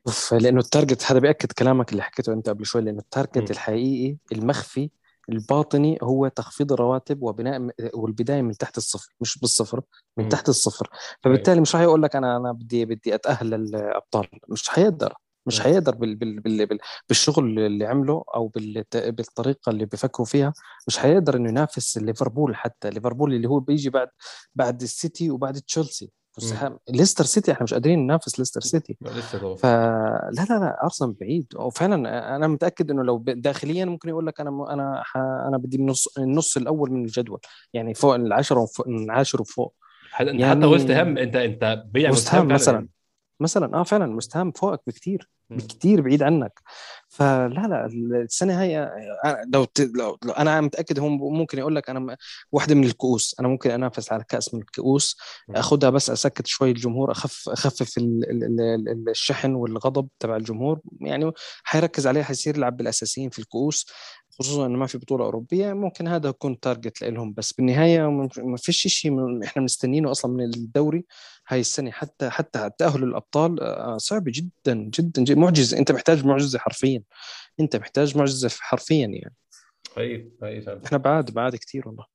اوف 0.08 0.34
لأنه 0.34 0.60
ال 0.60 0.67
target 0.67 1.12
هذا 1.12 1.20
بيأكد 1.20 1.52
كلامك 1.52 1.92
اللي 1.92 2.04
حكيته 2.04 2.34
أنت 2.34 2.50
قبل 2.50 2.66
شوي 2.66 2.82
لأنه 2.82 3.00
ال 3.00 3.05
target 3.05 3.38
م. 3.38 3.46
الحقيقي 3.52 4.18
المخفي 4.32 4.90
الباطني 5.30 5.98
هو 6.04 6.28
تخفيض 6.28 6.72
الرواتب 6.74 7.24
وبناء 7.24 7.70
والبداية 7.94 8.42
من 8.42 8.58
تحت 8.58 8.78
الصفر 8.78 9.14
مش 9.22 9.40
بالصفر 9.40 9.82
من 10.18 10.24
مم. 10.24 10.30
تحت 10.30 10.50
الصفر. 10.50 10.90
فبالتالي 11.24 11.62
مش 11.62 11.76
راح 11.76 11.84
يقول 11.84 12.04
لك 12.04 12.16
أنا 12.16 12.38
أنا 12.38 12.52
بدي 12.52 12.86
بدي 12.86 13.16
أتأهل 13.16 13.50
للأبطال. 13.50 14.28
مش 14.50 14.70
حيقدر. 14.70 15.14
مش. 15.46 15.62
حيقدر 15.62 15.96
بال 15.96 16.16
بال 16.16 16.40
بال 16.40 16.66
بال 16.66 16.80
بالشغل 17.08 17.60
اللي 17.60 17.86
عمله 17.86 18.24
أو 18.36 18.52
بالطريقة 18.96 19.70
اللي 19.70 19.86
بيفكروا 19.86 20.26
فيها. 20.26 20.54
مش 20.88 20.98
حيقدر 20.98 21.36
إنه 21.36 21.50
ينافس 21.50 21.98
ليفربول 21.98 22.56
حتى. 22.56 22.90
ليفربول 22.90 23.34
اللي 23.34 23.48
هو 23.50 23.60
بيجي 23.60 23.90
بعد 23.90 24.08
بعد 24.56 24.82
السيتي 24.82 25.30
وبعد 25.32 25.54
تشيلسي. 25.58 26.12
مم. 26.70 26.78
ليستر 26.90 27.24
سيتي 27.24 27.52
إحنا 27.52 27.64
مش 27.64 27.74
قادرين 27.74 28.00
ننافس 28.00 28.40
ليستر 28.40 28.62
سيتي. 28.62 28.98
فلا 29.58 30.30
لا 30.32 30.44
لا 30.60 30.84
أرسنال 30.84 31.14
بعيد. 31.14 31.48
وفعلا 31.56 32.36
أنا 32.36 32.48
متأكد 32.48 32.92
إنه 32.92 33.04
لو 33.04 33.24
داخليا 33.28 33.86
ممكن 33.86 34.10
يقول 34.10 34.28
لك 34.28 34.42
أنا 34.42 34.74
أنا 34.74 35.02
ح- 35.04 35.18
أنا 35.18 35.58
بدي 35.58 35.78
النص 35.78 36.18
النص 36.18 36.58
الأول 36.58 36.92
من 36.92 37.02
الجدول. 37.06 37.40
يعني 37.74 37.94
فوق 37.94 38.16
العشرة 38.16 38.60
وفوق 38.60 38.88
من 38.88 39.04
العاشر 39.04 39.42
وفوق. 39.42 39.76
يعني 40.20 40.46
حتى 40.52 40.66
وست 40.66 40.92
هام 40.92 41.18
أنت 41.18 41.36
أنت 41.36 41.84
بعيد 41.92 42.06
عن 42.06 42.12
وست 42.12 42.28
هام 42.36 42.48
مثلا. 42.48 42.88
مثلا 43.44 43.76
آه 43.80 43.84
فعلا 43.84 44.06
مستهام 44.06 44.52
فوقك 44.52 44.82
بكثير 44.88 45.30
مم. 45.50 45.58
بكثير 45.58 46.02
بعيد 46.02 46.24
عنك 46.24 46.60
فلا 47.10 47.48
لا 47.68 47.86
السنة 48.22 48.62
هاي 48.62 48.88
أنا- 49.26 49.48
لو, 49.54 49.64
ت... 49.64 49.82
لو, 49.82 50.18
لو 50.26 50.32
أنا 50.32 50.62
متأكد 50.62 51.00
هم 51.00 51.18
ممكن 51.38 51.58
يقول 51.58 51.76
لك 51.76 51.90
أنا 51.90 52.18
واحدة 52.52 52.76
من 52.76 52.84
الكؤوس 52.84 53.36
أنا 53.40 53.48
ممكن 53.48 53.72
أنافس 53.72 54.12
على 54.12 54.24
كأس 54.30 54.54
من 54.54 54.60
الكؤوس. 54.60 55.18
اخذها 55.50 55.90
بس 55.90 56.10
أسكت 56.10 56.48
شوي 56.48 56.70
الجمهور 56.72 57.12
أخف 57.12 57.50
أخفف 57.50 57.98
ال... 57.98 58.30
ال... 58.30 58.44
ال... 58.44 58.90
ال- 58.90 59.10
الشحن 59.10 59.56
والغضب 59.56 60.08
تبع 60.20 60.36
الجمهور 60.36 60.80
يعني 61.02 61.32
حيركز 61.64 62.08
عليه 62.08 62.24
حيصير 62.24 62.58
يلعب 62.58 62.78
بالأساسيين 62.78 63.30
في 63.30 63.40
الكؤوس 63.40 63.86
خصوصا 64.40 64.66
إنه 64.66 64.78
ما 64.78 64.86
في 64.86 64.98
بطولة 64.98 65.26
أوروبية 65.26 65.74
ممكن 65.74 66.08
هذا 66.08 66.30
يكون 66.30 66.60
تارجت 66.60 67.04
لهم 67.04 67.34
بس 67.34 67.54
بالنهاية 67.54 68.10
ما 68.38 68.58
فيش 68.58 68.88
شيء 68.88 69.44
إحنا 69.44 69.62
مستنينه 69.62 70.12
أصلا 70.12 70.32
من 70.32 70.44
الدوري 70.44 71.06
هاي 71.48 71.60
السنة. 71.60 71.92
حتى 71.92 72.30
حتى 72.30 72.70
تأهل 72.78 73.04
الأبطال 73.04 73.60
آه، 73.62 73.98
صعب 73.98 74.24
جدا 74.28 74.74
جدا, 74.74 75.24
جدا. 75.24 75.36
معجزه 75.36 75.78
أنت 75.78 75.92
محتاج 75.92 76.26
معجزة 76.26 76.60
حرفيا. 76.60 77.04
أنت 77.60 77.76
محتاج 77.76 78.18
معجزة 78.18 78.50
حرفيا 78.60 79.08
يعني. 79.08 79.34
حقيقي 79.96 80.62
فعلا. 80.62 80.82
إحنا 80.86 80.98
بعاد 80.98 81.32
بعاد 81.32 81.56
كثير 81.56 81.88
والله. 81.88 82.06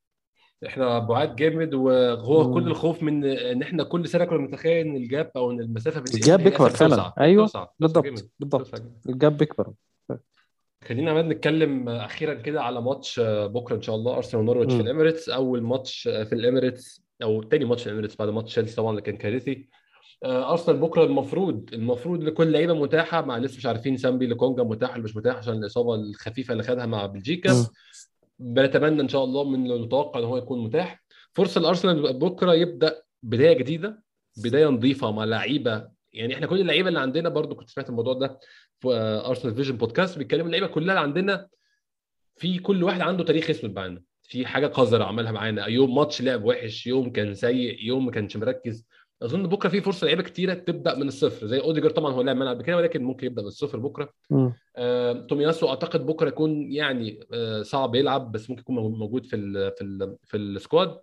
إحنا 0.67 0.99
بعاد 0.99 1.37
جامد 1.37 1.75
وهو 1.75 2.49
مم. 2.49 2.55
كل 2.55 2.67
الخوف 2.67 3.03
من 3.03 3.25
إن 3.25 3.63
إحنا 3.63 3.85
كل 3.85 4.09
سنة 4.09 4.25
كنا 4.25 4.39
متخيل 4.39 4.87
إن 4.87 4.97
ال 4.97 5.05
gap 5.05 5.31
أو 5.37 5.51
إن 5.51 5.61
المسافة 5.61 6.01
بين 6.01 6.15
ال 6.15 6.21
gap 6.21 6.41
بيكبر 6.43 6.71
فعلا. 6.71 7.13
توسع. 7.35 7.67
بالضبط. 7.79 8.31
بالضبط. 8.41 8.83
ال 9.09 9.16
gap 9.16 9.37
بيكبر. 9.37 9.73
خلينا 10.85 11.11
عمال 11.11 11.29
نتكلم 11.29 11.89
أخيرا 11.89 12.35
كده 12.35 12.63
على 12.63 12.83
ماتش 12.83 13.21
بكرة 13.25 13.77
إن 13.77 13.83
شاء 13.83 13.97
الله 13.97 14.17
أرسنال 14.17 14.43
ونورويتش 14.43 14.75
في. 14.75 14.81
الإميريتس. 14.81 15.29
أول 15.29 15.63
ماتش 15.63 16.03
في 16.03 16.33
الإميريتس 16.33 17.03
أو 17.23 17.43
تاني 17.43 17.65
ماتش 17.65 17.83
في 17.83 17.87
الإميريتس 17.87 18.17
بعد 18.17 18.29
ماتش 18.29 18.51
تشيلسي 18.53 18.77
طبعا 18.77 18.91
اللي 18.91 19.03
كان 19.03 19.17
كارثي. 19.17 19.69
آه، 20.25 20.53
أرسنال 20.53 20.77
بكرة 20.79 21.05
المفروض 21.05 21.71
المفروض 21.73 22.23
لكل 22.25 22.53
لعيبة 22.53 22.75
متاحة 22.75 23.23
مع 23.23 23.39
لسه 23.39 23.57
مش 23.57 23.67
عارفين 23.67 23.97
سامبي 23.97 24.27
لكونجا 24.27 24.63
متاح 24.63 24.93
ولا 24.95 25.03
مش 25.03 25.17
متاح 25.17 25.37
عشان 25.37 25.55
الإصابة 25.55 25.95
الخفيفة 25.95 26.53
اللي 26.53 26.63
خدها 26.63 26.87
مع 26.87 27.07
بلجيكا. 27.07 27.51
بنتمنى 28.39 29.01
إن 29.03 29.09
شاء 29.09 29.25
الله 29.25 29.45
من 29.45 29.71
المتوقع 29.71 30.21
إن 30.21 30.25
هو 30.25 30.37
يكون 30.37 30.65
متاح. 30.65 31.05
فرصة 31.33 31.61
لارسنال 31.61 32.19
بكرة 32.19 32.55
يبدأ 32.55 33.03
بداية 33.23 33.53
جديدة 33.59 34.03
بداية 34.37 34.67
نظيفة 34.67 35.11
مع 35.11 35.25
لعيبة. 35.25 35.89
يعني 36.13 36.35
إحنا 36.35 36.47
كل 36.47 36.61
اللعيبة 36.61 36.89
اللي 36.89 37.01
عندنا 37.01 37.29
برضو 37.29 37.55
كنت 37.55 37.71
سمعت 37.71 37.89
الموضوع 37.89 38.13
ده 38.13 38.27
آه، 38.27 38.39
Arsenal 38.87 39.55
Vision 39.55 39.77
Podcast 39.77 40.19
بيتكلموا 40.19 40.47
اللعيبة 40.47 40.67
كلها 40.67 40.95
اللي 40.95 41.01
عندنا 41.01 41.49
في 42.37 42.59
كل 42.59 42.85
واحد 42.85 43.01
عنده 43.01 43.25
تاريخ 43.25 43.51
اسود 43.51 43.75
معانا. 43.75 44.03
في 44.23 44.47
حاجة 44.47 44.67
قذرة 44.67 45.05
عملها 45.05 45.33
معانا. 45.33 45.67
يوم 45.67 45.95
ماتش 45.95 46.23
لعب 46.23 46.45
وحش 46.45 46.87
يوم 46.87 47.13
كان 47.13 47.35
سيء 47.35 47.85
يوم 47.85 48.07
ما 48.07 48.11
كانش 48.11 48.37
مركز. 48.37 48.87
أظن 49.23 49.47
بكرة 49.47 49.69
في 49.69 49.81
فرصة 49.81 50.05
لعيبة 50.05 50.23
كتيرة 50.23 50.55
تبدأ 50.55 50.95
من 50.95 51.09
الصفر. 51.09 51.47
زي 51.47 51.61
اوديجارد 51.61 51.91
طبعا 51.91 52.13
هو 52.13 52.23
لاعب 52.23 52.37
ملعب 52.37 52.63
كده 52.63 52.77
ولكن 52.77 53.03
ممكن 53.03 53.27
يبدأ 53.27 53.43
من 53.43 53.49
الصفر 53.49 53.79
بكرة. 53.79 54.13
آه، 54.77 55.13
تومياسو 55.13 55.69
أعتقد 55.69 56.07
بكرة 56.07 56.29
يكون 56.29 56.73
يعني 56.73 57.21
آه، 57.33 57.63
صعب 57.63 57.95
يلعب 57.95 58.33
بس 58.33 58.51
ممكن 58.51 58.61
يكون 58.61 58.75
موجود 58.77 59.27
في 59.27 59.37
ال 59.37 59.73
في 59.73 59.85
ال 59.85 60.17
في 60.25 60.37
ال 60.37 60.46
squad. 60.46 60.99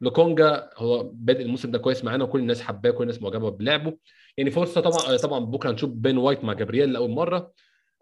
لوكونجا 0.00 0.70
هو 0.76 1.02
بادئ 1.02 1.42
الموسم 1.42 1.70
ده 1.70 1.78
كويس 1.78 2.04
معانا 2.04 2.24
وكل 2.24 2.40
الناس 2.40 2.62
حباه 2.62 2.90
وكل 2.90 3.02
الناس 3.02 3.22
معجبة 3.22 3.50
بلعبه. 3.50 3.96
يعني 4.36 4.50
فرصة 4.50 4.80
طبعا 4.80 5.14
آه، 5.14 5.16
طبعا 5.16 5.38
بكرة 5.44 5.70
هنشوف 5.70 5.90
بين 5.90 6.18
وايت 6.18 6.44
مع 6.44 6.52
جابرييل 6.52 6.92
لأول 6.92 7.10
مرة. 7.10 7.52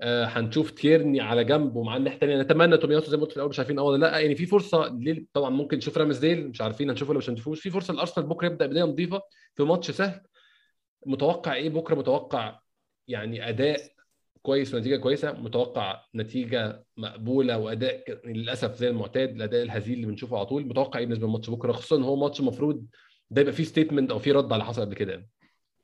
آه، 0.01 0.25
هنشوف 0.25 0.70
تيرني 0.70 1.20
على 1.20 1.44
جنب 1.44 1.77
ومعاه 1.77 1.97
الناحية 1.97 2.14
الثانية 2.16 2.42
نتمنى 2.42 2.77
تومياسو 2.77 3.11
زي 3.11 3.16
ما 3.16 3.23
قلت 3.23 3.31
في 3.31 3.37
الأول 3.37 3.51
مش 3.51 3.59
عارفين 3.59 3.79
آه 3.79 3.83
ولا 3.83 4.07
لأ. 4.07 4.18
يعني 4.18 4.35
في 4.35 4.47
فرصة 4.47 4.99
طبعا 5.33 5.51
ممكن 5.51 5.77
نشوف 5.77 5.99
رامزديل 5.98 6.48
مش 6.49 6.61
عارفين 6.61 6.90
هنشوفه 6.90 7.11
ولا 7.11 7.18
مش 7.18 7.31
هنشوفوش. 7.31 7.61
في 7.61 7.70
فرصة 7.70 7.94
لأرسنال 7.94 8.27
بكرة 8.27 8.47
يبدأ 8.47 8.66
بداية 8.66 8.85
نظيفة 8.85 9.23
في 9.55 9.62
ماتش 9.62 9.90
سهل. 9.90 10.20
متوقع 11.07 11.55
إيه 11.55 11.68
بكرة؟ 11.70 11.94
متوقع 11.94 12.61
يعني 13.09 13.49
أداء 13.49 13.81
كويس 14.42 14.75
ونتيجة 14.75 14.97
كويسة. 14.97 15.33
متوقع 15.33 16.01
نتيجة 16.14 16.85
مقبولة 16.97 17.59
وأداء 17.59 17.97
ك- 18.05 18.20
للأسف 18.27 18.75
زي 18.77 18.88
المعتاد 18.88 19.29
الأداء 19.37 19.62
الهزيل 19.62 19.94
اللي 19.94 20.07
بنشوفه 20.07 20.37
على 20.37 20.47
طول. 20.47 20.66
متوقع 20.66 20.99
إيه 20.99 21.07
بالنسبة 21.07 21.27
لماتش 21.29 21.51
بكرة؟ 21.51 21.73
خصوصا 21.73 22.03
هو 22.03 22.16
ماتش 22.16 22.40
المفروض 22.40 22.87
ده 23.31 23.40
يبقى 23.40 23.53
فيه 23.53 23.64
statement 23.64 24.11
أو 24.11 24.18
فيه 24.18 24.33
رد 24.33 24.44
على 24.44 24.53
اللي 24.55 24.64
حصل 24.64 24.81
قبل 24.83 24.94
كده. 24.94 25.12
يعني. 25.12 25.31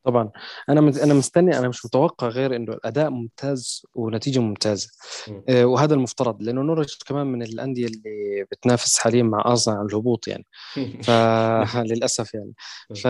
طبعا. 0.04 0.30
أنا 0.68 0.80
أنا 0.80 1.14
مستني 1.14 1.58
أنا 1.58 1.68
مش 1.68 1.86
متوقع 1.86 2.28
غير 2.28 2.56
إنه 2.56 2.72
الأداء 2.72 3.10
ممتاز 3.10 3.86
ونتيجة 3.94 4.40
ممتازة. 4.40 4.88
مم. 5.28 5.42
آه، 5.48 5.64
وهذا 5.64 5.94
المفترض 5.94 6.42
لأنه 6.42 6.74
نورwich 6.74 6.98
كمان 7.06 7.26
من 7.26 7.42
الأندية 7.42 7.86
اللي 7.86 8.44
بتنافس 8.52 8.98
حاليا 8.98 9.22
مع 9.22 9.44
أرسنال 9.46 9.76
على 9.76 9.86
الهبوط 9.86 10.28
يعني. 10.28 10.46
فللاسف 11.06 12.34
يعني. 12.34 12.52
ف... 12.96 13.06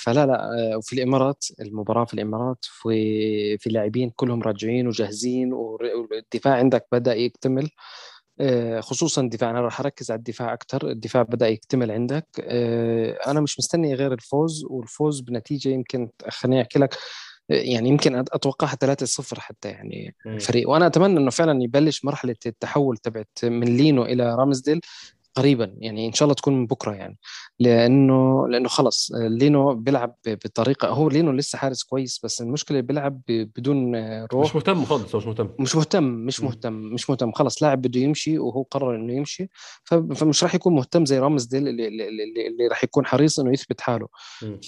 فلا 0.00 0.26
لا 0.26 0.50
آه، 0.72 0.76
وفي 0.76 0.92
الإمارات 0.92 1.44
المباراة 1.60 2.04
في 2.04 2.14
الإمارات 2.14 2.58
في 2.62 3.58
في 3.58 3.70
لاعبين 3.70 4.10
كلهم 4.10 4.42
راجعين 4.42 4.88
وجاهزين 4.88 5.52
والدفاع 5.52 6.54
عندك 6.54 6.86
بدأ 6.92 7.14
يكتمل. 7.14 7.64
آه، 7.64 7.70
خصوصا 8.80 9.22
الدفاع. 9.22 9.50
أنا 9.50 9.60
راح 9.60 9.80
أركز 9.80 10.10
على 10.10 10.18
الدفاع 10.18 10.52
أكثر 10.52 10.90
الدفاع 10.90 11.22
بدأ 11.22 11.48
يكتمل 11.48 11.90
عندك. 11.90 12.26
آه، 12.40 13.18
أنا 13.26 13.40
مش 13.40 13.58
مستني 13.58 13.94
غير 13.94 14.12
الفوز 14.12 14.64
والفوز 14.64 15.20
بنتيجة 15.20 15.68
يمكن 15.68 16.10
خليني 16.28 16.62
أحكي 16.62 16.78
لك 16.78 16.94
آه، 17.50 17.54
يعني 17.54 17.88
يمكن 17.88 18.16
أتوقعها 18.16 18.76
3-0 18.76 19.40
حتى 19.40 19.68
يعني 19.68 20.14
مم. 20.26 20.34
الفريق 20.34 20.68
وأنا 20.70 20.86
أتمنى 20.86 21.18
إنه 21.18 21.30
فعلا 21.30 21.62
يبلش 21.62 22.04
مرحلة 22.04 22.36
التحول 22.46 22.96
تبعت 22.96 23.38
من 23.44 23.76
لينو 23.76 24.04
إلى 24.04 24.34
رامزديل 24.34 24.80
قريبا 25.36 25.74
يعني 25.78 26.06
إن 26.06 26.12
شاء 26.12 26.26
الله 26.26 26.34
تكون 26.34 26.54
من 26.54 26.66
بكرة 26.66 26.92
يعني. 26.92 27.18
لأنه 27.60 28.48
لأنه 28.48 28.68
خلص 28.68 29.12
لينو 29.14 29.74
بيلعب 29.74 30.16
بطريقة 30.26 30.88
هو 30.88 31.08
لينو 31.08 31.32
لسه 31.32 31.58
حارس 31.58 31.82
كويس 31.82 32.20
بس 32.24 32.40
المشكلة 32.40 32.80
بيلعب 32.80 33.20
بدون 33.28 33.96
روح. 34.24 34.46
مش 34.48 34.54
مهتم 34.54 34.84
خالص 34.84 35.14
مش 35.14 35.26
مهتم. 35.26 35.48
مش 35.58 35.76
مهتم 35.76 36.04
مش. 36.04 36.40
مهتم 36.40 36.72
مش 36.72 37.10
مهتم. 37.10 37.32
خلاص 37.32 37.62
لاعب 37.62 37.82
بده 37.82 38.00
يمشي 38.00 38.38
وهو 38.38 38.62
قرر 38.62 38.96
إنه 38.96 39.12
يمشي. 39.12 39.50
فمش 39.84 40.42
راح 40.42 40.54
يكون 40.54 40.74
مهتم 40.74 41.04
زي 41.04 41.18
رامزديل 41.18 41.68
اللي, 41.68 41.88
اللي, 41.88 42.08
اللي, 42.08 42.46
اللي 42.46 42.66
راح 42.66 42.84
يكون 42.84 43.06
حريص 43.06 43.40
إنه 43.40 43.52
يثبت 43.52 43.80
حاله. 43.80 44.08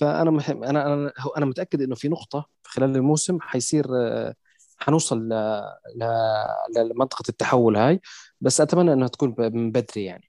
فأنا 0.01 0.31
مح... 0.31 0.51
أنا 0.51 1.13
أنا 1.37 1.47
متأكد 1.47 1.83
إنه 1.83 1.95
في 1.95 2.09
نقطة 2.09 2.47
خلال 2.65 2.97
الموسم 2.97 3.39
حيصير 3.41 3.87
آه، 3.97 4.35
حنوصل 4.79 5.19
ل... 5.19 5.63
ل... 6.77 6.89
لمنطقة 6.91 7.25
التحول 7.29 7.77
هاي. 7.77 8.01
بس 8.41 8.61
أتمنى 8.61 8.93
إنها 8.93 9.09
تكون 9.09 9.35
من 9.39 9.71
بدري 9.71 10.05
يعني. 10.05 10.28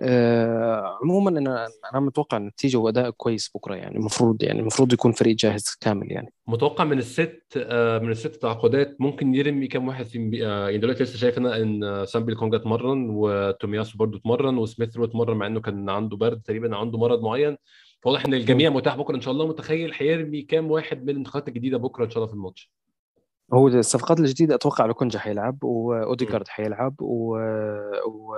آه، 0.00 0.98
عموما 1.02 1.30
أنا 1.30 1.68
أنا 1.92 2.00
متوقع 2.00 2.36
النتيجة 2.36 2.76
وأداء 2.76 3.10
كويس 3.10 3.50
بكرة 3.54 3.74
يعني 3.74 3.96
المفروض 3.96 4.42
يعني 4.42 4.60
المفروض 4.60 4.92
يكون 4.92 5.12
فريق 5.12 5.36
جاهز 5.36 5.76
كامل 5.80 6.12
يعني. 6.12 6.32
متوقع 6.46 6.84
من 6.84 6.98
الست 6.98 7.42
آه، 7.56 7.98
من 7.98 8.10
الست 8.10 8.36
تعاقدات 8.36 8.96
ممكن 9.00 9.34
يرمي 9.34 9.66
كام 9.66 9.88
واحد 9.88 10.04
في 10.04 10.18
مبي- 10.18 10.46
آه، 10.46 10.64
يعني 10.64 10.78
دلوقتي 10.78 11.02
لسه 11.02 11.16
شايف 11.18 11.38
أنا 11.38 11.56
إن 11.62 12.06
سامبي 12.06 12.34
كونجا 12.34 12.56
اتمرن 12.56 13.10
وتومياسو 13.10 13.98
برضو 13.98 14.18
اتمرن 14.18 14.58
وسميث 14.58 14.96
رو 14.96 15.04
اتمرن 15.04 15.36
مع 15.36 15.46
إنه 15.46 15.60
كان 15.60 15.90
عنده 15.90 16.16
برد 16.16 16.40
تقريبا 16.42 16.76
عنده 16.76 16.98
مرض 16.98 17.22
معين. 17.22 17.56
فواضح 18.00 18.26
إن 18.26 18.34
الجميع 18.34 18.70
متاح 18.70 18.96
بكرة 18.96 19.16
إن 19.16 19.20
شاء 19.20 19.32
الله. 19.34 19.46
متخيل 19.46 19.92
هيرمي 19.96 20.42
كام 20.42 20.70
واحد 20.70 21.02
من 21.02 21.10
الانتقالات 21.10 21.48
الجديدة 21.48 21.78
بكرة 21.78 22.04
إن 22.04 22.10
شاء 22.10 22.16
الله 22.18 22.26
في 22.28 22.34
الماتش؟ 22.34 22.70
هو 23.52 23.68
الصفقات 23.68 24.20
الجديدة 24.20 24.54
أتوقع 24.54 24.86
لوكونجا 24.86 25.18
حيلعب 25.18 25.64
وأوديجارد 25.64 26.48
حيلعب 26.48 26.94
و... 27.00 27.36
و... 28.06 28.36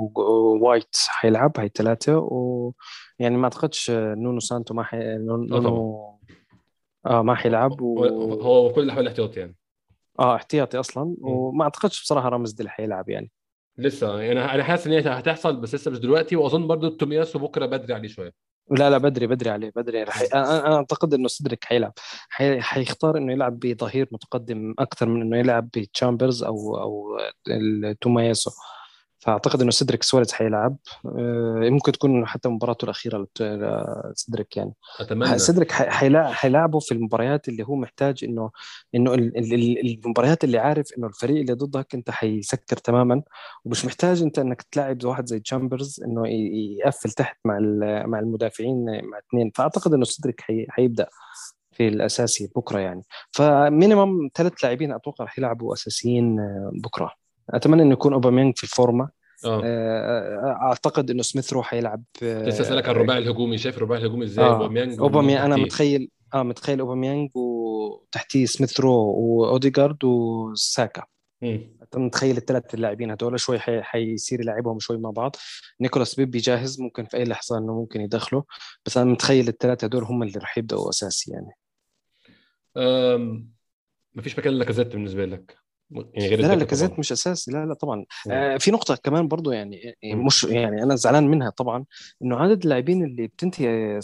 و- 0.00 0.20
ووايت 0.20 0.96
حيلعب 1.08 1.52
هاي 1.58 1.70
ثلاثة 1.74 2.18
ويعني 2.18 3.36
ما 3.36 3.44
أعتقدش 3.44 3.90
نونو 3.90 4.40
سانتو 4.40 4.74
ما 4.74 4.82
حي... 4.82 4.98
نونو 5.18 6.18
آه 7.06 7.22
ما 7.22 7.34
حيلعب. 7.34 7.80
و... 7.80 8.04
هو 8.04 8.40
هو 8.40 8.72
كل 8.72 8.80
اللي 8.80 8.92
حوالي 8.92 9.08
احتياط 9.08 9.36
يعني. 9.36 9.56
آه 10.18 10.34
احتياطي 10.36 10.80
أصلا. 10.80 11.14
وما 11.20 11.64
أعتقدش 11.64 12.02
بصراحة 12.02 12.28
رامزديل 12.28 12.68
حيلعب 12.68 13.08
يعني. 13.08 13.30
لسه. 13.78 14.20
يعني 14.20 14.44
أنا 14.54 14.64
حاسس 14.64 14.86
إن 14.86 14.92
هي 14.92 15.00
هتحصل 15.00 15.56
بس 15.56 15.74
لسه 15.74 15.90
مش 15.90 15.98
دلوقتي. 15.98 16.36
وأظن 16.36 16.66
برضو 16.66 16.88
تومياسو 16.88 17.38
بكره 17.38 17.66
بدري 17.66 17.94
عليه 17.94 18.08
شوية. 18.08 18.32
لا 18.70 18.90
لا 18.90 18.98
بدري 18.98 19.26
بدري 19.26 19.50
عليه 19.50 19.72
بدري 19.76 20.02
رح... 20.02 20.22
أنا 20.34 20.66
أنا 20.66 20.76
أعتقد 20.76 21.14
إنه 21.14 21.28
سيدريك 21.28 21.64
حيلعب. 21.64 21.92
حي... 22.28 22.60
حيختار 22.60 23.16
إنه 23.16 23.32
يلعب 23.32 23.58
بظهير 23.58 24.08
متقدم 24.12 24.74
أكثر 24.78 25.08
من 25.08 25.22
إنه 25.22 25.38
يلعب 25.38 25.68
بتشامبرز 25.76 26.42
أو 26.42 26.76
أو 26.76 27.18
التومياسو 27.50 28.50
فأعتقد 29.20 29.60
إنه 29.62 29.70
سيدريك 29.70 30.02
سواريز 30.02 30.32
حيلعب. 30.32 30.76
آه، 31.06 31.68
ممكن 31.70 31.92
تكون 31.92 32.26
حتى 32.26 32.48
مباراته 32.48 32.84
الأخيرة 32.84 33.26
لسيدريك 33.40 34.56
يعني. 34.56 34.72
أتمنى. 35.00 35.38
سيدريك 35.38 35.72
حيلعبه 35.72 36.78
في 36.78 36.92
المباريات 36.92 37.48
اللي 37.48 37.62
هو 37.66 37.74
محتاج 37.76 38.24
انه 38.24 38.50
إنه 38.94 39.14
ال- 39.14 39.36
ال- 39.38 39.54
ال- 39.54 40.04
المباريات 40.04 40.44
اللي 40.44 40.58
عارف 40.58 40.86
إنه 40.98 41.06
الفريق 41.06 41.40
اللي 41.40 41.52
ضدك 41.52 41.94
أنت 41.94 42.10
حيسكر 42.10 42.76
تماما. 42.76 43.22
ومش 43.64 43.84
محتاج 43.84 44.22
أنت 44.22 44.38
إنك 44.38 44.62
تلعب 44.62 45.04
واحد 45.04 45.26
زي 45.26 45.40
تشامبرز 45.40 46.00
إنه 46.02 46.28
يقفل 46.28 47.10
تحت 47.10 47.36
مع 47.44 47.58
مع 48.06 48.18
المدافعين 48.18 48.84
مع 49.04 49.18
اثنين. 49.18 49.50
فأعتقد 49.54 49.94
إنه 49.94 50.04
سيدريك 50.04 50.40
حي- 50.40 50.66
حيبدأ 50.68 51.08
في 51.72 51.88
الأساسي 51.88 52.50
بكرة 52.56 52.78
يعني. 52.78 53.02
ف 53.32 53.44
minimum 53.44 54.28
ثلاث 54.34 54.52
لاعبين 54.64 54.92
أتوقع 54.92 55.24
رح 55.24 55.38
يلعبوا 55.38 55.74
أساسيين 55.74 56.40
آه، 56.40 56.70
بكرة. 56.74 57.12
أتمنى 57.54 57.82
إنه 57.82 57.92
يكون 57.92 58.12
أوباميانج 58.12 58.56
في 58.56 58.64
الفورمة. 58.64 59.08
آه. 59.44 59.62
آه، 59.64 60.58
أعتقد 60.62 61.10
إنه 61.10 61.22
سميث 61.22 61.52
رو 61.52 61.62
حيلعب 61.62 62.02
آه، 62.22 62.44
لسه 62.44 62.60
أسألك 62.62 62.88
عن 62.88 62.94
الرباعي 62.94 63.18
الهجومي. 63.18 63.58
شايف 63.58 63.76
الرباعي 63.76 64.00
الهجومي 64.00 64.24
إزاي؟ 64.24 64.44
آه 64.44 64.54
أوباميانج 64.54 65.00
أوباميانج 65.00 65.44
أنا. 65.44 65.56
متخيل 65.56 66.10
آه 66.34 66.42
متخيل 66.42 66.80
أوباميانج 66.80 67.30
وتحتيه 67.36 68.46
سميث 68.46 68.80
رو 68.80 68.92
وأوديجارد 68.94 70.04
وساكا. 70.04 71.02
متخيل 71.96 72.36
الثلاث 72.36 72.74
اللاعبين 72.74 73.10
هدول 73.10 73.40
شوي 73.40 73.58
حي- 73.58 73.82
حيصير 73.82 74.40
يلعبهم 74.40 74.78
شوي 74.78 74.98
مع 74.98 75.10
بعض. 75.10 75.36
نيكولاس 75.80 76.14
بيبي 76.14 76.38
جاهز 76.38 76.80
ممكن 76.80 77.04
في 77.04 77.16
أي 77.16 77.24
لحظة 77.24 77.58
إنه 77.58 77.74
ممكن 77.74 78.00
يدخله. 78.00 78.44
بس 78.86 78.96
أنا 78.98 79.12
متخيل 79.12 79.48
الثلاثة 79.48 79.84
هدول 79.84 80.04
هم 80.04 80.22
اللي 80.22 80.38
رح 80.38 80.58
يبدأوا 80.58 80.90
أساسي 80.90 81.32
يعني. 81.32 81.56
أم... 82.76 83.50
مفيش 84.14 84.38
مكان 84.38 84.52
لاكازيت 84.52 84.86
بالنسبة 84.86 85.24
لك. 85.24 85.59
يعني 85.90 86.28
غير 86.28 86.40
لا 86.40 86.54
لا 86.54 86.64
طبعاً. 86.64 86.98
مش 86.98 87.12
اساسي 87.12 87.50
لا 87.50 87.66
لا 87.66 87.74
طبعا. 87.74 88.04
آه 88.30 88.56
في 88.56 88.70
نقطة 88.70 88.96
كمان 89.04 89.28
برضو 89.28 89.52
يعني 89.52 89.96
مم. 90.04 90.26
مش 90.26 90.44
يعني 90.44 90.82
أنا 90.82 90.96
زعلان 90.96 91.28
منها 91.28 91.50
طبعا 91.50 91.84
إنه 92.22 92.36
عدد 92.36 92.62
اللاعبين 92.62 93.04
اللي 93.04 93.26
بتنتهي 93.26 93.96
آه، 93.96 94.00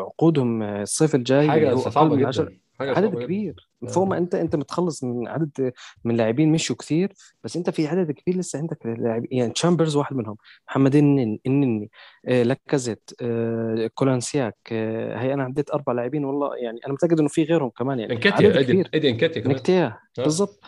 عقودهم 0.00 0.62
آه، 0.62 0.82
الصيف 0.82 1.14
الجاي 1.14 1.50
حاجة 1.50 1.74
صعبة 1.74 2.16
جدا 2.16 2.58
عدد 2.80 3.14
كبير 3.24 3.54
آه. 3.58 3.67
فوق 3.86 4.06
ما 4.06 4.18
انت 4.18 4.34
انت 4.34 4.56
متخلص 4.56 5.04
من 5.04 5.28
عدد 5.28 5.72
من 6.04 6.16
لاعبين 6.16 6.52
مشوا 6.52 6.76
كثير 6.76 7.12
بس 7.44 7.56
انت 7.56 7.70
في 7.70 7.86
عدد 7.86 8.10
كبير 8.10 8.36
لسه 8.36 8.58
عندك 8.58 8.78
لاعب 8.86 9.24
يعني 9.30 9.52
تشامبرز 9.52 9.96
واحد 9.96 10.16
منهم 10.16 10.36
محمد 10.68 10.96
النني 10.96 11.40
النني 11.46 11.90
آه 12.26 12.42
لاكازيت 12.42 13.10
آه 13.22 13.90
كولانسياك 13.94 14.56
آه 14.72 15.18
هي 15.18 15.34
أنا 15.34 15.44
عديت 15.44 15.70
أربع 15.70 15.92
لاعبين 15.92 16.24
والله 16.24 16.56
يعني 16.56 16.80
أنا 16.86 16.92
متأكد 16.92 17.20
انه 17.20 17.28
في 17.28 17.44
غيرهم 17.44 17.70
كمان 17.70 17.98
يعني 17.98 18.16
كبير. 18.16 18.90
ايدي 18.94 19.10
انكاتيا 19.10 19.42
كمان. 19.42 19.56
نكتيا 19.56 19.98
آه. 20.18 20.22
بالضبط. 20.22 20.60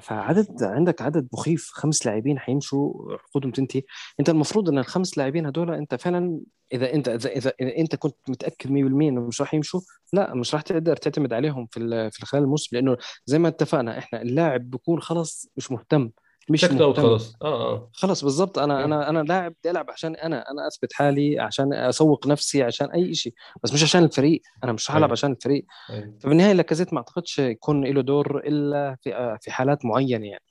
فعدد 0.00 0.62
عندك 0.62 1.02
عدد 1.02 1.28
مخيف 1.32 1.70
خمس 1.72 2.06
لاعبين 2.06 2.38
حيمشوا 2.38 2.92
عقودهم 3.12 3.52
تنتهي 3.52 3.82
انت 4.20 4.28
المفروض 4.28 4.68
ان 4.68 4.78
الخمس 4.78 5.18
لاعبين 5.18 5.46
هدول 5.46 5.74
انت 5.74 5.94
فعلا 5.94 6.40
إذا 6.72 6.94
انت 6.94 7.08
إذا 7.08 7.30
إذا, 7.30 7.52
إذا 7.60 7.76
انت 7.78 7.96
كنت 7.96 8.16
متأكد 8.28 8.70
100% 8.70 8.72
انه 8.72 9.20
مش 9.20 9.40
راح 9.40 9.54
يمشوا 9.54 9.80
لا 10.12 10.34
مش 10.34 10.54
راح 10.54 10.62
تقدر 10.62 10.96
تعتمد 10.96 11.32
عليهم 11.32 11.66
في 11.66 12.10
في 12.10 12.18
خلال 12.32 12.42
الموسم 12.44 12.76
لأنه 12.76 12.96
زي 13.26 13.38
ما 13.38 13.48
اتفقنا 13.48 13.98
إحنا 13.98 14.22
اللاعب 14.22 14.70
بيكون 14.70 15.00
خلاص 15.00 15.46
مش 15.56 15.72
مهتم 15.72 16.10
مش 16.50 16.64
مهتم. 16.64 16.92
خلاص. 16.92 17.36
آه 17.42 17.72
آه. 17.72 17.90
خلاص 17.92 18.24
بالضبط 18.24 18.58
أنا 18.58 18.84
أنا 18.84 19.08
أنا 19.08 19.18
لاعب 19.22 19.54
بدي 19.60 19.70
ألعب 19.70 19.90
عشان 19.90 20.14
أنا 20.16 20.50
أنا 20.50 20.66
أثبت 20.66 20.92
حالي 20.92 21.40
عشان 21.40 21.74
أسوق 21.74 22.26
نفسي 22.26 22.62
عشان 22.62 22.90
أي 22.90 23.14
شيء 23.14 23.32
بس 23.62 23.72
مش 23.74 23.82
عشان 23.82 24.04
الفريق 24.04 24.42
أنا 24.64 24.72
مش 24.72 24.90
هلعب 24.90 25.02
أيوة. 25.02 25.12
عشان 25.12 25.32
الفريق. 25.32 25.64
أيوة. 25.90 26.14
فبالنهاية 26.20 26.52
لاكازيت 26.52 26.92
ما 26.92 26.98
أعتقدش 26.98 27.38
يكون 27.38 27.84
له 27.84 28.00
دور 28.02 28.38
إلا 28.38 28.96
في 29.02 29.38
في 29.40 29.50
حالات 29.50 29.84
معينة 29.84 30.26
يعني. 30.26 30.44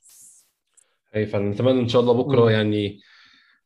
اي 1.16 1.26
فنتمنى 1.26 1.80
إن 1.80 1.88
شاء 1.88 2.02
الله 2.02 2.12
بكرة. 2.14 2.50
يعني 2.50 3.00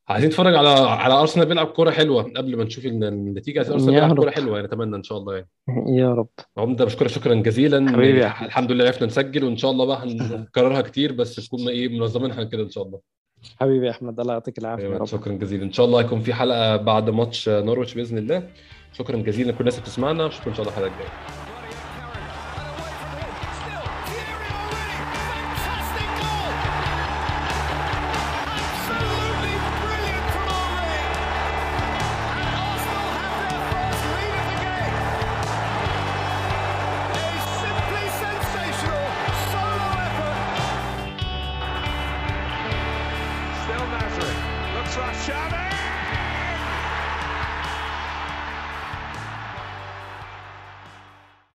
عايزين 0.08 0.28
نتفرج 0.30 0.54
على 0.54 0.68
على 0.68 1.14
أرسنال 1.14 1.46
بيلعب 1.46 1.66
كورة 1.66 1.90
حلوة 1.90 2.22
قبل 2.22 2.56
ما 2.56 2.64
نشوف 2.64 2.86
النتيجة. 2.86 3.58
عايزين 3.58 3.74
أرسنال 3.74 3.94
بيلعب. 3.94 4.16
كورة 4.16 4.30
حلوة 4.30 4.56
يعني 4.56 4.68
أتمنى 4.68 4.96
إن 4.96 5.02
شاء 5.02 5.18
الله 5.18 5.34
يعني. 5.34 5.48
يا 5.98 6.14
رب. 6.14 6.28
عمده 6.58 6.84
بشكرك 6.84 7.08
شكرا 7.08 7.34
جزيلا. 7.34 7.92
حبيبي 7.92 8.18
يا 8.18 8.26
أحمد. 8.26 8.46
الحمد 8.46 8.72
لله 8.72 8.84
عرفنا 8.84 9.06
نسجل 9.06 9.44
وإن 9.44 9.56
شاء 9.56 9.70
الله 9.70 9.84
بقى 9.86 10.02
هنكررها 10.02 10.80
كتير 10.80 11.12
بس 11.12 11.46
تكون 11.46 11.68
إيه 11.68 11.88
منظمينها 11.88 12.44
كده 12.44 12.62
إن 12.62 12.70
شاء 12.70 12.84
الله. 12.84 13.00
حبيبي 13.60 13.86
يا 13.86 13.90
أحمد 13.90 14.20
الله 14.20 14.32
يعطيك 14.32 14.58
العافية 14.58 14.84
يا 14.84 14.98
رب. 14.98 15.04
شكرا 15.04 15.32
جزيلا. 15.32 15.64
إن 15.64 15.72
شاء 15.72 15.86
الله 15.86 16.00
هيكون 16.00 16.20
في 16.20 16.34
حلقة 16.34 16.76
بعد 16.76 17.10
ماتش 17.10 17.48
نورويتش 17.48 17.94
بإذن 17.94 18.18
الله. 18.18 18.48
شكرا 18.92 19.16
جزيلا. 19.16 19.50
لكل 19.50 19.60
الناس 19.60 19.74
اللي 19.74 19.82
بتسمعنا 19.84 20.26
اشوفكم 20.26 20.50
إن 20.50 20.56
شاء 20.56 20.66
الله 20.66 20.78
الحلقة 20.78 20.94
الجاية. 20.94 21.45